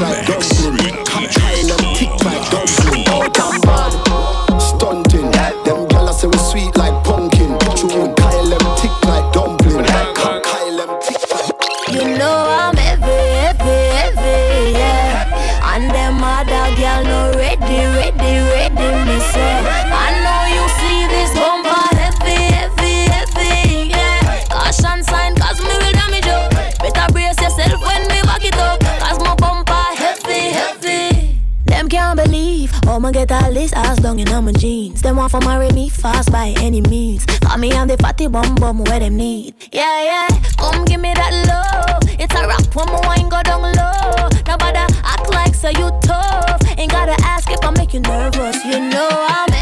All 33.31 33.55
this 33.55 33.73
ass 33.73 34.01
down 34.01 34.19
in 34.19 34.45
my 34.45 34.53
jeans. 34.53 35.01
Them 35.01 35.17
want 35.17 35.31
for 35.31 35.41
marry 35.41 35.71
me 35.71 35.89
fast 35.89 36.31
by 36.31 36.55
any 36.59 36.83
means. 36.83 37.25
Call 37.41 37.57
me 37.57 37.73
on 37.73 37.89
the 37.89 37.97
fatty 37.97 38.27
bum 38.27 38.55
bum 38.57 38.85
where 38.85 39.01
them 39.01 39.17
need. 39.17 39.55
Yeah, 39.73 40.05
yeah, 40.05 40.29
come 40.59 40.85
give 40.85 41.01
me 41.01 41.15
that 41.15 41.33
low. 41.49 41.99
It's 42.19 42.35
a 42.35 42.47
rap 42.47 42.75
when 42.75 42.87
my 42.87 43.01
wine 43.07 43.29
go 43.31 43.43
down 43.43 43.63
low. 43.63 44.29
Nobody 44.47 44.79
act 45.05 45.31
like 45.31 45.55
so 45.55 45.71
you 45.71 45.91
tough. 46.03 46.61
Ain't 46.77 46.93
gotta 46.93 47.17
ask 47.25 47.51
if 47.51 47.65
I 47.65 47.71
make 47.71 47.95
you 47.95 48.01
nervous. 48.01 48.63
You 48.65 48.81
know 48.91 49.09
I'm 49.11 49.54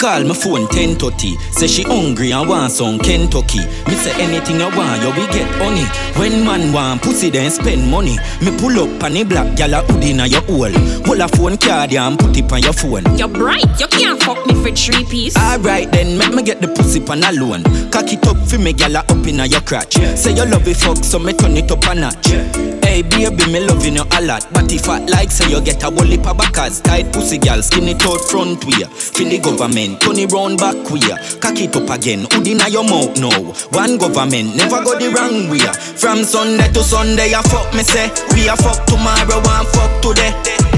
call 0.00 0.24
my 0.24 0.34
phone 0.34 0.64
1030. 0.72 1.36
Say 1.52 1.66
she 1.66 1.82
hungry 1.82 2.32
and 2.32 2.48
want 2.48 2.72
some 2.72 2.98
Kentucky. 2.98 3.60
Me 3.86 3.94
say 3.94 4.12
anything 4.16 4.56
you 4.56 4.70
want, 4.74 5.02
you 5.02 5.10
we 5.10 5.26
get 5.28 5.46
on 5.60 5.76
it. 5.76 5.88
When 6.16 6.44
man 6.44 6.72
want 6.72 7.02
pussy, 7.02 7.28
then 7.28 7.50
spend 7.50 7.88
money. 7.90 8.16
Me 8.40 8.50
pull 8.58 8.80
up 8.80 9.04
on 9.04 9.12
the 9.12 9.24
black 9.24 9.56
gal 9.56 9.74
a 9.74 9.82
hood 9.84 10.02
inna 10.02 10.26
your 10.26 10.40
hole. 10.42 10.72
Pull 11.04 11.20
a 11.20 11.28
phone 11.28 11.58
card 11.58 11.92
and 11.92 12.18
put 12.18 12.36
it 12.36 12.50
on 12.50 12.62
your 12.62 12.72
phone. 12.72 13.04
You're 13.18 13.28
bright, 13.28 13.68
you 13.78 13.86
can't 14.00 14.22
fuck 14.22 14.46
me 14.46 14.54
for 14.54 14.70
three 14.74 15.04
piece. 15.04 15.36
Alright 15.36 15.92
then, 15.92 16.16
make 16.16 16.34
me 16.34 16.42
get 16.42 16.60
the 16.60 16.68
pussy 16.68 17.00
pan 17.00 17.22
alone. 17.22 17.62
Cock 17.90 18.12
it 18.12 18.24
up 18.26 18.36
for 18.48 18.58
me 18.58 18.72
gal 18.72 18.96
a 18.96 19.00
up 19.00 19.26
inna 19.26 19.46
your 19.46 19.60
crotch. 19.60 19.94
Say 20.16 20.32
you 20.32 20.46
love 20.46 20.66
it 20.66 20.76
fuck, 20.76 21.04
so 21.04 21.18
me 21.18 21.32
turn 21.32 21.56
it 21.56 21.70
up 21.70 21.84
a 21.84 21.94
notch. 21.94 22.32
Hey 22.80 23.02
baby, 23.02 23.44
me 23.52 23.60
loving 23.60 23.96
you 23.96 24.04
a 24.04 24.20
lot. 24.24 24.46
But 24.52 24.72
if 24.72 24.88
I 24.88 25.04
like, 25.04 25.30
say 25.30 25.50
you 25.50 25.60
get 25.60 25.82
a 25.82 25.90
heap 25.90 26.26
of 26.26 26.38
backers. 26.38 26.80
Tight 26.80 27.12
pussy 27.12 27.38
gal, 27.38 27.62
skin 27.62 27.88
it 27.88 28.02
out 28.02 28.20
front 28.30 28.64
way. 28.64 28.84
Feel 28.88 29.28
the 29.28 29.38
government, 29.38 30.00
turn 30.00 30.16
it 30.16 30.32
round 30.32 30.58
back 30.58 30.76
queer. 30.86 31.16
Cock 31.40 31.60
it 31.60 31.76
up 31.76 31.90
again, 31.90 32.26
hood 32.30 32.48
inna 32.48 32.68
your 32.68 32.84
mouth 32.84 33.14
now. 33.20 33.52
One 33.76 33.98
government, 33.98 34.56
never 34.56 34.82
go 34.82 34.98
the 34.98 35.12
wrong 35.12 35.50
way. 35.52 35.68
From 36.00 36.24
Sunday 36.24 36.72
to 36.72 36.82
Sunday, 36.82 37.34
I 37.34 37.42
fuck 37.42 37.72
me 37.74 37.82
say. 37.82 38.08
We 38.32 38.48
a 38.48 38.56
fuck 38.56 38.86
tomorrow, 38.86 39.40
one 39.44 39.66
fuck 39.68 39.92
today. 40.00 40.69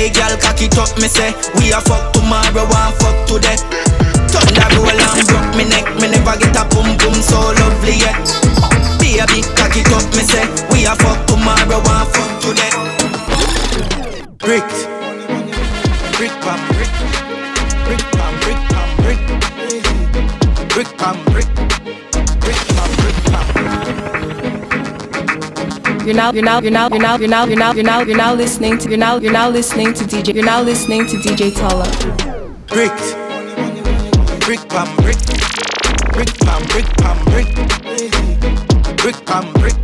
Hey 0.00 0.08
gal, 0.08 0.32
cock 0.40 0.56
it 0.62 0.78
up, 0.78 0.96
me 0.96 1.08
say. 1.08 1.28
We 1.60 1.72
a 1.76 1.80
fuck 1.84 2.14
tomorrow, 2.14 2.64
one 2.72 2.92
fuck 3.04 3.28
today. 3.28 3.60
Thunder 4.32 4.64
roll 4.80 4.96
and 4.96 5.28
broke 5.28 5.52
me 5.52 5.68
neck, 5.68 5.84
me 6.00 6.08
never 6.08 6.40
get 6.40 6.56
a 6.56 6.64
boom 6.72 6.96
boom 6.96 7.12
so 7.20 7.36
lovely 7.60 8.00
yet. 8.00 8.16
Baby, 8.96 9.44
cock 9.60 9.76
it 9.76 9.92
up, 9.92 10.08
me 10.16 10.24
say. 10.24 10.48
We 10.72 10.88
a 10.88 10.96
fuck 10.96 11.20
tomorrow, 11.28 11.84
one 11.84 12.08
fuck 12.16 12.32
today. 12.40 12.72
Brick, 14.40 14.64
brick 16.16 16.32
pam 16.40 16.60
brick, 16.72 16.92
brick 17.84 18.00
pam 18.16 18.32
brick 18.40 18.60
pam 18.72 18.88
brick, 19.04 19.20
brick 20.72 20.88
pam 20.96 21.16
brick 21.26 21.39
You're 26.04 26.14
now, 26.14 26.32
you're 26.32 26.42
now, 26.42 26.60
you're 26.60 26.70
now, 26.70 26.88
you're 26.88 26.98
now, 26.98 27.16
you're 27.16 27.28
now, 27.28 27.44
you're 27.44 27.58
now, 27.58 27.72
you're 27.72 27.84
now, 27.84 28.00
you're 28.00 28.16
now 28.16 28.32
listening 28.34 28.78
to, 28.78 28.88
you're 28.88 28.96
now, 28.98 29.16
you're 29.16 29.32
now 29.32 29.50
listening 29.50 29.92
to 29.92 30.04
DJ, 30.04 30.34
you're 30.34 30.44
now 30.44 30.62
listening 30.62 31.06
to 31.06 31.16
DJ 31.16 31.54
Tala. 31.54 31.84
Brick, 32.68 32.90
brick 34.40 34.66
pam 34.70 34.96
brick, 34.96 35.18
brick 36.14 36.34
pam 36.40 36.62
brick 36.68 36.86
pam 36.96 37.24
brick, 37.26 37.54
brick 38.96 39.26
pam 39.26 39.52
brick, 39.52 39.76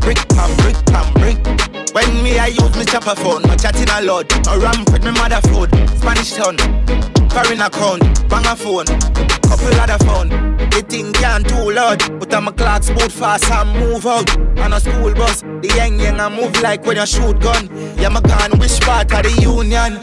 brick 0.00 0.28
pam 0.28 0.56
brick 0.58 0.76
pam 0.86 1.12
brick. 1.14 1.71
When 1.92 2.22
me 2.22 2.38
I 2.38 2.46
use 2.46 2.74
me 2.76 2.84
chopper 2.86 3.14
phone, 3.14 3.42
my 3.42 3.56
chatting 3.56 3.88
a 3.90 4.00
lot. 4.00 4.26
I 4.48 4.56
ramp 4.56 4.90
with 4.90 5.04
me 5.04 5.10
mother 5.12 5.40
food, 5.48 5.68
Spanish 5.98 6.32
town, 6.32 6.56
foreign 7.28 7.60
account, 7.60 8.28
bang 8.30 8.46
a 8.46 8.56
phone, 8.56 8.86
couple 9.44 9.68
of 9.68 9.78
other 9.78 10.02
phone. 10.04 10.28
The 10.70 10.82
thing 10.88 11.12
can't 11.12 11.46
too 11.46 11.70
loud, 11.70 11.98
but 12.18 12.32
I'm 12.32 12.48
a 12.48 12.52
clocks 12.52 12.88
boot 12.88 13.12
fast 13.12 13.50
and 13.50 13.78
move 13.78 14.06
out. 14.06 14.26
On 14.58 14.72
a 14.72 14.80
school 14.80 15.12
bus, 15.12 15.42
the 15.42 15.72
young 15.76 16.00
young 16.00 16.18
I 16.18 16.28
move 16.30 16.58
like 16.62 16.86
when 16.86 16.96
you 16.96 17.04
shoot 17.04 17.38
gun. 17.40 17.68
Yeah, 17.98 18.08
my 18.08 18.22
gun, 18.22 18.58
which 18.58 18.80
part 18.80 19.12
of 19.12 19.22
the 19.22 19.42
union? 19.42 20.00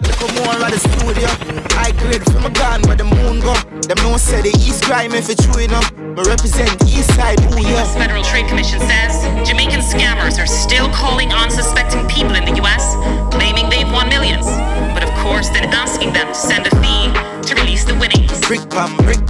Look 0.00 0.20
more 0.34 0.64
at 0.64 0.72
the 0.72 0.78
studio. 0.78 1.28
I 1.76 1.92
grade 1.92 2.24
from 2.24 2.46
a 2.46 2.50
gun 2.50 2.80
where 2.82 2.96
the 2.96 3.04
moon 3.04 3.40
go. 3.40 3.71
Them 3.92 4.08
no 4.08 4.16
say 4.16 4.40
the 4.40 4.56
East 4.64 4.84
crime 4.84 5.12
if 5.12 5.28
it's 5.28 5.44
true 5.44 5.60
enough. 5.60 5.92
But 6.16 6.26
represent 6.26 6.72
East 6.88 7.12
side, 7.12 7.36
ooh 7.44 7.60
The. 7.60 7.76
U.S. 7.76 7.92
Federal 7.92 8.24
Trade 8.24 8.48
Commission 8.48 8.80
says 8.80 9.20
Jamaican 9.44 9.84
scammers 9.84 10.40
are 10.40 10.46
still 10.48 10.88
calling 10.96 11.30
on 11.30 11.52
unsuspecting 11.52 12.08
people 12.08 12.32
in 12.32 12.46
the 12.46 12.56
U.S., 12.56 12.96
claiming 13.28 13.68
they've 13.68 13.92
won 13.92 14.08
millions. 14.08 14.48
But 14.96 15.04
of 15.04 15.12
course, 15.20 15.50
then 15.50 15.68
asking 15.68 16.14
them 16.14 16.24
to 16.28 16.34
send 16.34 16.64
a 16.64 16.72
fee 16.80 17.12
to 17.12 17.52
release 17.60 17.84
the 17.84 17.92
winnings. 18.00 18.32
Brick 18.48 18.64
pam 18.72 18.96
brick, 19.04 19.20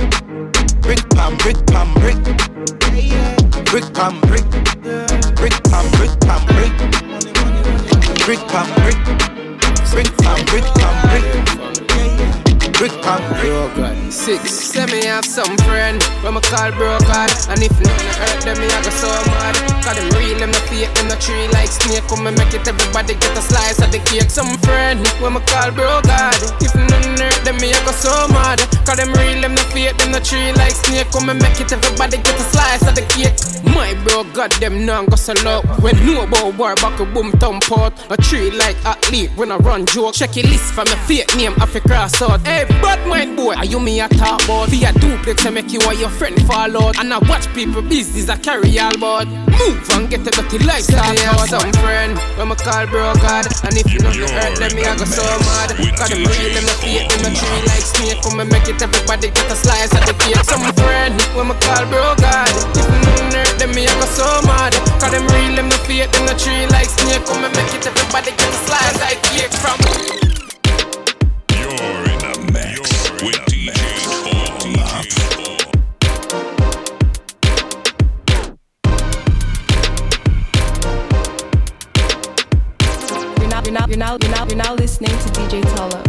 brick 0.78 1.02
pam 1.10 1.34
brick 1.42 1.58
pam 1.66 1.90
brick, 1.98 2.22
brick 3.66 3.86
pam 3.98 4.14
brick, 4.30 4.46
brick 5.42 5.58
pam 5.66 5.86
brick 5.98 6.14
pam 6.22 6.42
brick, 6.54 6.70
brick 8.22 8.42
pam 8.46 8.70
brick, 8.78 8.98
brick 9.90 10.10
pam 10.22 10.38
brick 10.46 10.66
pam 10.78 10.94
brick, 11.10 11.26
brick 12.78 12.94
brick. 13.02 14.12
Six, 14.12 14.50
say 14.52 14.86
me 14.86 15.04
have 15.06 15.24
some 15.24 15.56
friend. 15.64 16.02
When 16.22 16.34
me 16.34 16.40
call 16.40 16.70
broke 16.72 17.02
hard 17.08 17.32
And 17.48 17.62
if 17.62 17.72
nothing 17.80 18.12
hurt 18.20 18.44
them, 18.44 18.58
me 18.60 18.66
I 18.66 18.82
go 18.82 18.90
so 18.90 19.08
mad. 19.32 19.56
Cause 19.82 19.96
them 19.96 20.08
real, 20.20 20.38
them 20.38 20.52
the 20.52 20.62
fake, 20.70 20.92
them 20.94 21.08
the 21.08 21.16
tree 21.16 21.48
like 21.52 21.70
snake. 21.72 22.04
Come 22.08 22.26
and 22.26 22.36
make 22.38 22.54
it 22.54 22.66
everybody 22.68 23.14
get 23.14 23.36
a 23.36 23.42
slice 23.42 23.80
of 23.82 23.90
the 23.90 23.98
cake. 24.06 24.30
Some 24.30 24.56
friend 24.62 25.00
when 25.20 25.34
me 25.34 25.40
call 25.48 25.72
broke 25.72 26.06
hard 26.06 26.38
If 26.60 26.74
nothing 26.74 27.18
hurt 27.18 27.40
them, 27.44 27.56
me 27.58 27.72
I 27.72 27.80
go 27.84 27.92
so 27.92 28.12
mad. 28.30 28.60
Cause 28.86 29.00
them 29.00 29.12
real, 29.16 29.40
them 29.40 29.54
the 29.54 29.64
fake, 29.72 29.96
them 29.98 30.12
the 30.12 30.20
tree 30.20 30.52
like 30.54 30.76
snake. 30.76 31.10
Come 31.10 31.30
and 31.30 31.40
make 31.42 31.58
it 31.58 31.72
everybody 31.72 32.20
get 32.20 32.36
a 32.38 32.46
slice 32.52 32.86
of 32.86 32.94
the 32.94 33.04
cake. 33.10 33.34
My 33.74 33.94
bro 34.04 34.24
got 34.36 34.52
them 34.60 34.84
now 34.84 35.04
go 35.04 35.16
sell 35.16 35.38
out. 35.48 35.64
When 35.80 35.96
know 36.06 36.22
about 36.22 36.54
war, 36.58 36.74
back 36.76 37.00
a 37.00 37.06
boom 37.06 37.32
thump 37.32 37.64
out 37.72 37.92
A 38.10 38.16
tree 38.16 38.50
like 38.50 38.76
athlete 38.84 39.30
when 39.36 39.50
I 39.50 39.56
run 39.56 39.86
joke. 39.86 40.14
Check 40.14 40.36
your 40.36 40.46
list 40.46 40.74
from 40.74 40.86
a 40.88 40.96
fake 41.08 41.34
name, 41.36 41.54
I 41.58 41.66
cross 41.66 42.20
out 42.22 42.46
Hey, 42.46 42.64
bad 42.92 43.08
mind 43.08 43.36
boy, 43.36 43.54
are 43.54 43.64
you 43.64 43.80
me 43.80 44.00
a 44.00 44.08
talk 44.08 44.44
about? 44.44 44.70
Be 44.70 44.84
a 44.84 44.92
duplex, 44.92 45.46
I 45.46 45.50
make 45.50 45.72
you 45.72 45.80
or 45.86 45.94
your 45.94 46.10
friend 46.10 46.36
fall 46.46 46.76
out. 46.76 46.98
And 46.98 47.12
I 47.12 47.18
watch 47.28 47.48
people 47.54 47.82
business, 47.82 48.28
I 48.28 48.36
carry 48.36 48.78
all 48.78 48.94
about 48.94 49.28
Move 49.28 49.88
and 49.96 50.10
get 50.10 50.26
a 50.26 50.30
dirty 50.30 50.58
lifestyle 50.64 51.16
out 51.32 51.48
Some 51.48 51.72
friend, 51.80 52.18
when 52.36 52.48
me 52.48 52.56
call 52.56 52.86
bro 52.88 53.14
God. 53.24 53.46
And 53.64 53.76
if 53.76 53.88
you 53.92 54.00
know 54.00 54.12
the 54.12 54.28
hurt 54.28 54.58
them, 54.58 54.72
me 54.76 54.84
I 54.84 54.96
go 54.96 55.04
so 55.04 55.24
mad. 55.24 55.72
Cause 55.96 56.10
them 56.10 56.24
real, 56.24 56.50
them 56.52 56.66
the 56.68 56.76
fake, 56.80 57.08
them 57.08 57.20
the 57.24 57.30
tree 57.32 57.62
like 57.68 57.86
snake. 57.86 58.20
Come 58.20 58.40
and 58.40 58.50
make 58.52 58.68
it 58.68 58.80
everybody 58.80 59.30
get 59.30 59.48
a 59.48 59.56
slice 59.56 59.92
of 59.96 60.04
the 60.04 60.14
cake. 60.20 60.36
Some 60.44 60.64
friend, 60.76 61.16
when 61.32 61.48
me 61.48 61.56
call 61.64 61.84
bro 61.88 62.12
God. 62.20 62.50
If 62.76 62.84
you 62.84 62.98
know 63.00 63.16
the 63.30 63.40
hurt 63.40 63.56
them, 63.56 63.70
me 63.72 63.88
I 63.88 63.94
go 63.96 64.06
so 64.10 64.26
mad. 64.44 64.72
Cause 65.00 65.12
them 65.12 65.24
real, 65.32 65.56
them 65.56 65.68
the 65.72 65.78
fake, 65.88 66.12
them 66.12 66.26
the 66.28 66.36
tree 66.36 66.66
like 66.68 66.90
snake. 66.90 67.24
Come 67.24 67.44
and 67.44 67.54
make 67.56 67.72
it 67.72 67.86
everybody 67.86 68.36
get 68.36 68.52
a 68.52 68.60
slice 68.68 68.98
like 69.00 69.20
cake 69.32 69.54
from 69.54 70.31
now, 84.02 84.18
you're 84.20 84.30
now, 84.32 84.44
you're 84.48 84.56
now, 84.56 84.74
listening 84.74 85.10
to 85.10 85.28
DJ 85.28 85.62
Tala. 85.76 86.02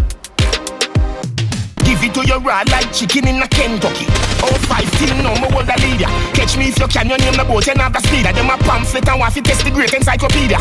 Give 1.85 2.03
it 2.03 2.13
to 2.15 2.25
your 2.25 2.39
raw 2.39 2.63
like 2.71 2.91
chicken 2.91 3.27
in 3.27 3.39
a 3.39 3.47
Kentucky. 3.47 4.32
Oh, 4.43 4.51
five 4.67 4.91
team, 4.99 5.23
no 5.23 5.31
more 5.39 5.47
world 5.55 5.71
a 5.71 5.75
leader. 5.79 6.11
Catch 6.35 6.59
me 6.59 6.67
if 6.67 6.75
you 6.75 6.87
can, 6.91 7.07
your 7.07 7.17
name 7.17 7.39
the 7.39 7.47
boat, 7.47 7.67
and 7.71 7.79
have 7.79 7.95
the 7.95 8.03
speed. 8.03 8.27
Them 8.27 8.51
a 8.51 8.59
pamphlet 8.59 9.07
and 9.07 9.23
to 9.23 9.41
test 9.41 9.63
the 9.63 9.71
great 9.71 9.93
encyclopedia. 9.93 10.59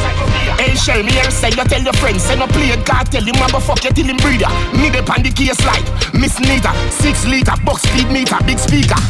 Hey, 0.54 0.78
shell 0.78 1.02
me 1.02 1.10
here, 1.10 1.30
say 1.34 1.50
you 1.50 1.66
tell 1.66 1.82
your 1.82 1.96
friends, 1.98 2.22
say 2.22 2.38
no 2.38 2.46
play 2.46 2.70
it, 2.70 2.86
God 2.86 3.10
tell 3.10 3.24
him 3.26 3.34
a 3.42 3.50
go 3.50 3.58
fuck 3.58 3.82
you 3.82 3.90
till 3.90 4.06
him 4.06 4.18
breeder. 4.22 4.50
Me 4.78 4.86
the 4.86 5.02
pan 5.02 5.26
the 5.26 5.34
case 5.34 5.58
like 5.66 5.82
Miss 6.14 6.38
Nita, 6.38 6.70
six 6.94 7.26
liter, 7.26 7.58
box 7.66 7.82
speed 7.82 8.06
meter, 8.12 8.38
big 8.46 8.58
speaker. 8.62 9.00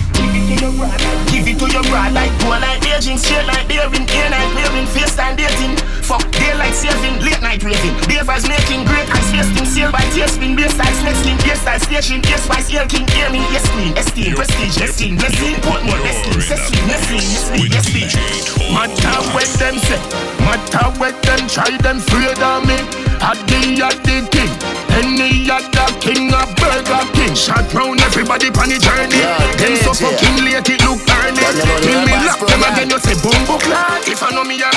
Give 1.29 1.45
it 1.49 1.59
to 1.59 1.66
your 1.68 1.85
raw 1.93 2.09
like 2.09 2.33
poor 2.41 2.57
like 2.57 2.81
aging, 2.89 3.18
straight 3.18 3.45
like 3.45 3.68
daring, 3.68 4.09
air 4.09 4.31
night 4.31 4.49
wearing, 4.55 4.87
face 4.89 5.12
time 5.16 5.37
dating. 5.37 5.77
Fuck 6.01 6.23
daylight 6.33 6.75
saving, 6.75 7.18
late 7.25 7.41
night 7.43 7.62
raving. 7.62 7.95
Davers 8.07 8.47
making 8.47 8.85
great 8.87 9.09
ice 9.11 9.33
wasting, 9.33 9.66
sail 9.66 9.91
by 9.91 10.03
tailspin, 10.14 10.55
bass 10.57 10.75
style, 10.75 10.93
next 11.05 11.23
thing, 11.27 11.37
bass 11.43 11.61
style 11.61 11.81
station, 11.81 12.20
yes, 12.25 12.47
wise, 12.49 12.70
air 12.75 12.87
king, 12.87 13.07
air 13.18 13.31
me, 13.31 13.39
yes, 13.51 13.66
queen, 13.70 13.97
esteem, 13.97 14.35
prestige, 14.35 14.61
esteem, 14.68 15.16
blessing, 15.16 15.54
Portmore, 15.62 15.98
esteem, 16.06 16.40
Cecil, 16.40 16.86
Nestle, 16.86 17.18
yes, 17.66 17.92
me, 17.94 18.00
yes. 18.06 18.58
Matter 18.72 19.18
what 19.34 19.48
them 19.58 19.78
say, 19.78 20.00
matter 20.44 20.86
what 20.98 21.16
them 21.22 21.46
try, 21.48 21.70
them 21.78 21.98
afraid 21.98 22.38
of 22.38 22.66
me. 22.66 22.76
At 23.22 23.38
the, 23.46 23.78
at 23.82 24.02
the 24.02 24.26
king, 24.34 24.50
any 24.98 25.50
other 25.50 25.88
king, 26.00 26.32
a 26.32 26.42
burger 26.58 27.04
king. 27.14 27.34
Shot 27.34 27.72
round 27.72 28.00
everybody 28.00 28.48
on 28.48 28.68
the 28.68 28.78
journey. 28.78 29.22
Them 29.58 29.76
so 29.82 29.94
fucking 29.94 30.44
late, 30.44 30.68
it 30.68 30.82
look 30.82 30.98
early. 31.06 31.42
Till 31.82 32.02
me 32.04 32.14
lock 32.26 32.40
them 32.42 32.62
again, 32.66 32.90
you 32.90 32.98
say, 32.98 33.14
boom, 33.22 33.38
boom, 33.46 33.60
If 34.06 34.22
I 34.22 34.30
know 34.34 34.44
me, 34.44 34.58
I 34.62 34.70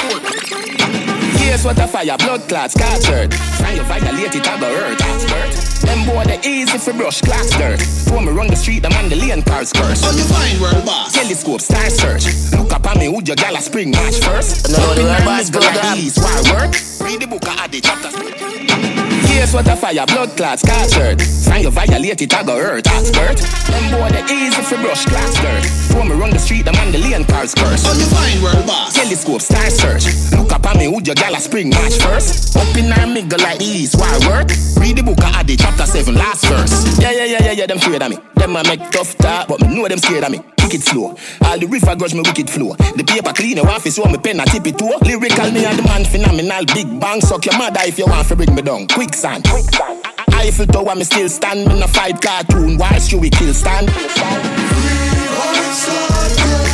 go. 1.20 1.25
Here's 1.46 1.64
what 1.64 1.78
a 1.78 1.88
fire, 1.88 2.18
blood 2.18 2.42
clots, 2.50 2.74
scattered. 2.74 3.32
Sign 3.34 3.78
you 3.78 3.84
violate 3.84 4.36
it, 4.36 4.48
I 4.48 4.60
go 4.60 4.66
hurt, 4.66 5.00
expert. 5.00 5.86
Them 5.86 6.06
boy, 6.08 6.24
they 6.26 6.40
easy 6.42 6.78
for 6.80 6.94
brush, 6.94 7.22
class 7.22 7.50
dirt. 7.52 7.80
When 8.12 8.26
me 8.26 8.32
run 8.32 8.48
the 8.48 8.56
street, 8.56 8.82
the 8.82 8.90
man, 8.90 9.10
the 9.10 9.16
lane 9.16 9.44
cars 9.44 9.72
curse. 9.72 10.02
Oh, 10.04 10.12
you 10.18 10.24
fine, 10.26 10.60
world 10.60 10.86
boss. 10.86 11.14
Telescope, 11.14 11.62
star 11.62 11.88
search. 11.92 12.26
Look 12.58 12.74
up 12.74 12.86
at 12.88 12.98
me, 12.98 13.06
who 13.06 13.22
your 13.24 13.36
gal 13.36 13.56
a 13.56 13.62
spring 13.62 13.92
match 13.92 14.18
first. 14.26 14.72
No, 14.72 14.96
the 14.96 15.08
Up 15.08 15.20
in 15.20 15.26
boss, 15.26 15.50
the 15.50 15.60
brother. 15.60 15.94
East, 15.96 16.18
why 16.18 16.42
work? 16.50 16.74
Read 17.06 17.22
the 17.22 17.28
book, 17.28 17.46
The 19.36 19.52
what 19.52 19.68
a 19.68 19.76
fire, 19.76 20.06
blood 20.08 20.32
clots, 20.38 20.62
scattered. 20.62 21.20
Sign 21.20 21.64
you 21.64 21.70
violate 21.70 22.22
it, 22.22 22.34
I 22.34 22.44
go 22.44 22.56
hurt, 22.56 22.88
expert. 22.88 23.36
Them 23.68 23.92
boy, 23.92 24.08
they 24.08 24.24
easy 24.32 24.62
for 24.64 24.80
brush, 24.80 25.04
class 25.06 25.36
dirt. 25.44 25.96
When 25.98 26.08
me 26.08 26.16
run 26.16 26.32
the 26.32 26.40
street, 26.40 26.64
the 26.64 26.72
the 26.72 26.98
lane 26.98 27.26
cars 27.26 27.54
curse. 27.54 27.84
Oh, 27.86 27.94
you 28.00 28.08
fine, 28.08 28.42
world 28.42 28.66
boss. 28.66 28.96
telescope, 28.96 29.42
star 29.42 29.70
search. 29.70 30.08
Look 30.32 30.54
up 30.54 30.66
at 30.66 30.78
me, 30.78 30.88
would 30.88 31.06
your 31.06 31.16
gal 31.16 31.36
a 31.36 31.40
spring 31.40 31.70
match 31.70 32.00
first? 32.00 32.56
Up 32.56 32.78
in 32.78 32.92
our 32.94 33.08
middle 33.08 33.38
like 33.40 33.60
these, 33.60 33.94
why 33.94 34.08
work? 34.24 34.48
Read 34.80 34.96
the 34.96 35.04
book 35.04 35.22
I 35.22 35.30
of 35.30 35.36
Adi, 35.44 35.58
chapter 35.58 35.86
7, 35.86 36.16
last 36.16 36.46
verse. 36.46 36.98
Yeah, 36.98 37.12
yeah, 37.12 37.26
yeah, 37.26 37.44
yeah, 37.44 37.52
yeah, 37.52 37.66
them 37.66 37.78
afraid 37.78 38.02
of 38.02 38.10
me. 38.12 38.18
Them 38.36 38.56
a 38.56 38.64
make 38.64 38.90
tough 38.90 39.18
talk, 39.18 39.50
but 39.50 39.60
me 39.60 39.76
know 39.76 39.88
them 39.88 40.00
scared 40.00 40.24
of 40.24 40.32
me. 40.32 40.55
Kick 40.66 40.82
it 40.82 40.84
slow. 40.84 41.16
All 41.42 41.60
the 41.60 41.68
river 41.68 41.96
grudge 41.96 42.16
me 42.16 42.22
wicked 42.22 42.50
flow. 42.50 42.74
The 42.74 43.04
paper 43.06 43.32
clean 43.34 43.58
your 43.58 43.70
office, 43.70 43.98
so 43.98 44.06
me 44.06 44.18
pen 44.18 44.40
a 44.40 44.46
tip 44.46 44.66
it 44.66 44.80
too. 44.80 44.98
Lyrical 45.06 45.52
me 45.52 45.64
and 45.64 45.78
the 45.78 45.84
man 45.84 46.04
phenomenal. 46.04 46.66
Big 46.74 47.00
bang, 47.00 47.22
suck 47.22 47.46
your 47.46 47.56
mother 47.56 47.82
if 47.84 48.00
you 48.00 48.08
want 48.08 48.28
to 48.28 48.36
bring 48.36 48.56
me 48.56 48.64
down. 48.64 48.88
Quicksand. 48.88 49.48
Quicksand. 49.48 50.04
Eiffel 50.34 50.66
Tower, 50.66 50.96
me 50.96 51.04
still 51.04 51.30
stand. 51.30 51.68
Me 51.68 51.80
no 51.80 51.86
fight 51.86 52.20
cartoon. 52.20 52.80
Why 52.80 52.98
should 52.98 53.22
we 53.22 53.30
kill 53.30 53.54
stand? 53.54 53.94
Roll 55.38 56.65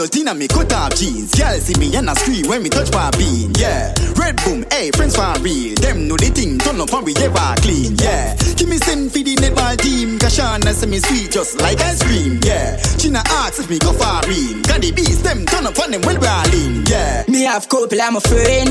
out 0.00 0.16
inna 0.16 0.34
me 0.34 0.46
cut 0.48 0.72
off 0.72 0.94
jeans. 0.94 1.34
Girl 1.34 1.58
see 1.58 1.74
me 1.78 1.94
and 1.96 2.08
I 2.10 2.14
scream 2.14 2.46
when 2.48 2.62
me 2.62 2.68
touch 2.68 2.92
my 2.92 3.10
bean. 3.12 3.52
Yeah, 3.54 3.94
red 4.16 4.36
boom, 4.44 4.64
hey 4.70 4.90
friends 4.92 5.16
for 5.16 5.32
real. 5.40 5.74
Them 5.76 6.08
know 6.08 6.16
the 6.16 6.30
thing 6.30 6.58
turn 6.58 6.80
up 6.80 6.92
and 6.92 7.04
we 7.04 7.14
ever 7.16 7.54
clean. 7.62 7.96
Yeah, 7.96 8.36
give 8.56 8.68
me 8.68 8.78
send 8.78 9.10
for 9.12 9.18
the 9.18 9.34
netball 9.36 9.76
team. 9.78 10.18
Kashana 10.18 10.72
say 10.74 10.86
me 10.86 10.98
sweet 10.98 11.30
just 11.30 11.60
like 11.60 11.80
ice 11.80 12.02
cream. 12.02 12.38
Yeah, 12.42 12.76
China 12.98 13.22
asks 13.42 13.60
if 13.60 13.70
me 13.70 13.78
go 13.78 13.92
far 13.92 14.22
in. 14.28 14.62
Got 14.62 14.80
the 14.82 14.92
beast 14.92 15.24
them 15.24 15.44
turn 15.46 15.66
up 15.66 15.78
on 15.78 15.90
them 15.90 16.02
well 16.02 16.18
rolling. 16.18 16.86
Yeah, 16.86 17.24
Me 17.28 17.42
have 17.42 17.68
couple, 17.68 18.00
I'm 18.00 18.16
a 18.16 18.20
friend. 18.20 18.68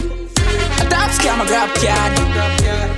A 0.80 0.84
top 0.90 1.12
scam, 1.12 1.44
a 1.44 1.46
grab 1.48 1.70
card. 1.76 2.14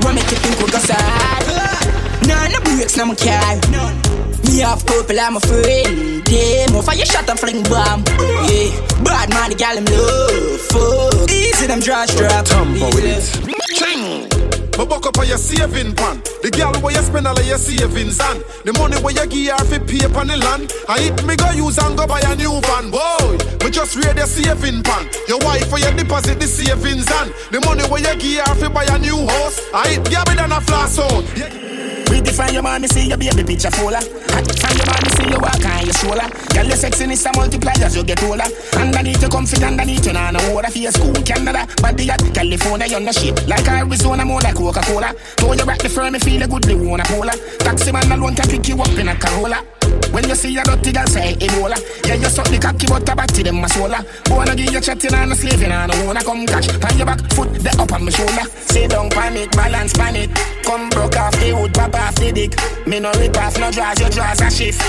What 0.03 0.13
make 0.13 0.29
you 0.29 0.37
think 0.37 0.59
we 0.59 0.71
go 0.71 0.79
sad? 0.79 2.27
Nah, 2.27 2.47
no 2.47 2.59
breaks, 2.61 2.97
no 2.97 3.05
my 3.05 3.15
car. 3.15 4.28
Me 4.59 4.65
have 4.65 4.85
couple, 4.85 5.17
I'm 5.17 5.37
a 5.37 5.39
friend. 5.39 6.21
Damn, 6.25 6.75
off 6.75 6.91
you 6.91 7.05
shot 7.05 7.29
and 7.29 7.39
fling 7.39 7.63
bomb. 7.71 8.03
Yeah, 8.43 8.75
bad 9.07 9.31
man, 9.31 9.51
the 9.51 9.55
gal 9.55 9.79
him 9.79 9.87
love. 9.87 10.59
Fuck, 10.67 11.31
easy 11.31 11.65
them 11.65 11.79
draw 11.79 12.03
strap. 12.03 12.43
Tumble 12.43 12.91
with 12.91 13.07
it. 13.07 13.23
Ching. 13.71 14.27
But 14.75 14.89
buck 14.89 15.07
up 15.07 15.17
on 15.17 15.29
your 15.31 15.37
saving 15.37 15.95
pan. 15.95 16.19
The 16.43 16.51
girl 16.51 16.75
where 16.83 16.91
you 16.91 16.99
spend 16.99 17.25
all 17.25 17.39
of 17.39 17.47
your 17.47 17.57
savings 17.57 18.19
on. 18.19 18.43
The 18.67 18.75
money 18.75 18.99
where 18.99 19.15
you 19.15 19.23
give 19.31 19.55
her 19.55 19.63
for 19.63 19.79
pay 19.79 20.03
on 20.11 20.27
the 20.27 20.35
land. 20.35 20.75
I 20.89 21.07
hit 21.07 21.23
me 21.23 21.37
go 21.39 21.51
use 21.55 21.79
and 21.79 21.95
go 21.95 22.05
buy 22.05 22.19
a 22.19 22.35
new 22.35 22.59
van. 22.59 22.91
Boy, 22.91 23.39
me 23.63 23.71
just 23.71 23.95
read 23.95 24.17
your 24.19 24.27
saving 24.27 24.83
pan. 24.83 25.07
Your 25.31 25.39
wife 25.39 25.71
for 25.71 25.79
your 25.79 25.95
deposit 25.95 26.35
the 26.35 26.47
savings 26.51 27.07
on. 27.15 27.31
The 27.55 27.63
money 27.63 27.87
where 27.87 28.03
you 28.03 28.11
give 28.19 28.43
her 28.43 28.55
for 28.59 28.67
buy 28.67 28.83
a 28.91 28.99
new 28.99 29.23
house. 29.23 29.55
I 29.71 29.95
hit 29.95 30.03
gabby 30.11 30.35
than 30.35 30.51
a 30.51 30.59
flash 30.59 30.99
out. 30.99 31.68
We 32.09 32.21
define 32.21 32.53
your 32.53 32.63
man, 32.63 32.81
me 32.81 32.87
see 32.87 33.07
your 33.07 33.17
baby 33.17 33.43
picture 33.43 33.71
fuller. 33.71 34.01
Find 34.01 34.77
your 34.77 34.87
man, 34.87 35.01
me 35.05 35.11
see 35.13 35.29
you 35.29 35.39
walk 35.39 35.65
on 35.65 35.85
your 35.85 35.93
shoulder. 35.93 36.27
Girl, 36.53 36.65
your 36.65 36.77
sexiness 36.77 37.25
a 37.25 37.31
multiply 37.37 37.73
as 37.81 37.95
you 37.95 38.03
get 38.03 38.21
older. 38.23 38.45
Underneath 38.75 39.21
you 39.21 39.29
comfy, 39.29 39.63
underneath 39.63 40.05
you 40.05 40.13
nah 40.13 40.31
no 40.31 40.39
water 40.53 40.71
your 40.77 40.91
school, 40.91 41.13
Canada. 41.23 41.67
Body 41.81 42.09
at 42.09 42.21
California, 42.33 42.87
you're 42.87 42.99
no 42.99 43.11
shit. 43.11 43.47
Like 43.47 43.67
Arizona, 43.67 44.25
more 44.25 44.41
like 44.41 44.55
Coca-Cola. 44.55 45.13
Throw 45.37 45.53
you 45.53 45.65
back 45.65 45.79
the 45.79 45.89
firm, 45.89 46.13
me 46.13 46.19
feel 46.19 46.43
a 46.43 46.47
good, 46.47 46.63
they 46.63 46.75
wanna 46.75 47.03
polar. 47.05 47.33
Taxi 47.59 47.91
man 47.91 48.11
alone 48.11 48.35
can 48.35 48.49
pick 48.49 48.67
you 48.67 48.81
up 48.81 48.89
in 48.97 49.07
a 49.07 49.15
Corolla. 49.15 49.78
When 50.11 50.27
you 50.27 50.35
see 50.35 50.57
a 50.57 50.63
dirty 50.63 50.91
girl 50.91 51.07
say 51.07 51.35
Ebola. 51.35 51.77
Yeah, 52.07 52.15
you 52.15 52.29
suck 52.29 52.47
the 52.47 52.57
cocky 52.57 52.87
but 52.87 53.07
a 53.07 53.15
batty 53.15 53.43
them 53.43 53.63
a 53.63 53.69
sola 53.69 54.03
Wanna 54.29 54.55
give 54.55 54.71
you 54.71 54.81
chatting 54.81 55.13
and 55.13 55.31
a 55.31 55.35
slaving 55.35 55.71
and 55.71 55.91
I 55.91 56.05
wanna 56.05 56.23
come 56.23 56.45
catch. 56.45 56.67
Pan 56.79 56.97
your 56.97 57.05
back, 57.05 57.21
foot 57.33 57.53
the 57.53 57.69
up 57.79 57.91
on 57.93 58.05
my 58.05 58.11
shoulder. 58.11 58.45
Sit 58.67 58.91
down 58.91 59.09
pan 59.09 59.37
it, 59.37 59.51
balance 59.51 59.93
pan 59.93 60.15
it. 60.15 60.29
Come 60.63 60.89
broke 60.89 61.17
off 61.17 61.33
the 61.39 61.53
wood, 61.53 61.73
pop 61.73 61.93
off 61.95 62.15
the 62.15 62.31
dick. 62.31 62.55
Me 62.87 62.99
no 62.99 63.11
rip 63.13 63.37
off, 63.37 63.57
no 63.59 63.71
draws, 63.71 63.99
your 63.99 64.09
draws 64.09 64.41
a 64.41 64.49
shift 64.49 64.81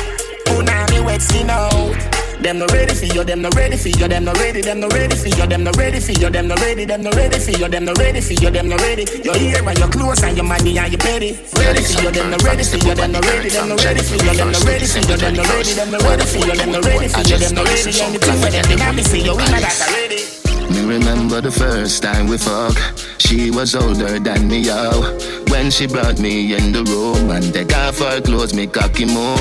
Punani 0.46 1.04
wet 1.04 1.22
skin 1.22 1.50
out 1.50 1.94
them 2.42 2.58
no 2.58 2.66
ready 2.66 2.94
for 2.94 3.06
you, 3.06 3.24
them 3.24 3.42
no 3.42 3.50
ready 3.54 3.76
for 3.76 3.88
you, 3.88 4.08
them 4.08 4.24
no 4.24 4.32
ready, 4.34 4.60
them 4.60 4.80
no 4.80 4.88
ready 4.88 5.16
for 5.16 5.28
you, 5.28 5.46
them 5.46 5.64
no 5.64 5.72
ready 5.72 6.00
for 6.00 6.12
you, 6.12 6.30
them 6.30 6.48
no 6.48 6.54
ready, 6.56 6.84
them 6.84 7.02
no 7.02 7.10
ready 7.10 7.38
for 7.38 7.50
you, 7.50 7.68
them 7.68 7.84
no 7.84 7.92
ready 7.94 8.20
for 8.20 8.32
you, 8.32 8.50
them 8.50 8.68
no 8.68 8.76
ready. 8.76 9.04
You're 9.24 9.36
here 9.36 9.68
and 9.68 9.78
you're 9.78 9.88
close 9.88 10.22
and 10.22 10.36
you're 10.36 10.46
money 10.46 10.78
and 10.78 10.92
you're 10.92 10.98
petty. 10.98 11.38
Ready 11.56 11.82
for 11.82 12.02
you, 12.02 12.10
them 12.10 12.30
no 12.30 12.36
ready 12.44 12.64
for 12.64 12.76
you, 12.76 12.94
them 12.94 13.12
no 13.12 13.20
ready, 13.20 13.48
them 13.50 13.68
no 13.68 13.76
ready 13.76 14.02
for 14.02 14.16
you, 14.16 14.32
them 14.34 14.52
no 14.52 14.60
ready 14.64 14.86
for 14.86 14.98
you, 14.98 15.16
them 15.16 15.34
no 15.34 15.42
ready, 15.44 15.72
them 15.74 15.90
no 15.90 15.98
ready 15.98 16.24
for 16.24 16.38
you, 16.38 16.54
them 16.56 16.72
no 16.72 16.80
ready 16.80 17.08
for 17.08 17.20
you, 17.20 17.38
them 17.38 17.54
no 17.54 17.64
ready. 17.64 17.90
Anything 18.00 18.40
where 18.40 18.50
them 18.50 18.64
deny 18.68 18.92
me, 18.92 19.02
see 19.02 19.22
you, 19.22 19.36
we 19.36 19.44
not 19.50 19.60
got 19.60 19.90
ready. 19.92 20.39
Me 20.70 20.86
remember 20.86 21.40
the 21.40 21.50
first 21.50 22.02
time 22.02 22.28
we 22.28 22.38
fuck. 22.38 22.76
She 23.18 23.50
was 23.50 23.74
older 23.74 24.18
than 24.18 24.48
me, 24.48 24.60
yo. 24.60 25.02
When 25.50 25.70
she 25.70 25.86
brought 25.86 26.20
me 26.20 26.54
in 26.54 26.72
the 26.72 26.84
room 26.84 27.30
and 27.30 27.52
take 27.52 27.74
off 27.76 27.98
her 27.98 28.20
clothes, 28.20 28.54
me 28.54 28.66
cocky 28.66 29.04
move. 29.04 29.38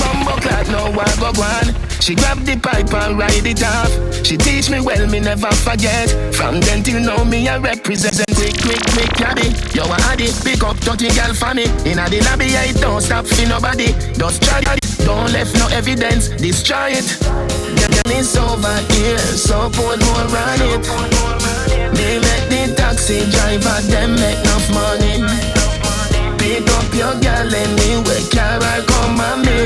Bumbo 0.00 0.34
clad, 0.42 0.66
no 0.68 0.90
I 0.98 1.14
go 1.20 1.30
one. 1.38 1.74
She 2.00 2.14
grabbed 2.14 2.44
the 2.44 2.56
pipe 2.58 2.92
and 2.92 3.18
ride 3.18 3.46
it 3.46 3.62
off. 3.62 4.26
She 4.26 4.36
teach 4.36 4.68
me 4.68 4.80
well, 4.80 5.06
me 5.08 5.20
never 5.20 5.50
forget. 5.52 6.10
From 6.34 6.60
then 6.60 6.82
till 6.82 7.00
now, 7.00 7.22
me 7.24 7.48
I 7.48 7.58
represent 7.58 8.20
quick, 8.34 8.60
quick, 8.60 8.82
quick, 8.92 9.10
caddy. 9.14 9.48
Yo, 9.72 9.84
I 9.84 10.00
had 10.02 10.20
it, 10.20 10.34
pick 10.44 10.62
up 10.64 10.76
dirty 10.80 11.08
girl 11.14 11.32
for 11.34 11.54
me. 11.54 11.64
Inna 11.86 12.10
the 12.10 12.20
lobby, 12.26 12.56
I 12.56 12.72
don't 12.72 13.00
stop 13.00 13.26
for 13.26 13.46
nobody. 13.48 13.94
Just 14.18 14.42
try 14.42 14.60
it, 14.60 14.98
don't 15.06 15.32
left 15.32 15.54
no 15.54 15.68
evidence. 15.68 16.28
Destroy 16.28 16.98
it. 16.98 17.63
Girl, 17.92 18.12
it's 18.16 18.36
over 18.36 18.78
here, 18.94 19.18
so 19.18 19.68
put 19.70 20.00
more 20.00 20.28
on 20.30 20.60
it. 20.62 20.84
They 21.94 22.18
make 22.18 22.46
the 22.48 22.74
taxi 22.76 23.28
driver, 23.30 23.80
them 23.88 24.14
make 24.16 24.38
enough 24.40 24.66
money. 24.72 25.20
Pick 26.38 26.68
up 26.70 26.88
your 26.94 27.14
girl 27.20 27.54
anyway, 27.54 28.22
car 28.32 28.60
I 28.60 28.84
come 28.86 29.20
and 29.20 29.40
me. 29.44 29.58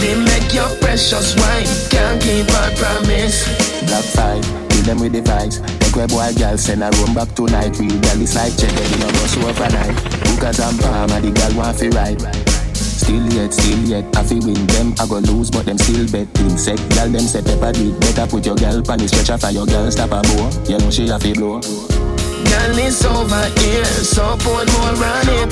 Me 0.00 0.24
make 0.24 0.52
your 0.54 0.70
precious 0.80 1.36
wife, 1.36 1.90
can't 1.90 2.20
keep 2.22 2.48
her 2.48 2.70
promise. 2.76 3.44
Black 3.86 4.04
five, 4.04 4.42
kill 4.70 4.82
them 4.84 5.00
with 5.00 5.12
the 5.12 5.20
vibes. 5.20 5.60
Make 5.80 5.96
where 5.96 6.08
boy 6.08 6.32
girl 6.38 6.56
send 6.56 6.82
a 6.82 6.90
room 6.98 7.14
back 7.14 7.34
tonight. 7.34 7.78
Real 7.78 7.98
girl 8.00 8.20
is 8.22 8.34
like 8.34 8.56
check 8.56 8.72
you 8.72 8.98
know 8.98 9.12
bus 9.12 9.36
overnight. 9.36 9.96
Hookers 10.28 10.60
and 10.60 10.80
palm, 10.80 11.10
and 11.10 11.24
the 11.24 11.30
girl 11.32 11.56
want 11.56 11.78
fi 11.78 11.88
ride. 11.88 12.59
Still 13.00 13.32
yet, 13.32 13.54
still 13.54 13.80
yet, 13.88 14.04
I 14.14 14.22
fi 14.22 14.34
win 14.44 14.66
them, 14.66 14.94
I 15.00 15.06
go 15.08 15.18
lose, 15.18 15.50
but 15.50 15.64
them 15.64 15.78
still 15.78 16.04
bet 16.12 16.28
insect. 16.40 16.84
Girl, 16.94 17.08
them 17.08 17.24
say 17.24 17.40
pepper 17.40 17.72
do 17.72 17.96
better. 17.98 18.26
Put 18.26 18.44
your 18.44 18.56
girl 18.56 18.82
pan 18.82 18.98
the 18.98 19.08
stretcher 19.08 19.38
for 19.38 19.50
your 19.50 19.64
girl 19.64 19.90
stop 19.90 20.12
a 20.12 20.20
bow. 20.20 20.52
You 20.68 20.76
know 20.78 20.90
she 20.90 21.08
a 21.08 21.18
fi 21.18 21.32
blow. 21.32 21.60
Girl, 21.64 22.76
it's 22.76 23.00
over 23.04 23.46
here, 23.56 23.88
so 24.04 24.36
put 24.44 24.68
more 24.76 25.00
on 25.00 25.28
it. 25.32 25.48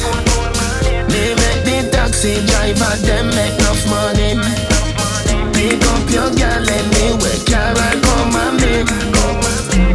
They 1.09 1.33
make 1.41 1.65
the 1.65 1.89
taxi 1.91 2.37
driver, 2.45 2.95
them 3.09 3.33
make 3.33 3.57
enough 3.57 3.81
money. 3.89 4.37
Pick 5.57 5.81
up 5.89 6.05
your 6.13 6.29
girl 6.37 6.69
anyway, 6.69 7.39
car 7.49 7.73
I 7.73 7.97
come 8.05 8.37
and 8.45 8.61
make. 8.61 8.93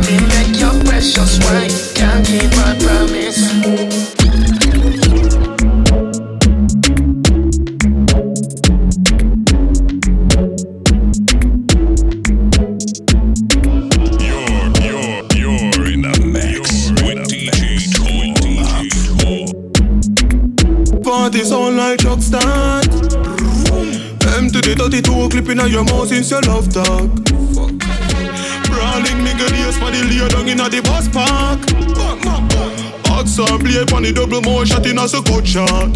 They 0.01 0.19
make 0.25 0.57
your 0.59 0.73
precious 0.89 1.37
wife, 1.45 1.93
can't 1.93 2.25
keep 2.25 2.49
her 2.49 2.73
promise. 2.81 4.22
32 25.53 25.59
clipping 25.59 25.59
on 25.59 25.71
your 25.71 25.83
mouth 25.83 26.07
since 26.07 26.31
your 26.31 26.41
love 26.41 26.71
talk. 26.71 27.09
Brawling 28.65 29.19
nigga, 29.23 29.47
the 29.49 29.77
for 29.77 29.91
the 29.91 30.03
lay 30.09 30.27
down 30.27 30.47
inna 30.47 30.69
the 30.69 30.81
bus 30.81 31.07
park. 31.09 32.82
Hot 33.23 33.31
star 33.31 33.55
play 33.55 33.79
on 33.95 34.03
the 34.03 34.11
double 34.11 34.43
more 34.43 34.67
shot 34.67 34.83
in 34.83 34.99
a 34.99 35.07
good 35.07 35.47
shot. 35.47 35.95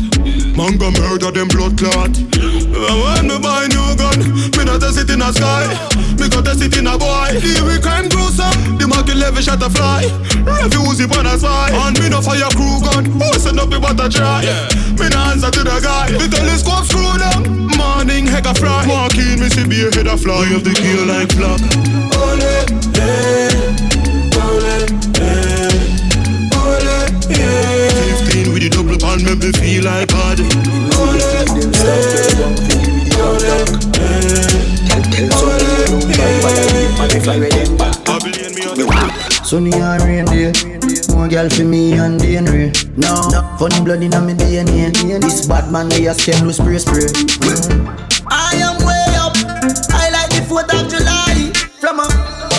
Man 0.55 0.79
go 0.79 0.87
murder 0.95 1.27
them 1.27 1.51
blood 1.51 1.75
clot. 1.75 2.15
When 2.15 3.27
me 3.27 3.35
buy 3.43 3.67
new 3.67 3.99
gun, 3.99 4.31
me 4.55 4.63
not 4.63 4.79
test 4.79 4.95
it 4.95 5.11
in 5.11 5.19
a 5.19 5.35
sky. 5.35 5.67
Me 6.15 6.31
go 6.31 6.39
test 6.39 6.63
it 6.63 6.79
in 6.79 6.87
a 6.87 6.95
boy. 6.95 7.35
Here 7.35 7.59
we 7.67 7.83
crime 7.83 8.07
cruiser, 8.07 8.47
the 8.79 8.87
Mark 8.87 9.11
11 9.11 9.43
shot 9.43 9.59
a 9.59 9.67
fly. 9.67 10.07
Refuse 10.39 11.03
it 11.03 11.11
on 11.19 11.27
a 11.27 11.35
spy. 11.35 11.67
And 11.75 11.99
me 11.99 12.07
no 12.07 12.23
fire 12.23 12.47
crew 12.55 12.79
gun. 12.79 13.03
Who 13.19 13.27
send 13.43 13.59
up 13.59 13.75
but 13.75 13.99
a 13.99 14.07
try? 14.07 14.47
Me 14.95 15.11
no 15.11 15.19
answer 15.27 15.51
to 15.51 15.67
the 15.67 15.83
guy. 15.83 16.07
The 16.15 16.31
telescope 16.31 16.87
screw 16.87 17.11
down. 17.19 17.43
Morning 17.75 18.23
heck 18.23 18.47
a 18.47 18.55
fly. 18.55 18.87
Walking 18.87 19.43
me 19.43 19.51
see 19.51 19.67
be 19.67 19.83
a 19.83 19.91
head 19.91 20.07
a 20.07 20.15
fly. 20.15 20.47
Of 20.55 20.63
the 20.63 20.71
kill 20.71 21.03
like 21.11 21.35
flock. 21.35 21.59
Ole, 22.23 22.63
hey, 22.95 23.51
ole, 24.31 24.87
hey, 25.19 25.46
pan 29.17 29.25
make 29.25 29.43
me 29.43 29.51
feel 29.51 29.83
like 29.83 30.09
God. 30.09 30.39
Ole, 30.39 31.21
ole. 31.51 32.47
Sunny 39.43 39.71
and 39.73 40.03
rain 40.03 40.25
day. 40.25 40.51
More 41.15 41.27
girl 41.27 41.49
for 41.49 41.63
me 41.63 41.93
and 41.93 42.19
DNA. 42.19 42.71
No, 42.97 43.13
funny 43.57 43.83
blood 43.83 44.03
in 44.03 44.11
my 44.11 44.33
DNA. 44.33 45.21
This 45.21 45.47
bad 45.47 45.71
man 45.71 45.89
they 45.89 46.07
a 46.07 46.13
scam 46.13 46.43
loose 46.43 46.57
spray 46.57 46.77
spray. 46.77 47.07
I 48.29 48.55
am 48.55 48.77
way 48.85 49.15
up. 49.15 49.35
I 49.93 50.09
like 50.11 50.29
the 50.31 50.41
4th 50.47 50.73
of 50.73 50.89
July. 50.89 51.51
From 51.79 51.99
a 51.99 52.07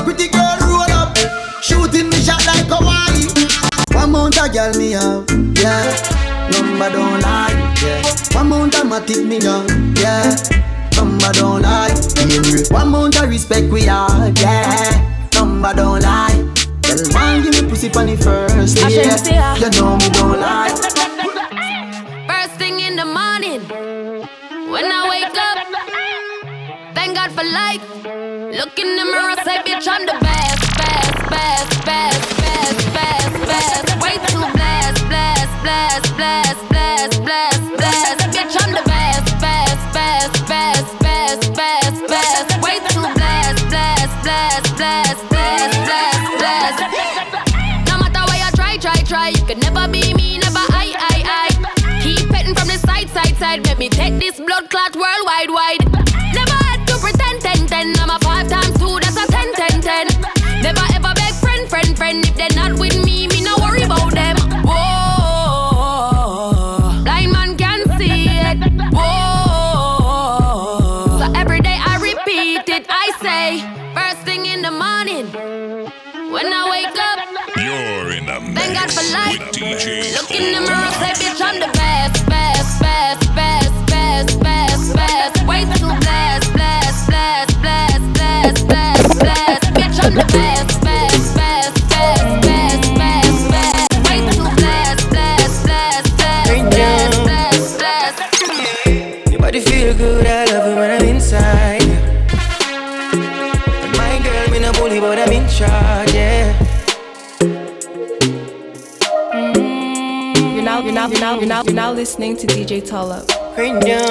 pretty 0.03 0.29
girl 0.29 0.57
roll 0.63 0.93
up, 0.93 1.17
shooting 1.63 2.09
me 2.09 2.17
shot 2.17 2.45
like 2.47 2.67
Hawaii. 2.69 3.29
One 3.93 4.13
mount 4.13 4.37
girl 4.53 4.73
me 4.79 4.93
have, 4.93 5.27
yeah. 5.59 6.28
Number 6.53 6.91
don't 6.91 7.21
lie, 7.21 7.75
yeah. 7.83 8.03
One 8.37 8.49
mount 8.49 8.75
a 8.75 8.79
matic 8.79 9.27
me 9.27 9.39
young, 9.39 9.69
yeah. 9.97 10.37
Number 10.97 11.33
don't 11.33 11.63
lie, 11.63 11.95
Henry. 12.17 12.65
One 12.71 12.89
mount 12.91 13.21
a 13.21 13.27
respect 13.27 13.71
we 13.71 13.83
have, 13.83 14.37
yeah. 14.39 15.29
Number 15.35 15.75
don't 15.75 16.03
lie. 16.03 16.45
Tell 16.83 17.13
man 17.13 17.43
give 17.43 17.63
me 17.63 17.69
pussy 17.69 17.89
the 17.89 18.17
first, 18.17 18.79
yeah. 18.79 19.57
You 19.57 19.71
know 19.71 19.97
me 19.97 20.09
don't 20.11 20.41
lie. 20.41 20.71
First 22.27 22.55
thing 22.59 22.81
in 22.81 22.97
the 22.97 23.05
morning, 23.05 23.61
when 24.73 24.85
I 24.87 25.07
wake 25.09 25.37
up, 25.49 25.59
thank 26.95 27.15
God 27.15 27.31
for 27.33 27.45
life. 27.45 27.83
Look 28.59 28.79
in 28.79 28.97
the 28.97 29.05
mirror, 29.05 29.37
say, 29.45 29.59
bitch, 29.59 29.87
I'm 29.87 30.07
the 30.07 30.17
best, 30.21 30.77
best, 30.79 31.31
best, 31.31 31.85
best, 31.85 32.38
I'm 81.41 81.61
the 81.61 81.69
best, 81.69 82.27
best, 82.27 82.81
best, 82.81 83.35
best, 83.37 83.87
best, 83.87 84.41
best, 84.41 84.97
best. 84.97 85.47
Way 85.47 85.61
too 85.77 85.95
blessed, 86.01 86.53
blessed, 86.53 87.07
blessed, 87.07 87.63
blessed, 87.63 88.15
blessed, 88.15 88.67
blessed, 88.67 89.19
blessed. 89.21 89.65
Bitch, 89.75 90.05
I'm 90.05 90.15
the 90.15 90.25
best, 90.33 90.48
now, 111.29 111.39
you're 111.39 111.47
now, 111.47 111.63
you're 111.63 111.75
now, 111.75 111.83
now, 111.83 111.91
now 111.91 111.93
listening 111.93 112.37
to 112.39 112.47
DJ 112.47 112.81
Tulla. 112.87 113.23
Rain 113.55 113.79
down. 113.81 114.09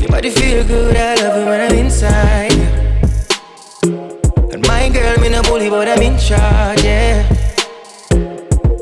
Your 0.00 0.08
body 0.08 0.30
feel 0.30 0.64
good, 0.64 0.96
I 0.96 1.14
love 1.16 1.36
it 1.36 1.44
when 1.44 1.60
I'm 1.60 1.78
inside. 1.78 2.52
And 4.50 4.66
my 4.66 4.88
girl, 4.88 5.18
me 5.18 5.28
no 5.28 5.42
bully, 5.42 5.68
but 5.68 5.88
I'm 5.88 6.00
in 6.00 6.16
charge, 6.18 6.82
yeah. 6.84 7.28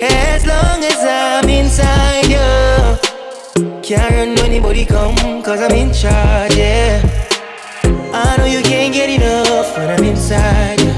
As 0.00 0.46
long 0.46 0.78
as 0.84 1.00
I'm 1.02 1.48
inside 1.48 2.26
you, 2.28 3.82
can't 3.82 4.14
run 4.14 4.28
when 4.36 4.50
anybody 4.52 4.84
come, 4.84 5.42
cause 5.42 5.60
I'm 5.60 5.72
in 5.72 5.92
charge, 5.92 6.54
yeah. 6.54 7.02
I 8.14 8.36
know 8.38 8.46
you 8.46 8.62
can't 8.62 8.94
get 8.94 9.10
enough 9.10 9.76
when 9.76 9.90
I'm 9.90 10.04
inside 10.04 10.80
you. 10.80 10.94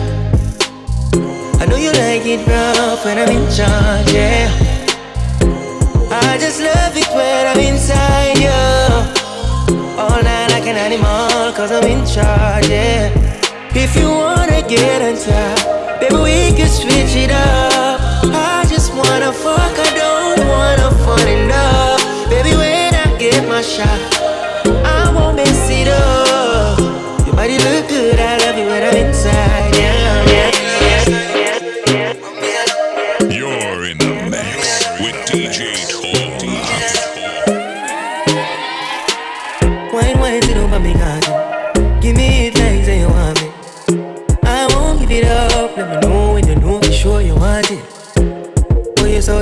I 1.60 1.64
know 1.64 1.76
you 1.76 1.92
like 1.92 2.26
it 2.26 2.46
rough 2.46 3.06
when 3.06 3.16
I'm 3.16 3.30
in 3.30 3.50
charge, 3.50 4.12
yeah. 4.12 4.67
When 7.18 7.46
I'm 7.48 7.58
inside 7.58 8.38
you. 8.38 8.62
All 9.98 10.22
night 10.22 10.50
like 10.54 10.66
an 10.70 10.76
animal, 10.76 11.52
cause 11.52 11.72
I'm 11.72 11.82
in 11.82 12.06
charge, 12.06 12.68
yeah. 12.68 13.10
If 13.74 13.96
you 13.96 14.08
wanna 14.08 14.62
get 14.62 15.02
on 15.02 15.16
top, 15.18 16.00
baby, 16.00 16.14
we 16.14 16.56
can 16.56 16.68
switch 16.68 17.16
it 17.24 17.32
up. 17.32 17.98
I 18.22 18.64
just 18.70 18.94
wanna 18.94 19.32
fuck, 19.32 19.74
I 19.86 19.90
don't 19.98 20.46
wanna 20.46 20.90
fall 21.02 21.26
in 21.34 21.48
love. 21.48 22.30
Baby, 22.30 22.54
when 22.54 22.94
I 22.94 23.06
get 23.18 23.48
my 23.48 23.62
shot, 23.62 23.98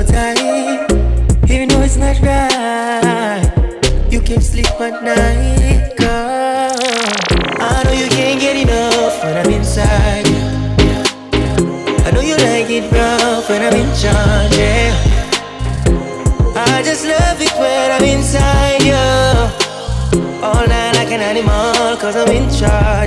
Tight, 0.07 0.39
even 1.49 1.69
though 1.69 1.81
it's 1.81 1.97
not 1.97 2.19
right. 2.21 3.43
You 4.09 4.21
can't 4.21 4.43
sleep 4.43 4.65
at 4.79 5.03
night, 5.03 5.95
girl. 5.97 6.73
I 7.59 7.83
know 7.83 7.91
you 7.91 8.07
can't 8.09 8.39
get 8.39 8.55
enough 8.55 9.23
when 9.23 9.37
I'm 9.37 9.51
inside. 9.53 10.25
I 12.05 12.11
know 12.11 12.21
you 12.21 12.37
like 12.37 12.69
it 12.69 12.91
rough 12.91 13.49
when 13.49 13.61
I'm 13.61 13.73
in 13.73 13.89
charge, 13.95 14.55
yeah. 14.57 14.95
I 16.55 16.81
just 16.83 17.05
love 17.05 17.41
it 17.41 17.53
when 17.59 17.91
I'm 17.91 18.03
inside 18.03 18.81
you. 18.81 18.95
All 20.41 20.65
night 20.67 20.95
like 20.95 21.11
an 21.11 21.21
animal, 21.21 21.97
cause 21.97 22.15
I'm 22.15 22.29
in 22.29 22.49
charge, 22.49 23.06